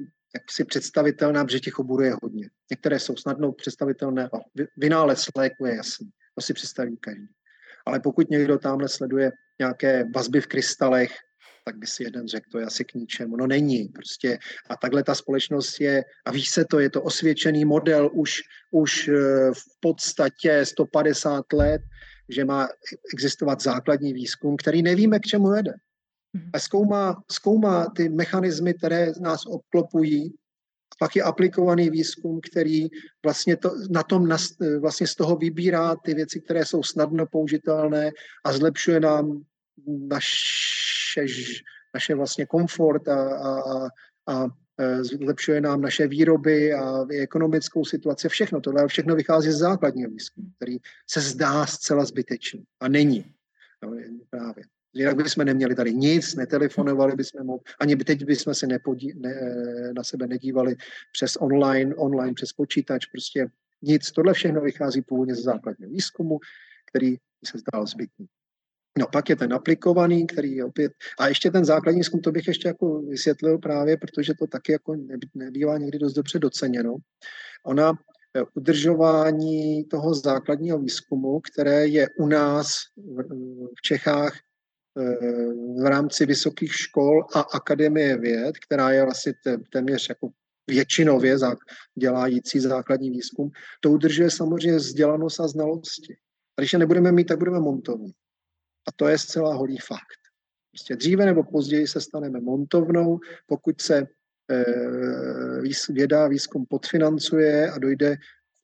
si 0.50 0.66
představitelná, 0.66 1.46
protože 1.46 1.60
těch 1.60 1.80
oborů 1.80 2.04
je 2.04 2.16
hodně. 2.24 2.50
Některé 2.72 3.00
jsou 3.00 3.16
snadno 3.16 3.52
představitelné. 3.52 4.30
Vynález 4.78 5.26
léku 5.36 5.66
je 5.66 5.76
jasný, 5.76 6.10
to 6.36 6.42
si 6.42 6.54
představí 6.54 6.98
každý. 6.98 7.28
Ale 7.86 8.00
pokud 8.00 8.30
někdo 8.30 8.58
tamhle 8.58 8.90
sleduje 8.90 9.32
nějaké 9.60 10.04
vazby 10.16 10.42
v 10.42 10.48
krystalech, 10.48 11.12
tak 11.66 11.78
by 11.78 11.88
si 11.88 12.04
jeden 12.04 12.28
řekl, 12.28 12.50
to 12.52 12.60
je 12.60 12.66
asi 12.66 12.86
k 12.86 12.94
ničemu. 12.94 13.36
No 13.36 13.48
není 13.48 13.88
prostě. 13.88 14.40
A 14.70 14.78
takhle 14.78 15.04
ta 15.04 15.16
společnost 15.16 15.82
je, 15.82 16.04
a 16.26 16.32
ví 16.32 16.46
se 16.46 16.66
to, 16.66 16.80
je 16.80 16.90
to 16.90 17.02
osvědčený 17.02 17.66
model 17.66 18.10
už, 18.14 18.42
už 18.72 19.08
eh, 19.08 19.14
v 19.52 19.80
podstatě 19.80 20.66
150 20.66 21.54
let, 21.54 21.82
že 22.30 22.46
má 22.46 22.68
existovat 23.14 23.62
základní 23.62 24.14
výzkum, 24.14 24.58
který 24.58 24.82
nevíme, 24.82 25.20
k 25.20 25.26
čemu 25.26 25.50
vede. 25.50 25.74
Mhm. 26.34 26.50
a 26.54 26.60
zkoumá, 26.60 27.24
zkoumá 27.32 27.90
ty 27.96 28.10
mechanismy, 28.10 28.74
které 28.74 29.12
nás 29.20 29.46
obklopují. 29.46 30.34
Pak 31.00 31.16
je 31.16 31.24
aplikovaný 31.24 31.90
výzkum, 31.90 32.42
který 32.52 32.88
vlastně 33.24 33.58
to, 33.58 33.72
na 33.90 34.04
tom 34.04 34.28
nas, 34.28 34.50
vlastně 34.80 35.08
z 35.08 35.16
toho 35.16 35.36
vybírá 35.36 35.96
ty 35.96 36.14
věci, 36.14 36.42
které 36.42 36.66
jsou 36.66 36.84
snadno 36.84 37.26
použitelné 37.26 38.12
a 38.46 38.54
zlepšuje 38.54 39.00
nám 39.00 39.42
naše, 39.88 41.26
naše 41.94 42.16
vlastně 42.16 42.46
komfort 42.46 43.08
a, 43.08 43.38
a, 43.38 43.62
a, 43.62 43.90
a 44.28 44.48
e, 44.78 45.04
zlepšuje 45.04 45.62
nám 45.62 45.82
naše 45.82 46.08
výroby 46.08 46.74
a 46.74 47.06
ekonomickou 47.22 47.86
situaci. 47.86 48.30
Všechno, 48.30 48.62
tohle 48.62 48.88
všechno 48.88 49.16
vychází 49.16 49.52
z 49.52 49.58
základního 49.58 50.10
výzkumu, 50.10 50.48
který 50.56 50.78
se 51.10 51.22
zdá 51.22 51.66
zcela 51.66 52.06
zbytečný 52.06 52.64
a 52.80 52.88
není. 52.88 53.34
No, 53.84 53.92
právě. 54.30 54.64
Jinak 54.98 55.16
bychom 55.16 55.46
neměli 55.46 55.76
tady 55.76 55.94
nic, 55.94 56.36
netelefonovali 56.36 57.16
bychom 57.16 57.46
mu, 57.46 57.60
ani 57.80 57.96
by 57.96 58.04
teď 58.04 58.26
bychom 58.26 58.54
se 58.54 58.68
nepodí, 58.68 59.14
ne, 59.16 59.34
na 59.96 60.04
sebe 60.04 60.28
nedívali 60.28 60.76
přes 61.12 61.38
online, 61.40 61.96
online 61.96 62.34
přes 62.34 62.54
počítač, 62.54 63.06
prostě 63.06 63.48
nic. 63.82 64.12
Tohle 64.12 64.34
všechno 64.34 64.62
vychází 64.62 65.02
původně 65.02 65.36
ze 65.36 65.42
základního 65.42 65.92
výzkumu, 65.92 66.40
který 66.92 67.16
se 67.46 67.58
zdál 67.58 67.88
zbytný. 67.88 68.26
No 69.00 69.08
pak 69.12 69.30
je 69.30 69.36
ten 69.36 69.54
aplikovaný, 69.54 70.28
který 70.28 70.56
je 70.56 70.66
opět, 70.66 70.92
a 71.20 71.28
ještě 71.28 71.52
ten 71.52 71.66
základní 71.66 72.00
výzkum, 72.00 72.22
to 72.22 72.32
bych 72.32 72.48
ještě 72.48 72.68
jako 72.68 73.02
vysvětlil 73.02 73.58
právě, 73.58 73.98
protože 73.98 74.34
to 74.34 74.48
taky 74.48 74.72
jako 74.72 74.96
nebývá 75.36 75.78
někdy 75.78 76.00
dost 76.00 76.14
dobře 76.14 76.40
doceněno. 76.40 76.96
Ona 77.66 77.92
eh, 77.92 78.42
udržování 78.54 79.84
toho 79.84 80.14
základního 80.14 80.80
výzkumu, 80.80 81.40
které 81.40 81.88
je 81.88 82.08
u 82.20 82.28
nás 82.28 82.68
v 83.78 83.82
Čechách 83.82 84.47
v 85.82 85.86
rámci 85.86 86.26
vysokých 86.26 86.74
škol 86.74 87.26
a 87.36 87.40
akademie 87.40 88.18
věd, 88.18 88.58
která 88.58 88.92
je 88.92 89.04
vlastně 89.04 89.34
téměř 89.72 90.10
jako 90.10 90.30
většinově 90.68 91.38
dělající 91.96 92.60
základní 92.60 93.10
výzkum, 93.10 93.52
to 93.82 93.92
udržuje 93.92 94.32
samozřejmě 94.32 94.78
vzdělanost 94.78 95.40
a 95.40 95.48
znalosti. 95.48 96.18
A 96.58 96.62
když 96.62 96.74
je 96.74 96.80
nebudeme 96.80 97.12
mít, 97.12 97.26
tak 97.26 97.38
budeme 97.38 97.60
montovní. 97.60 98.12
A 98.88 98.92
to 98.96 99.08
je 99.08 99.18
zcela 99.18 99.54
holý 99.54 99.78
fakt. 99.78 100.20
Prostě 100.72 100.96
dříve 100.96 101.26
nebo 101.26 101.44
později 101.44 101.88
se 101.88 102.02
staneme 102.02 102.40
montovnou, 102.40 103.20
pokud 103.46 103.82
se 103.82 103.98
e, 103.98 105.94
věda 105.94 106.28
výzkum 106.28 106.66
podfinancuje 106.70 107.72
a 107.72 107.80
dojde 107.80 108.18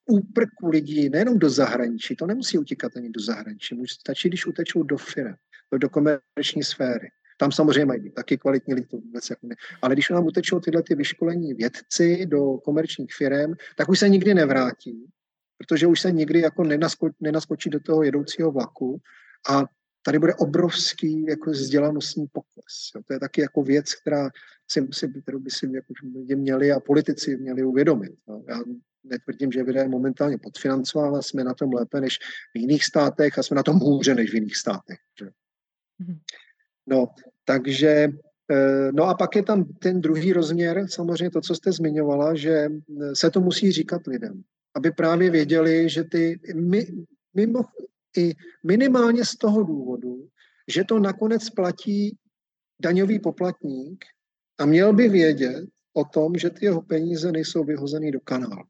úprku 0.05 0.67
lidí 0.69 1.09
nejenom 1.09 1.39
do 1.39 1.49
zahraničí, 1.49 2.15
to 2.15 2.25
nemusí 2.25 2.57
utíkat 2.57 2.97
ani 2.97 3.09
do 3.09 3.21
zahraničí, 3.21 3.75
stačí, 3.87 4.29
když 4.29 4.45
utečou 4.45 4.83
do 4.83 4.97
firm 4.97 5.35
do 5.77 5.89
komerční 5.89 6.63
sféry. 6.63 7.09
Tam 7.37 7.51
samozřejmě 7.51 7.85
mají 7.85 8.01
být 8.01 8.13
taky 8.13 8.37
kvalitní 8.37 8.73
lidi, 8.73 8.87
to 8.87 8.97
vůbec 8.97 9.29
jako 9.29 9.47
ne. 9.47 9.55
Ale 9.81 9.95
když 9.95 10.09
nám 10.09 10.25
utečou 10.25 10.59
tyhle 10.59 10.83
ty 10.83 10.95
vyškolení 10.95 11.53
vědci 11.53 12.25
do 12.25 12.57
komerčních 12.57 13.13
firm, 13.13 13.53
tak 13.75 13.89
už 13.89 13.99
se 13.99 14.09
nikdy 14.09 14.33
nevrátí, 14.33 15.05
protože 15.57 15.87
už 15.87 16.01
se 16.01 16.11
nikdy 16.11 16.39
jako 16.39 16.63
nenasko, 16.63 17.09
nenaskočí 17.19 17.69
do 17.69 17.79
toho 17.79 18.03
jedoucího 18.03 18.51
vlaku 18.51 19.01
a 19.49 19.63
tady 20.05 20.19
bude 20.19 20.33
obrovský 20.33 21.25
jako 21.25 21.51
vzdělanostní 21.51 22.27
pokles. 22.27 22.91
Jo. 22.95 23.01
To 23.07 23.13
je 23.13 23.19
taky 23.19 23.41
jako 23.41 23.63
věc, 23.63 23.93
která 23.93 24.29
si, 24.71 24.87
si, 24.91 25.21
kterou 25.21 25.39
by 25.39 25.51
si 25.51 25.65
jako 25.73 25.93
měli 26.35 26.71
a 26.71 26.79
politici 26.79 27.37
měli 27.37 27.63
uvědomit. 27.63 28.11
Jo. 28.29 28.43
Já 28.47 28.59
netvrdím, 29.03 29.51
že 29.51 29.61
lidé 29.61 29.87
momentálně 29.87 30.37
podfinancovává, 30.37 31.21
jsme 31.21 31.43
na 31.43 31.53
tom 31.53 31.73
lépe 31.73 32.01
než 32.01 32.19
v 32.55 32.59
jiných 32.59 32.83
státech 32.83 33.37
a 33.37 33.43
jsme 33.43 33.55
na 33.55 33.63
tom 33.63 33.79
hůře 33.79 34.15
než 34.15 34.31
v 34.31 34.35
jiných 34.35 34.57
státech. 34.57 34.97
Že? 35.19 35.29
Mhm. 35.99 36.19
No, 36.87 37.07
takže 37.45 38.07
Eh, 38.51 38.91
no 38.91 39.03
a 39.03 39.13
pak 39.13 39.35
je 39.35 39.43
tam 39.43 39.63
ten 39.65 40.01
druhý 40.01 40.33
rozměr, 40.33 40.85
samozřejmě 40.89 41.29
to, 41.29 41.41
co 41.41 41.55
jste 41.55 41.71
zmiňovala, 41.71 42.35
že 42.35 42.51
eh, 42.51 43.15
se 43.15 43.29
to 43.29 43.41
musí 43.41 43.71
říkat 43.71 44.07
lidem, 44.07 44.43
aby 44.75 44.91
právě 44.91 45.29
věděli, 45.29 45.89
že 45.89 46.03
ty 46.03 46.39
mimo, 47.35 47.61
i 48.17 48.33
minimálně 48.63 49.25
z 49.25 49.35
toho 49.35 49.63
důvodu, 49.63 50.27
že 50.67 50.83
to 50.83 50.99
nakonec 50.99 51.49
platí 51.49 52.17
daňový 52.81 53.19
poplatník 53.19 54.05
a 54.59 54.65
měl 54.65 54.93
by 54.93 55.09
vědět 55.09 55.65
o 55.93 56.05
tom, 56.05 56.35
že 56.35 56.49
ty 56.49 56.65
jeho 56.65 56.81
peníze 56.81 57.31
nejsou 57.31 57.63
vyhozeny 57.63 58.11
do 58.11 58.19
kanálu. 58.19 58.63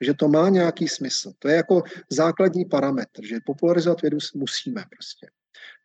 Že 0.00 0.14
to 0.14 0.28
má 0.28 0.48
nějaký 0.48 0.88
smysl. 0.88 1.32
To 1.38 1.48
je 1.48 1.56
jako 1.56 1.82
základní 2.10 2.64
parametr, 2.64 3.26
že 3.26 3.38
popularizovat 3.46 4.02
vědu 4.02 4.18
musíme 4.34 4.84
prostě. 4.90 5.26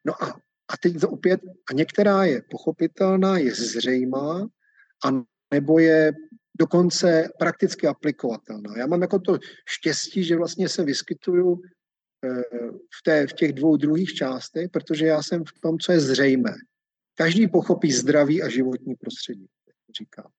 No 0.06 0.24
a 0.24 0.40
a 0.70 0.78
teď 0.78 1.04
opět, 1.04 1.42
a 1.70 1.74
některá 1.74 2.24
je 2.24 2.42
pochopitelná, 2.52 3.38
je 3.38 3.56
zřejmá, 3.56 4.48
a 5.06 5.24
nebo 5.54 5.80
je 5.80 6.14
dokonce 6.60 7.30
prakticky 7.40 7.88
aplikovatelná. 7.88 8.78
Já 8.78 8.88
mám 8.88 9.02
jako 9.02 9.20
to 9.20 9.40
štěstí, 9.70 10.24
že 10.24 10.36
vlastně 10.36 10.70
se 10.70 10.84
vyskytuju 10.84 11.62
eh, 12.26 12.42
v, 13.00 13.04
té, 13.04 13.28
v 13.28 13.34
těch 13.34 13.54
dvou 13.54 13.78
druhých 13.78 14.14
částech, 14.14 14.70
protože 14.72 15.06
já 15.06 15.24
jsem 15.24 15.44
v 15.46 15.60
tom, 15.60 15.80
co 15.80 15.92
je 15.92 16.00
zřejmé. 16.00 16.54
Každý 17.16 17.48
pochopí 17.48 17.92
zdraví 17.92 18.44
a 18.44 18.50
životní 18.50 18.96
prostředí, 18.96 19.48
říkám. 19.98 20.32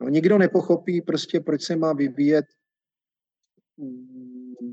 No, 0.00 0.08
nikdo 0.08 0.38
nepochopí 0.38 1.02
prostě, 1.02 1.40
proč 1.40 1.62
se 1.62 1.76
má 1.76 1.92
vyvíjet 1.92 2.46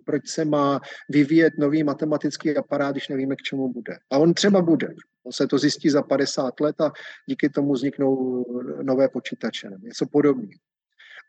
proč 0.06 0.30
se 0.30 0.46
má 0.46 0.80
vyvíjet 1.10 1.54
nový 1.58 1.84
matematický 1.84 2.58
aparát, 2.58 2.92
když 2.92 3.08
nevíme, 3.08 3.36
k 3.36 3.42
čemu 3.42 3.74
bude. 3.74 3.98
A 4.12 4.18
on 4.18 4.34
třeba 4.34 4.62
bude. 4.62 4.94
On 5.24 5.32
se 5.32 5.48
to 5.48 5.58
zjistí 5.58 5.90
za 5.90 6.04
50 6.04 6.60
let 6.60 6.82
a 6.82 6.92
díky 7.30 7.50
tomu 7.50 7.74
vzniknou 7.74 8.46
nové 8.82 9.10
počítače 9.10 9.70
nebo 9.70 9.88
něco 9.88 10.06
podobného. 10.06 10.60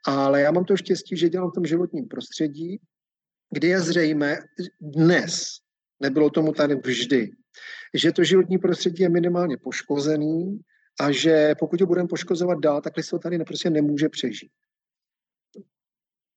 Ale 0.06 0.40
já 0.40 0.50
mám 0.50 0.64
to 0.64 0.76
štěstí, 0.76 1.16
že 1.16 1.28
dělám 1.28 1.50
v 1.50 1.54
tom 1.54 1.64
životním 1.64 2.08
prostředí, 2.08 2.80
kdy 3.50 3.68
je 3.68 3.80
zřejmé 3.80 4.38
dnes, 4.80 5.58
nebylo 6.00 6.30
tomu 6.30 6.52
tady 6.52 6.74
vždy, 6.74 7.30
že 7.94 8.12
to 8.12 8.24
životní 8.24 8.58
prostředí 8.58 9.02
je 9.02 9.08
minimálně 9.08 9.56
poškozený 9.56 10.60
a 11.00 11.10
že 11.10 11.54
pokud 11.58 11.80
ho 11.80 11.86
budeme 11.86 12.08
poškozovat 12.08 12.58
dál, 12.58 12.80
tak 12.80 12.92
to 13.10 13.18
tady 13.18 13.38
prostě 13.38 13.70
nemůže 13.70 14.08
přežít. 14.08 14.52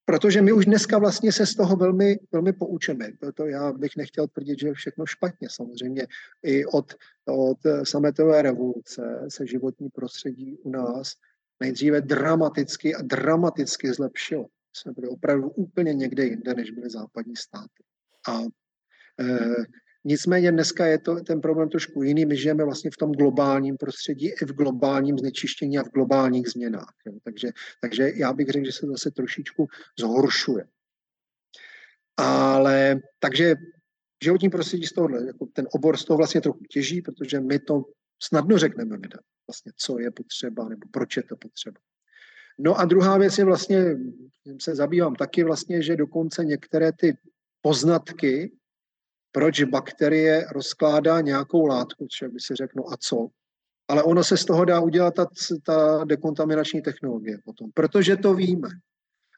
Protože 0.06 0.42
my 0.42 0.54
už 0.54 0.66
dneska 0.66 0.98
vlastně 0.98 1.32
se 1.32 1.46
z 1.46 1.56
toho 1.56 1.76
velmi, 1.76 2.20
velmi 2.32 2.54
poučeme. 2.54 3.12
Proto 3.20 3.46
já 3.46 3.72
bych 3.72 3.96
nechtěl 3.98 4.28
tvrdit, 4.28 4.60
že 4.60 4.68
je 4.68 4.74
všechno 4.74 5.06
špatně. 5.06 5.48
Samozřejmě 5.52 6.08
i 6.44 6.66
od, 6.66 6.94
od 7.26 7.58
sametové 7.84 8.42
revoluce 8.42 9.26
se 9.28 9.48
životní 9.48 9.90
prostředí 9.90 10.58
u 10.58 10.72
nás 10.72 11.14
nejdříve 11.60 12.02
dramaticky 12.02 12.96
a 12.96 13.02
dramaticky 13.02 13.94
zlepšilo. 13.94 14.46
Jsme 14.74 14.92
byli 14.92 15.08
opravdu 15.08 15.50
úplně 15.50 15.94
někde 15.94 16.26
jinde, 16.26 16.54
než 16.54 16.72
byly 16.72 16.90
západní 16.90 17.36
státy. 17.36 17.84
A 18.30 18.42
e, 19.20 19.56
Nicméně 20.08 20.52
dneska 20.52 20.86
je 20.86 21.00
to 21.00 21.16
ten 21.16 21.42
problém 21.42 21.70
trošku 21.70 22.04
jiný. 22.04 22.26
My 22.26 22.38
žijeme 22.38 22.64
vlastně 22.64 22.92
v 22.92 22.98
tom 22.98 23.12
globálním 23.12 23.78
prostředí, 23.78 24.28
i 24.28 24.46
v 24.46 24.54
globálním 24.54 25.18
znečištění 25.18 25.78
a 25.78 25.84
v 25.84 25.92
globálních 25.92 26.48
změnách. 26.48 26.94
Jo. 27.06 27.14
Takže, 27.24 27.50
takže 27.82 28.12
já 28.16 28.34
bych 28.34 28.48
řekl, 28.48 28.66
že 28.66 28.72
se 28.72 28.88
zase 28.88 29.12
trošičku 29.12 29.68
zhoršuje. 30.00 30.66
Ale 32.18 33.00
takže 33.20 33.56
životní 34.24 34.50
prostředí 34.50 34.86
z 34.86 34.94
tohohle, 34.94 35.26
jako 35.26 35.46
ten 35.46 35.68
obor 35.72 35.98
z 35.98 36.06
toho 36.06 36.18
vlastně 36.18 36.42
trochu 36.42 36.64
těží, 36.70 37.02
protože 37.02 37.40
my 37.40 37.60
to 37.60 37.84
snadno 38.24 38.58
řekneme 38.58 38.96
lidem, 38.96 39.20
vlastně, 39.48 39.72
co 39.76 40.00
je 40.00 40.12
potřeba 40.12 40.70
nebo 40.70 40.88
proč 40.92 41.18
je 41.18 41.24
to 41.24 41.36
potřeba. 41.38 41.80
No 42.60 42.80
a 42.80 42.86
druhá 42.86 43.18
věc 43.18 43.38
je 43.38 43.46
vlastně, 43.46 43.98
se 44.62 44.76
zabývám 44.76 45.16
taky 45.16 45.44
vlastně, 45.44 45.82
že 45.82 45.96
dokonce 45.96 46.46
některé 46.46 46.92
ty 46.92 47.18
poznatky, 47.62 48.52
proč 49.36 49.64
bakterie 49.64 50.46
rozkládá 50.52 51.22
nějakou 51.22 51.66
látku, 51.66 52.08
třeba 52.08 52.32
by 52.32 52.40
si 52.40 52.56
řekl, 52.56 52.74
no 52.76 52.84
a 52.94 52.98
co? 52.98 53.28
Ale 53.88 54.04
ono 54.04 54.24
se 54.24 54.38
z 54.38 54.46
toho 54.46 54.66
dá 54.66 54.80
udělat 54.80 55.14
ta, 55.14 55.26
ta 55.64 56.04
dekontaminační 56.06 56.82
technologie 56.82 57.38
potom, 57.46 57.72
protože 57.74 58.16
to 58.16 58.34
víme. 58.34 58.70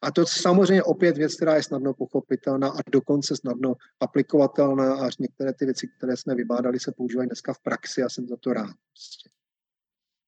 A 0.02 0.12
to 0.12 0.26
samozřejmě 0.26 0.84
opět 0.84 1.18
věc, 1.18 1.36
která 1.36 1.56
je 1.56 1.64
snadno 1.64 1.94
pochopitelná 1.94 2.70
a 2.70 2.78
dokonce 2.92 3.36
snadno 3.36 3.74
aplikovatelná 4.00 4.96
a 4.96 5.10
některé 5.20 5.54
ty 5.54 5.66
věci, 5.66 5.88
které 5.98 6.18
jsme 6.18 6.36
vybádali, 6.36 6.80
se 6.80 6.92
používají 6.92 7.28
dneska 7.28 7.54
v 7.54 7.60
praxi 7.60 8.04
a 8.04 8.10
jsem 8.10 8.28
za 8.28 8.38
to 8.38 8.54
rád. 8.54 8.76
Prostě. 8.94 9.30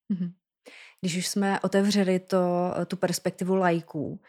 Mhm. 0.08 0.32
Když 1.00 1.16
už 1.16 1.28
jsme 1.28 1.60
otevřeli 1.60 2.18
to, 2.18 2.74
tu 2.86 2.96
perspektivu 2.96 3.54
lajků 3.54 4.20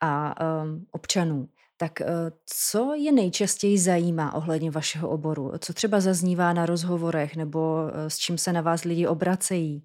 a 0.00 0.34
um, 0.62 0.86
občanů, 0.90 1.48
tak 1.76 2.00
eh, 2.00 2.06
co 2.46 2.94
je 2.94 3.12
nejčastěji 3.12 3.78
zajímá 3.78 4.34
ohledně 4.34 4.70
vašeho 4.70 5.10
oboru? 5.10 5.52
Co 5.58 5.72
třeba 5.72 6.00
zaznívá 6.00 6.52
na 6.52 6.66
rozhovorech 6.66 7.36
nebo 7.36 7.90
eh, 7.94 8.10
s 8.10 8.18
čím 8.18 8.38
se 8.38 8.52
na 8.52 8.60
vás 8.60 8.84
lidi 8.84 9.06
obracejí? 9.06 9.82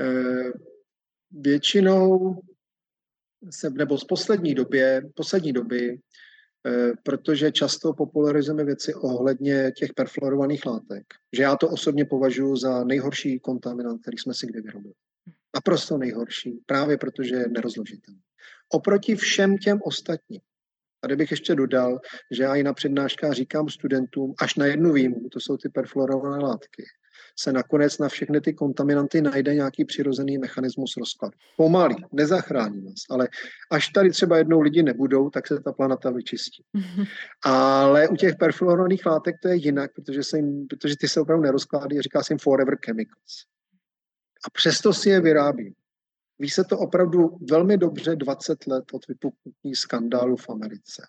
Eh, 0.00 0.52
většinou 1.30 2.40
se, 3.50 3.70
nebo 3.70 3.98
z 3.98 4.04
poslední 4.04 4.54
době, 4.54 5.10
poslední 5.14 5.52
doby, 5.52 6.00
protože 7.02 7.52
často 7.52 7.92
popularizujeme 7.92 8.64
věci 8.64 8.94
ohledně 8.94 9.72
těch 9.76 9.92
perfluorovaných 9.94 10.66
látek, 10.66 11.04
že 11.36 11.42
já 11.42 11.56
to 11.56 11.68
osobně 11.68 12.04
považuji 12.04 12.56
za 12.56 12.84
nejhorší 12.84 13.40
kontaminant, 13.40 14.00
který 14.02 14.18
jsme 14.18 14.34
si 14.34 14.46
kdy 14.46 14.60
vyrobili. 14.60 14.94
Naprosto 15.54 15.98
nejhorší, 15.98 16.60
právě 16.66 16.98
protože 16.98 17.34
je 17.34 17.48
nerozložitelný 17.48 18.20
oproti 18.72 19.16
všem 19.16 19.58
těm 19.58 19.80
ostatním. 19.82 20.40
Tady 21.00 21.16
bych 21.16 21.30
ještě 21.30 21.54
dodal, 21.54 22.00
že 22.30 22.42
já 22.42 22.54
i 22.54 22.62
na 22.62 22.72
přednáškách 22.72 23.32
říkám 23.32 23.68
studentům, 23.68 24.34
až 24.40 24.54
na 24.54 24.66
jednu 24.66 24.92
výjimku, 24.92 25.28
to 25.28 25.40
jsou 25.40 25.56
ty 25.56 25.68
perfluorované 25.68 26.44
látky, 26.44 26.84
se 27.38 27.52
nakonec 27.52 27.98
na 27.98 28.08
všechny 28.08 28.40
ty 28.40 28.54
kontaminanty 28.54 29.20
najde 29.22 29.54
nějaký 29.54 29.84
přirozený 29.84 30.38
mechanismus 30.38 30.96
rozkladu. 30.96 31.38
Pomalý, 31.56 31.96
nezachrání 32.12 32.84
nás, 32.84 32.94
ale 33.10 33.28
až 33.70 33.88
tady 33.88 34.10
třeba 34.10 34.38
jednou 34.38 34.60
lidi 34.60 34.82
nebudou, 34.82 35.30
tak 35.30 35.46
se 35.46 35.60
ta 35.60 35.72
planeta 35.72 36.10
vyčistí. 36.10 36.64
Mm-hmm. 36.76 37.06
Ale 37.44 38.08
u 38.08 38.16
těch 38.16 38.36
perfluorovaných 38.36 39.06
látek 39.06 39.36
to 39.42 39.48
je 39.48 39.56
jinak, 39.56 39.90
protože, 39.94 40.22
se 40.22 40.38
jim, 40.38 40.66
protože 40.66 40.96
ty 40.96 41.08
se 41.08 41.20
opravdu 41.20 41.42
nerozkládají, 41.42 42.02
říká 42.02 42.22
se 42.22 42.32
jim 42.32 42.38
forever 42.38 42.76
chemicals. 42.86 43.44
A 44.46 44.50
přesto 44.50 44.92
si 44.92 45.10
je 45.10 45.20
vyrábí. 45.20 45.74
Ví 46.40 46.50
se 46.50 46.64
to 46.64 46.78
opravdu 46.78 47.38
velmi 47.50 47.78
dobře 47.78 48.16
20 48.16 48.66
let 48.66 48.84
od 48.92 49.08
vypuknutí 49.08 49.74
skandálu 49.74 50.36
v 50.36 50.50
Americe. 50.50 51.02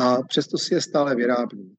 A 0.00 0.22
přesto 0.22 0.58
si 0.58 0.74
je 0.74 0.80
stále 0.80 1.14
vyrábí. 1.14 1.74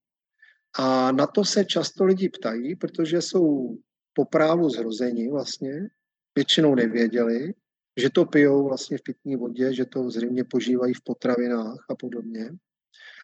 A 0.77 1.11
na 1.11 1.27
to 1.27 1.45
se 1.45 1.65
často 1.65 2.05
lidi 2.05 2.29
ptají, 2.29 2.75
protože 2.75 3.21
jsou 3.21 3.77
po 4.13 4.25
právu 4.25 4.69
zrození 4.69 5.29
vlastně, 5.29 5.89
většinou 6.35 6.75
nevěděli, 6.75 7.53
že 7.97 8.09
to 8.09 8.25
pijou 8.25 8.67
vlastně 8.67 8.97
v 8.97 9.03
pitní 9.03 9.35
vodě, 9.35 9.73
že 9.73 9.85
to 9.85 10.09
zřejmě 10.09 10.43
požívají 10.43 10.93
v 10.93 11.01
potravinách 11.03 11.85
a 11.89 11.95
podobně. 11.95 12.51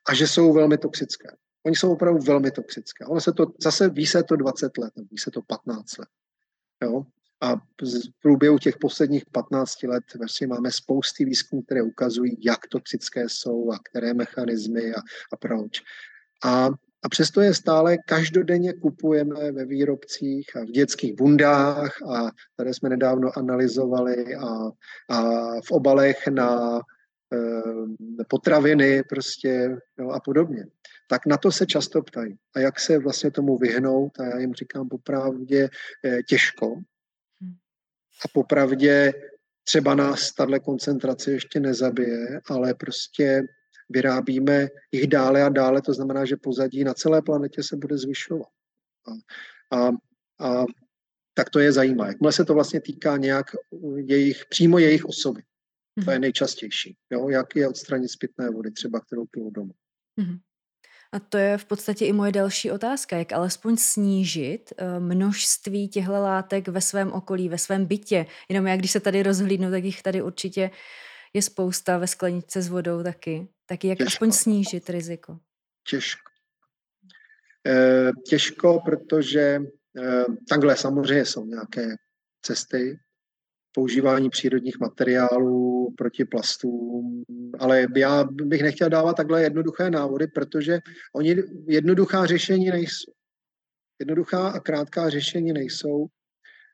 A 0.09 0.13
že 0.13 0.27
jsou 0.27 0.53
velmi 0.53 0.77
toxické. 0.77 1.27
Oni 1.65 1.75
jsou 1.75 1.91
opravdu 1.91 2.19
velmi 2.19 2.51
toxické. 2.51 3.05
Ono 3.05 3.21
se 3.21 3.31
to, 3.31 3.45
zase 3.61 3.89
ví 3.89 4.05
se 4.05 4.23
to 4.23 4.35
20 4.35 4.77
let, 4.77 4.93
ví 5.11 5.17
se 5.17 5.31
to 5.31 5.41
15 5.41 5.97
let. 5.97 6.09
Jo? 6.83 7.05
A 7.41 7.55
v 7.55 8.21
průběhu 8.21 8.59
těch 8.59 8.77
posledních 8.77 9.25
15 9.31 9.83
let 9.83 10.03
vlastně 10.17 10.47
máme 10.47 10.71
spousty 10.71 11.25
výzkumů, 11.25 11.61
které 11.61 11.81
ukazují, 11.81 12.37
jak 12.45 12.67
toxické 12.67 13.29
jsou 13.29 13.71
a 13.71 13.79
které 13.89 14.13
mechanismy 14.13 14.93
a, 14.93 14.99
a 15.33 15.37
proč. 15.37 15.81
A, 16.43 16.69
a 17.03 17.09
přesto 17.09 17.41
je 17.41 17.53
stále 17.53 17.97
každodenně 17.97 18.73
kupujeme 18.73 19.51
ve 19.51 19.65
výrobcích 19.65 20.55
a 20.55 20.59
v 20.59 20.71
dětských 20.71 21.15
bundách, 21.15 22.01
a 22.01 22.31
které 22.53 22.73
jsme 22.73 22.89
nedávno 22.89 23.37
analyzovali, 23.37 24.35
a, 24.35 24.71
a 25.09 25.21
v 25.61 25.71
obalech 25.71 26.27
na 26.27 26.77
e, 26.77 26.81
potraviny 28.29 29.03
prostě 29.09 29.77
no 29.97 30.09
a 30.09 30.19
podobně. 30.19 30.65
Tak 31.07 31.25
na 31.25 31.37
to 31.37 31.51
se 31.51 31.65
často 31.65 32.01
ptají. 32.01 32.37
A 32.55 32.59
jak 32.59 32.79
se 32.79 32.97
vlastně 32.97 33.31
tomu 33.31 33.57
vyhnout? 33.57 34.19
A 34.19 34.25
já 34.25 34.39
jim 34.39 34.53
říkám 34.53 34.89
popravdě 34.89 35.69
e, 36.05 36.23
těžko, 36.23 36.75
a 38.23 38.27
popravdě 38.33 39.13
třeba 39.63 39.95
nás 39.95 40.33
tahle 40.33 40.59
koncentrace 40.59 41.31
ještě 41.31 41.59
nezabije, 41.59 42.41
ale 42.49 42.73
prostě 42.73 43.43
vyrábíme 43.89 44.67
jich 44.91 45.07
dále 45.07 45.43
a 45.43 45.49
dále, 45.49 45.81
to 45.81 45.93
znamená, 45.93 46.25
že 46.25 46.35
pozadí 46.37 46.83
na 46.83 46.93
celé 46.93 47.21
planetě 47.21 47.63
se 47.63 47.75
bude 47.75 47.97
zvyšovat. 47.97 48.49
A, 49.07 49.11
a, 49.77 49.91
a 50.39 50.65
tak 51.33 51.49
to 51.49 51.59
je 51.59 51.71
zajímavé. 51.71 52.09
Jakmile 52.09 52.33
se 52.33 52.45
to 52.45 52.53
vlastně 52.53 52.81
týká 52.81 53.17
nějak 53.17 53.45
jejich, 53.95 54.45
přímo 54.49 54.79
jejich 54.79 55.05
osoby. 55.05 55.41
To 56.05 56.11
je 56.11 56.17
mhm. 56.17 56.21
nejčastější. 56.21 56.97
Jo? 57.11 57.29
Jak 57.29 57.55
je 57.55 57.67
odstranit 57.67 58.09
z 58.09 58.15
pitné 58.15 58.49
vody, 58.49 58.71
třeba 58.71 58.99
kterou 58.99 59.25
piju 59.25 59.49
doma. 59.49 59.73
Mm-hmm. 60.19 60.39
A 61.15 61.19
to 61.19 61.37
je 61.37 61.57
v 61.57 61.65
podstatě 61.65 62.05
i 62.05 62.13
moje 62.13 62.31
další 62.31 62.71
otázka, 62.71 63.17
jak 63.17 63.31
alespoň 63.31 63.77
snížit 63.77 64.73
eh, 64.77 64.99
množství 64.99 65.89
těchto 65.89 66.11
látek 66.11 66.67
ve 66.67 66.81
svém 66.81 67.11
okolí, 67.11 67.49
ve 67.49 67.57
svém 67.57 67.85
bytě. 67.85 68.25
Jenom 68.49 68.67
já, 68.67 68.75
když 68.75 68.91
se 68.91 68.99
tady 68.99 69.23
rozhlídnu, 69.23 69.71
tak 69.71 69.83
jich 69.83 70.03
tady 70.03 70.21
určitě 70.21 70.71
je 71.33 71.41
spousta 71.41 71.97
ve 71.97 72.07
skleničce 72.07 72.61
s 72.61 72.67
vodou 72.67 73.03
taky. 73.03 73.47
Tak 73.65 73.83
jak 73.83 73.97
Těžko. 73.97 74.07
aspoň 74.07 74.31
snížit 74.31 74.89
riziko? 74.89 75.39
Těžko. 75.89 76.31
E, 77.67 78.11
těžko, 78.27 78.81
protože 78.85 79.39
e, 79.39 79.61
takhle 80.49 80.77
samozřejmě 80.77 81.25
jsou 81.25 81.45
nějaké 81.45 81.95
cesty, 82.41 82.99
používání 83.75 84.29
přírodních 84.29 84.79
materiálů 84.79 85.93
proti 85.97 86.25
plastům, 86.25 87.23
ale 87.59 87.87
já 87.95 88.23
bych 88.23 88.61
nechtěl 88.61 88.89
dávat 88.89 89.17
takhle 89.17 89.43
jednoduché 89.43 89.89
návody, 89.89 90.27
protože 90.27 90.79
oni 91.15 91.35
jednoduchá 91.67 92.25
řešení 92.25 92.65
nejsou. 92.65 93.11
Jednoduchá 93.99 94.49
a 94.49 94.59
krátká 94.59 95.09
řešení 95.09 95.53
nejsou. 95.53 96.07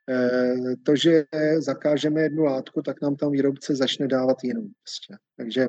Eh, 0.09 0.75
to, 0.83 0.95
že 0.95 1.25
zakážeme 1.57 2.21
jednu 2.21 2.43
látku, 2.43 2.81
tak 2.81 3.01
nám 3.01 3.15
tam 3.15 3.31
výrobce 3.31 3.75
začne 3.75 4.07
dávat 4.07 4.37
jinou. 4.43 4.67
Prostě. 4.83 5.15
Takže, 5.37 5.67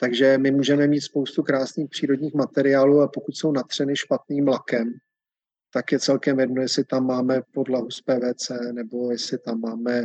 takže 0.00 0.38
my 0.38 0.50
můžeme 0.50 0.86
mít 0.86 1.00
spoustu 1.00 1.42
krásných 1.42 1.90
přírodních 1.90 2.34
materiálů 2.34 3.00
a 3.00 3.08
pokud 3.08 3.36
jsou 3.36 3.52
natřeny 3.52 3.96
špatným 3.96 4.48
lakem, 4.48 4.92
tak 5.72 5.92
je 5.92 5.98
celkem 5.98 6.40
jedno, 6.40 6.62
jestli 6.62 6.84
tam 6.84 7.06
máme 7.06 7.42
podlahu 7.52 7.90
z 7.90 8.00
PVC 8.00 8.50
nebo 8.72 9.10
jestli 9.10 9.38
tam 9.38 9.60
máme 9.60 10.04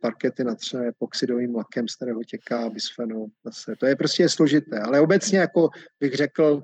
parkety 0.00 0.44
natřené 0.44 0.88
epoxidovým 0.88 1.54
lakem, 1.54 1.88
z 1.88 1.96
kterého 1.96 2.24
těká 2.24 2.70
bisfenol. 2.70 3.26
Zase. 3.44 3.74
To 3.78 3.86
je 3.86 3.96
prostě 3.96 4.28
složité, 4.28 4.78
ale 4.78 5.00
obecně 5.00 5.38
jako 5.38 5.68
bych 6.00 6.14
řekl, 6.14 6.62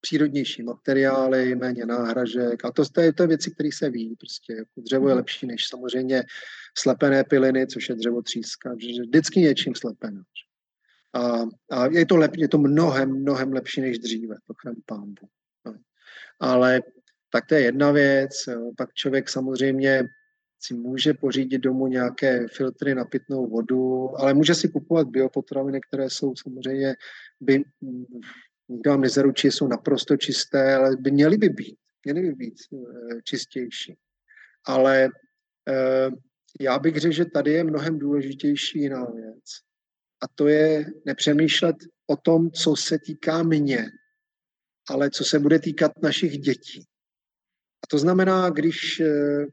přírodnější 0.00 0.62
materiály, 0.62 1.54
méně 1.54 1.86
náhražek. 1.86 2.64
A 2.64 2.72
to, 2.72 2.84
to, 2.84 3.00
je, 3.00 3.12
to 3.12 3.22
je 3.22 3.26
věci, 3.26 3.50
které 3.50 3.68
se 3.72 3.90
ví. 3.90 4.16
Prostě 4.16 4.52
jako 4.52 4.80
dřevo 4.80 5.08
je 5.08 5.14
mhm. 5.14 5.16
lepší 5.16 5.46
než 5.46 5.68
samozřejmě 5.68 6.22
slepené 6.78 7.24
piliny, 7.24 7.66
což 7.66 7.88
je 7.88 7.94
dřevo 7.94 8.22
tříska. 8.22 8.74
Vždycky 8.74 9.40
něčím 9.40 9.74
slepené. 9.74 10.22
A, 11.14 11.42
a 11.70 11.86
je, 11.86 12.06
to 12.06 12.16
lep, 12.16 12.36
je 12.36 12.48
to 12.48 12.58
mnohem, 12.58 13.10
mnohem 13.10 13.52
lepší 13.52 13.80
než 13.80 13.98
dříve, 13.98 14.36
to 14.46 14.54
chrám 14.54 14.74
pámbu. 14.86 15.28
No. 15.66 15.74
Ale 16.40 16.82
tak 17.30 17.46
to 17.46 17.54
je 17.54 17.60
jedna 17.60 17.90
věc. 17.90 18.32
Pak 18.76 18.94
člověk 18.94 19.28
samozřejmě 19.28 20.04
si 20.64 20.74
může 20.74 21.14
pořídit 21.14 21.58
domů 21.58 21.86
nějaké 21.86 22.48
filtry 22.48 22.94
na 22.94 23.04
pitnou 23.04 23.46
vodu, 23.46 24.10
ale 24.20 24.34
může 24.34 24.54
si 24.54 24.68
kupovat 24.68 25.08
biopotraviny, 25.08 25.80
které 25.80 26.10
jsou 26.10 26.36
samozřejmě, 26.36 26.94
by, 27.40 27.64
nikdo 28.68 28.90
vám 28.90 29.00
nezaručí, 29.00 29.50
jsou 29.50 29.66
naprosto 29.66 30.16
čisté, 30.16 30.74
ale 30.74 30.96
by 30.96 31.10
měly 31.10 31.36
by 31.36 31.48
být, 31.48 31.78
měly 32.04 32.22
by 32.22 32.32
být 32.32 32.54
eh, 32.72 33.22
čistější. 33.24 33.96
Ale 34.66 35.08
eh, 35.68 36.10
já 36.60 36.78
bych 36.78 36.96
řekl, 36.96 37.14
že 37.14 37.24
tady 37.24 37.52
je 37.52 37.64
mnohem 37.64 37.98
důležitější 37.98 38.78
jiná 38.78 39.04
věc. 39.04 39.44
A 40.22 40.28
to 40.34 40.48
je 40.48 40.86
nepřemýšlet 41.06 41.76
o 42.06 42.16
tom, 42.16 42.50
co 42.50 42.76
se 42.76 42.98
týká 42.98 43.42
mě, 43.42 43.86
ale 44.88 45.10
co 45.10 45.24
se 45.24 45.38
bude 45.38 45.58
týkat 45.58 45.92
našich 46.02 46.38
dětí. 46.38 46.84
A 47.84 47.86
to 47.90 47.98
znamená, 47.98 48.50
když 48.50 49.00
eh, 49.00 49.46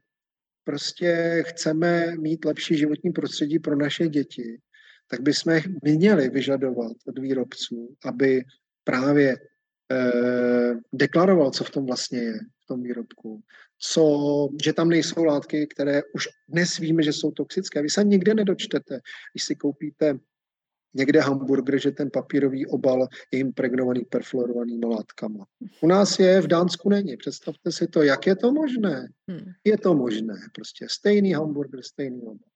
prostě 0.70 1.42
chceme 1.46 2.16
mít 2.16 2.44
lepší 2.44 2.78
životní 2.78 3.10
prostředí 3.12 3.58
pro 3.58 3.76
naše 3.76 4.08
děti, 4.08 4.58
tak 5.08 5.20
bychom 5.20 5.60
měli 5.82 6.28
vyžadovat 6.28 6.92
od 7.06 7.18
výrobců, 7.18 7.94
aby 8.04 8.44
právě 8.84 9.36
eh, 9.92 10.72
deklaroval, 10.92 11.50
co 11.50 11.64
v 11.64 11.70
tom 11.70 11.86
vlastně 11.86 12.18
je, 12.18 12.34
v 12.34 12.66
tom 12.68 12.82
výrobku. 12.82 13.40
Co, 13.78 14.04
že 14.64 14.72
tam 14.72 14.88
nejsou 14.88 15.24
látky, 15.24 15.66
které 15.66 16.02
už 16.14 16.28
dnes 16.48 16.78
víme, 16.78 17.02
že 17.02 17.12
jsou 17.12 17.30
toxické. 17.30 17.82
Vy 17.82 17.90
se 17.90 18.04
nikde 18.04 18.34
nedočtete, 18.34 19.00
když 19.32 19.44
si 19.44 19.54
koupíte 19.54 20.18
někde 20.94 21.20
hamburger, 21.20 21.80
že 21.80 21.90
ten 21.90 22.10
papírový 22.10 22.66
obal 22.66 23.08
je 23.32 23.38
impregnovaný 23.38 24.00
perfluorovanými 24.00 24.86
látkama. 24.86 25.46
U 25.80 25.86
nás 25.86 26.18
je, 26.18 26.40
v 26.40 26.46
Dánsku 26.46 26.88
není. 26.88 27.16
Představte 27.16 27.72
si 27.72 27.86
to, 27.86 28.02
jak 28.02 28.26
je 28.26 28.36
to 28.36 28.52
možné. 28.52 29.08
Hmm. 29.28 29.52
Je 29.64 29.78
to 29.78 29.94
možné. 29.94 30.34
Prostě 30.54 30.86
stejný 30.90 31.32
hamburger, 31.32 31.82
stejný 31.82 32.22
obal. 32.22 32.48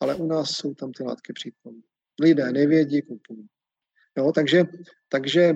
Ale 0.00 0.14
u 0.14 0.26
nás 0.26 0.50
jsou 0.50 0.74
tam 0.74 0.92
ty 0.92 1.02
látky 1.02 1.32
přítomné. 1.32 1.82
Lidé 2.20 2.52
nevědí, 2.52 3.02
kupují. 3.02 3.46
Jo, 4.18 4.32
takže, 4.32 4.64
takže 5.08 5.54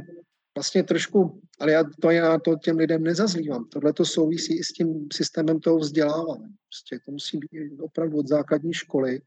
vlastně 0.56 0.82
trošku, 0.82 1.40
ale 1.58 1.72
já 1.72 1.84
to, 2.00 2.10
já 2.10 2.38
to 2.38 2.56
těm 2.56 2.76
lidem 2.76 3.02
nezazlívám. 3.02 3.64
Tohle 3.64 3.92
to 3.92 4.04
souvisí 4.04 4.58
i 4.58 4.64
s 4.64 4.68
tím 4.68 5.08
systémem 5.12 5.60
toho 5.60 5.78
vzdělávání. 5.78 6.54
Prostě 6.68 6.98
to 7.04 7.12
musí 7.12 7.38
být 7.38 7.80
opravdu 7.80 8.18
od 8.18 8.28
základní 8.28 8.72
školy 8.72 9.20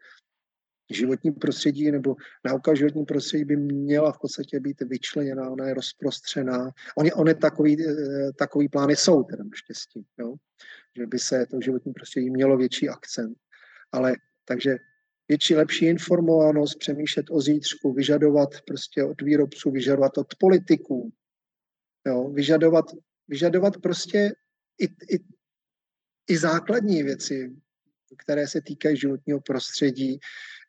životní 0.89 1.31
prostředí 1.31 1.91
nebo 1.91 2.15
nauka 2.45 2.75
životní 2.75 3.05
prostředí 3.05 3.45
by 3.45 3.55
měla 3.55 4.11
v 4.11 4.19
podstatě 4.19 4.59
být 4.59 4.81
vyčleněná, 4.81 5.49
ona 5.49 5.67
je 5.67 5.73
rozprostřená. 5.73 6.71
Ony, 6.97 7.13
ony 7.13 7.35
takový, 7.35 7.85
eh, 7.85 8.33
takový 8.33 8.69
plány 8.69 8.95
jsou 8.95 9.23
teda 9.23 9.43
naštěstí, 9.43 10.05
jo? 10.19 10.35
že 10.97 11.07
by 11.07 11.19
se 11.19 11.45
to 11.45 11.61
životní 11.61 11.93
prostředí 11.93 12.29
mělo 12.29 12.57
větší 12.57 12.89
akcent. 12.89 13.38
Ale 13.91 14.15
takže 14.45 14.77
větší, 15.27 15.55
lepší 15.55 15.85
informovanost, 15.85 16.75
přemýšlet 16.75 17.25
o 17.31 17.41
zítřku, 17.41 17.93
vyžadovat 17.93 18.49
prostě 18.67 19.03
od 19.03 19.21
výrobců, 19.21 19.71
vyžadovat 19.71 20.17
od 20.17 20.35
politiků, 20.39 21.11
jo? 22.07 22.29
Vyžadovat, 22.29 22.85
vyžadovat 23.27 23.77
prostě 23.77 24.31
i, 24.79 24.85
i, 24.85 25.19
i 26.27 26.38
základní 26.38 27.03
věci, 27.03 27.55
které 28.15 28.47
se 28.47 28.61
týkají 28.61 28.97
životního 28.97 29.41
prostředí, 29.41 30.19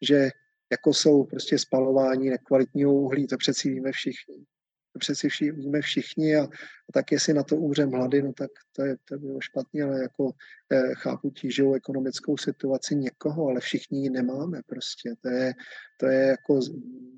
že 0.03 0.31
jako 0.71 0.95
jsou 0.95 1.25
prostě 1.25 1.59
spalování 1.59 2.31
nekvalitního 2.31 2.95
uhlí, 2.95 3.27
to 3.27 3.37
přeci 3.37 3.71
víme 3.71 3.93
všichni. 3.93 4.45
To 4.93 4.99
přeci 4.99 5.29
vši, 5.29 5.53
víme 5.53 5.81
všichni 5.81 6.37
a, 6.37 6.43
a 6.43 6.93
tak 6.93 7.13
jestli 7.13 7.35
na 7.35 7.43
to 7.43 7.57
umřem 7.57 7.91
hlady, 7.91 8.23
no 8.23 8.33
tak 8.33 8.51
to 8.73 8.85
je, 8.85 8.97
to 9.05 9.19
bylo 9.19 9.41
špatně, 9.41 9.85
ale 9.85 10.03
jako 10.03 10.33
eh, 10.73 10.95
chápu 10.95 11.31
tížou 11.31 11.75
ekonomickou 11.75 12.37
situaci 12.37 12.97
někoho, 12.97 13.49
ale 13.49 13.61
všichni 13.61 14.03
ji 14.03 14.11
nemáme 14.11 14.61
prostě. 14.67 15.15
To 15.23 15.29
je, 15.29 15.55
to 15.97 16.07
je 16.07 16.27
jako, 16.27 16.61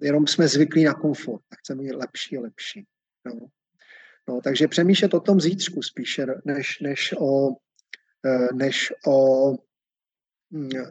jenom 0.03 0.27
jsme 0.27 0.49
zvyklí 0.49 0.85
na 0.85 0.95
komfort 0.95 1.43
a 1.53 1.57
chceme 1.57 1.83
mít 1.83 1.93
lepší 1.93 2.39
a 2.39 2.41
lepší. 2.41 2.87
No. 3.25 3.33
No, 4.29 4.41
takže 4.41 4.69
přemýšlet 4.69 5.15
o 5.15 5.21
tom 5.21 5.41
zítřku 5.41 5.83
spíše, 5.83 6.27
než, 6.45 6.81
než 6.81 7.15
o, 7.19 7.51
eh, 8.27 8.49
než 8.55 8.93
o 9.07 9.57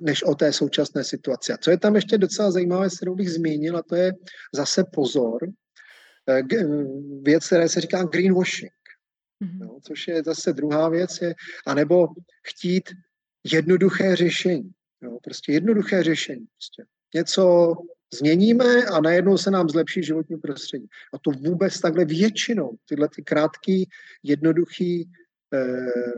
než 0.02 0.24
o 0.24 0.36
té 0.36 0.54
současné 0.54 1.04
situaci. 1.04 1.54
A 1.54 1.58
co 1.58 1.72
je 1.72 1.78
tam 1.78 1.96
ještě 1.96 2.18
docela 2.18 2.52
zajímavé, 2.52 2.88
kterou 2.90 3.16
bych 3.16 3.32
zmínil, 3.32 3.78
a 3.78 3.84
to 3.84 3.96
je 3.96 4.14
zase 4.54 4.84
pozor, 4.84 5.40
eh, 6.30 6.42
věc, 7.22 7.48
které 7.48 7.70
se 7.70 7.82
říká 7.82 8.04
greenwashing. 8.04 8.72
Mm-hmm. 9.44 9.60
No, 9.60 9.80
což 9.88 10.08
je 10.08 10.24
zase 10.24 10.54
druhá 10.54 10.90
věc, 10.90 11.22
je, 11.22 11.36
anebo 11.68 12.08
chtít 12.48 12.90
jednoduché 13.52 14.16
řešení. 14.16 14.72
Jo, 15.02 15.18
prostě 15.24 15.52
jednoduché 15.52 16.04
řešení. 16.04 16.46
Prostě. 16.56 16.84
Něco 17.16 17.74
změníme 18.14 18.86
a 18.86 19.02
najednou 19.02 19.38
se 19.38 19.52
nám 19.52 19.70
zlepší 19.70 20.04
životní 20.04 20.38
prostředí. 20.38 20.88
A 21.14 21.18
to 21.18 21.32
vůbec 21.32 21.80
takhle 21.80 22.06
většinou, 22.06 22.76
tyhle 22.86 23.10
ty 23.16 23.24
krátké, 23.24 23.84
jednoduché 24.24 24.86
Eh, 24.86 25.19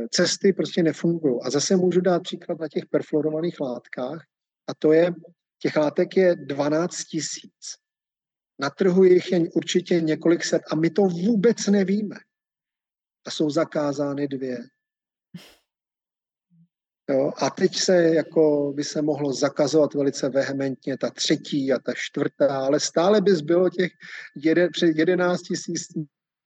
cesty 0.10 0.54
prostě 0.54 0.84
nefungují. 0.84 1.40
A 1.44 1.50
zase 1.50 1.76
můžu 1.76 2.02
dát 2.02 2.24
příklad 2.24 2.60
na 2.60 2.68
těch 2.68 2.86
perfluorovaných 2.86 3.60
látkách 3.60 4.26
a 4.68 4.74
to 4.74 4.94
je, 4.94 5.14
těch 5.60 5.76
látek 5.76 6.18
je 6.18 6.36
12 6.36 7.04
tisíc. 7.04 7.76
Na 8.60 8.70
trhu 8.70 9.04
jich 9.04 9.32
je 9.32 9.40
určitě 9.40 10.02
několik 10.02 10.44
set 10.46 10.62
a 10.72 10.76
my 10.76 10.90
to 10.90 11.02
vůbec 11.02 11.68
nevíme. 11.68 12.16
A 13.28 13.32
jsou 13.32 13.50
zakázány 13.50 14.28
dvě. 14.28 14.58
Jo, 17.10 17.32
a 17.38 17.50
teď 17.50 17.76
se 17.76 18.04
jako 18.04 18.74
by 18.76 18.84
se 18.84 19.02
mohlo 19.02 19.34
zakazovat 19.34 19.94
velice 19.94 20.30
vehementně 20.30 20.98
ta 20.98 21.10
třetí 21.10 21.74
a 21.74 21.80
ta 21.80 21.94
čtvrtá, 21.96 22.66
ale 22.66 22.80
stále 22.80 23.22
by 23.22 23.36
zbylo 23.36 23.70
těch 23.70 23.92
jeden, 24.36 24.70
před 24.72 24.98
11 24.98 25.42
tisíc 25.42 25.88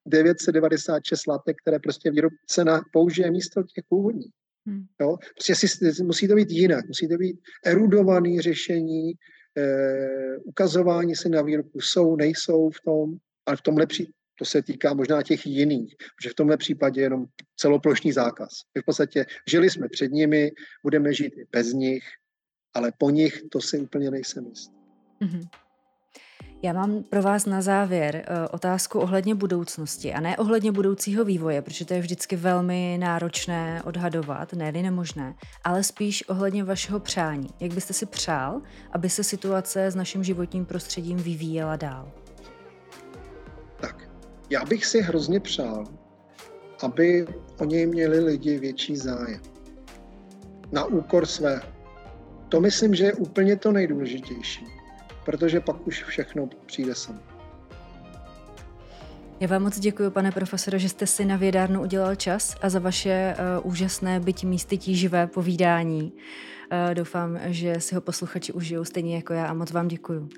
996 0.06 1.28
látek, 1.28 1.58
které 1.62 1.80
prostě 1.80 2.12
výrobce 2.12 2.64
na, 2.64 2.82
použije 2.93 3.32
místo 3.32 3.64
těch 3.64 3.84
původních. 3.89 4.32
Hmm. 4.66 4.86
Jo? 5.01 5.18
Prostě 5.36 5.56
si, 5.56 6.03
musí 6.03 6.28
to 6.28 6.36
být 6.36 6.51
jinak, 6.51 6.88
musí 6.88 7.08
to 7.08 7.18
být 7.18 7.39
erudované 7.66 8.41
řešení, 8.41 9.14
eh, 9.58 10.38
ukazování 10.38 11.16
si 11.16 11.30
na 11.30 11.41
výrobku 11.41 11.82
jsou, 11.82 12.16
nejsou 12.16 12.70
v 12.70 12.82
tom, 12.82 13.16
ale 13.45 13.58
v 13.58 13.62
tom 13.62 13.78
lepší, 13.78 14.12
to 14.38 14.45
se 14.45 14.62
týká 14.62 14.93
možná 14.93 15.24
těch 15.24 15.45
jiných, 15.45 15.95
protože 16.18 16.30
v 16.30 16.34
tomhle 16.34 16.58
případě 16.58 17.01
jenom 17.01 17.26
celoplošný 17.56 18.12
zákaz. 18.12 18.49
My 18.76 18.82
v 18.82 18.86
podstatě 18.86 19.26
žili 19.49 19.70
jsme 19.70 19.89
před 19.89 20.12
nimi, 20.12 20.51
budeme 20.84 21.14
žít 21.14 21.34
i 21.38 21.45
bez 21.51 21.74
nich, 21.74 22.03
ale 22.74 22.91
po 22.97 23.10
nich 23.10 23.41
to 23.51 23.62
si 23.62 23.80
úplně 23.80 24.12
nejsem 24.12 24.45
jist. 24.45 24.72
Mm-hmm. 25.22 25.64
Já 26.66 26.74
mám 26.74 27.03
pro 27.03 27.22
vás 27.22 27.45
na 27.45 27.61
závěr 27.61 28.16
uh, 28.16 28.47
otázku 28.51 28.99
ohledně 28.99 29.36
budoucnosti 29.36 30.13
a 30.13 30.20
ne 30.20 30.38
ohledně 30.38 30.72
budoucího 30.72 31.26
vývoje, 31.26 31.61
protože 31.61 31.86
to 31.86 31.93
je 31.93 31.99
vždycky 31.99 32.36
velmi 32.36 32.97
náročné 33.01 33.82
odhadovat, 33.84 34.53
ne 34.53 34.72
nemožné, 34.72 35.36
ale 35.63 35.84
spíš 35.84 36.30
ohledně 36.30 36.63
vašeho 36.63 36.99
přání. 36.99 37.49
Jak 37.59 37.74
byste 37.74 37.93
si 37.93 38.05
přál, 38.05 38.61
aby 38.91 39.09
se 39.09 39.24
situace 39.24 39.86
s 39.86 39.95
naším 39.95 40.24
životním 40.24 40.66
prostředím 40.66 41.18
vyvíjela 41.18 41.76
dál? 41.76 42.11
Tak, 43.78 44.09
já 44.49 44.66
bych 44.66 44.86
si 44.86 45.01
hrozně 45.01 45.39
přál, 45.39 45.84
aby 46.84 47.28
o 47.59 47.66
něj 47.66 47.88
měli 47.88 48.20
lidi 48.20 48.59
větší 48.59 48.95
zájem. 48.95 49.41
Na 50.72 50.86
úkor 50.86 51.26
svého. 51.26 51.63
To 52.49 52.61
myslím, 52.61 52.95
že 52.95 53.05
je 53.05 53.13
úplně 53.13 53.55
to 53.55 53.72
nejdůležitější 53.72 54.75
protože 55.26 55.60
pak 55.60 55.88
už 55.88 56.04
všechno 56.04 56.50
přijde 56.66 56.96
sam. 56.96 57.20
Já 59.40 59.48
vám 59.48 59.64
moc 59.64 59.80
děkuji, 59.80 60.10
pane 60.10 60.32
profesore, 60.32 60.80
že 60.80 60.90
jste 60.90 61.08
si 61.08 61.26
na 61.26 61.36
vědárnu 61.36 61.82
udělal 61.82 62.16
čas 62.16 62.56
a 62.62 62.70
za 62.70 62.80
vaše 62.80 63.36
uh, 63.60 63.72
úžasné, 63.72 64.20
byť 64.20 64.44
místy 64.44 64.78
tíživé 64.78 65.28
povídání. 65.28 66.14
Uh, 66.14 66.94
doufám, 66.94 67.40
že 67.46 67.80
si 67.80 67.96
ho 67.96 68.02
posluchači 68.02 68.54
užijou 68.54 68.84
stejně 68.84 69.16
jako 69.16 69.34
já 69.34 69.48
a 69.48 69.54
moc 69.54 69.72
vám 69.72 69.88
děkuji. 69.88 70.30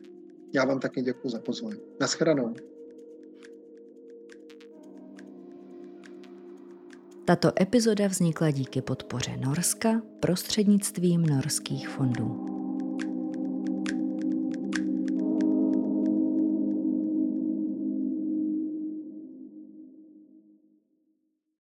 Já 0.54 0.66
vám 0.66 0.80
taky 0.80 1.02
děkuji 1.02 1.30
za 1.30 1.40
pozvání. 1.40 1.80
Naschledanou. 2.00 2.56
Tato 7.26 7.52
epizoda 7.62 8.08
vznikla 8.08 8.52
díky 8.52 8.82
podpoře 8.82 9.38
Norska 9.38 10.02
prostřednictvím 10.20 11.26
norských 11.26 11.90
fondů. 11.90 12.57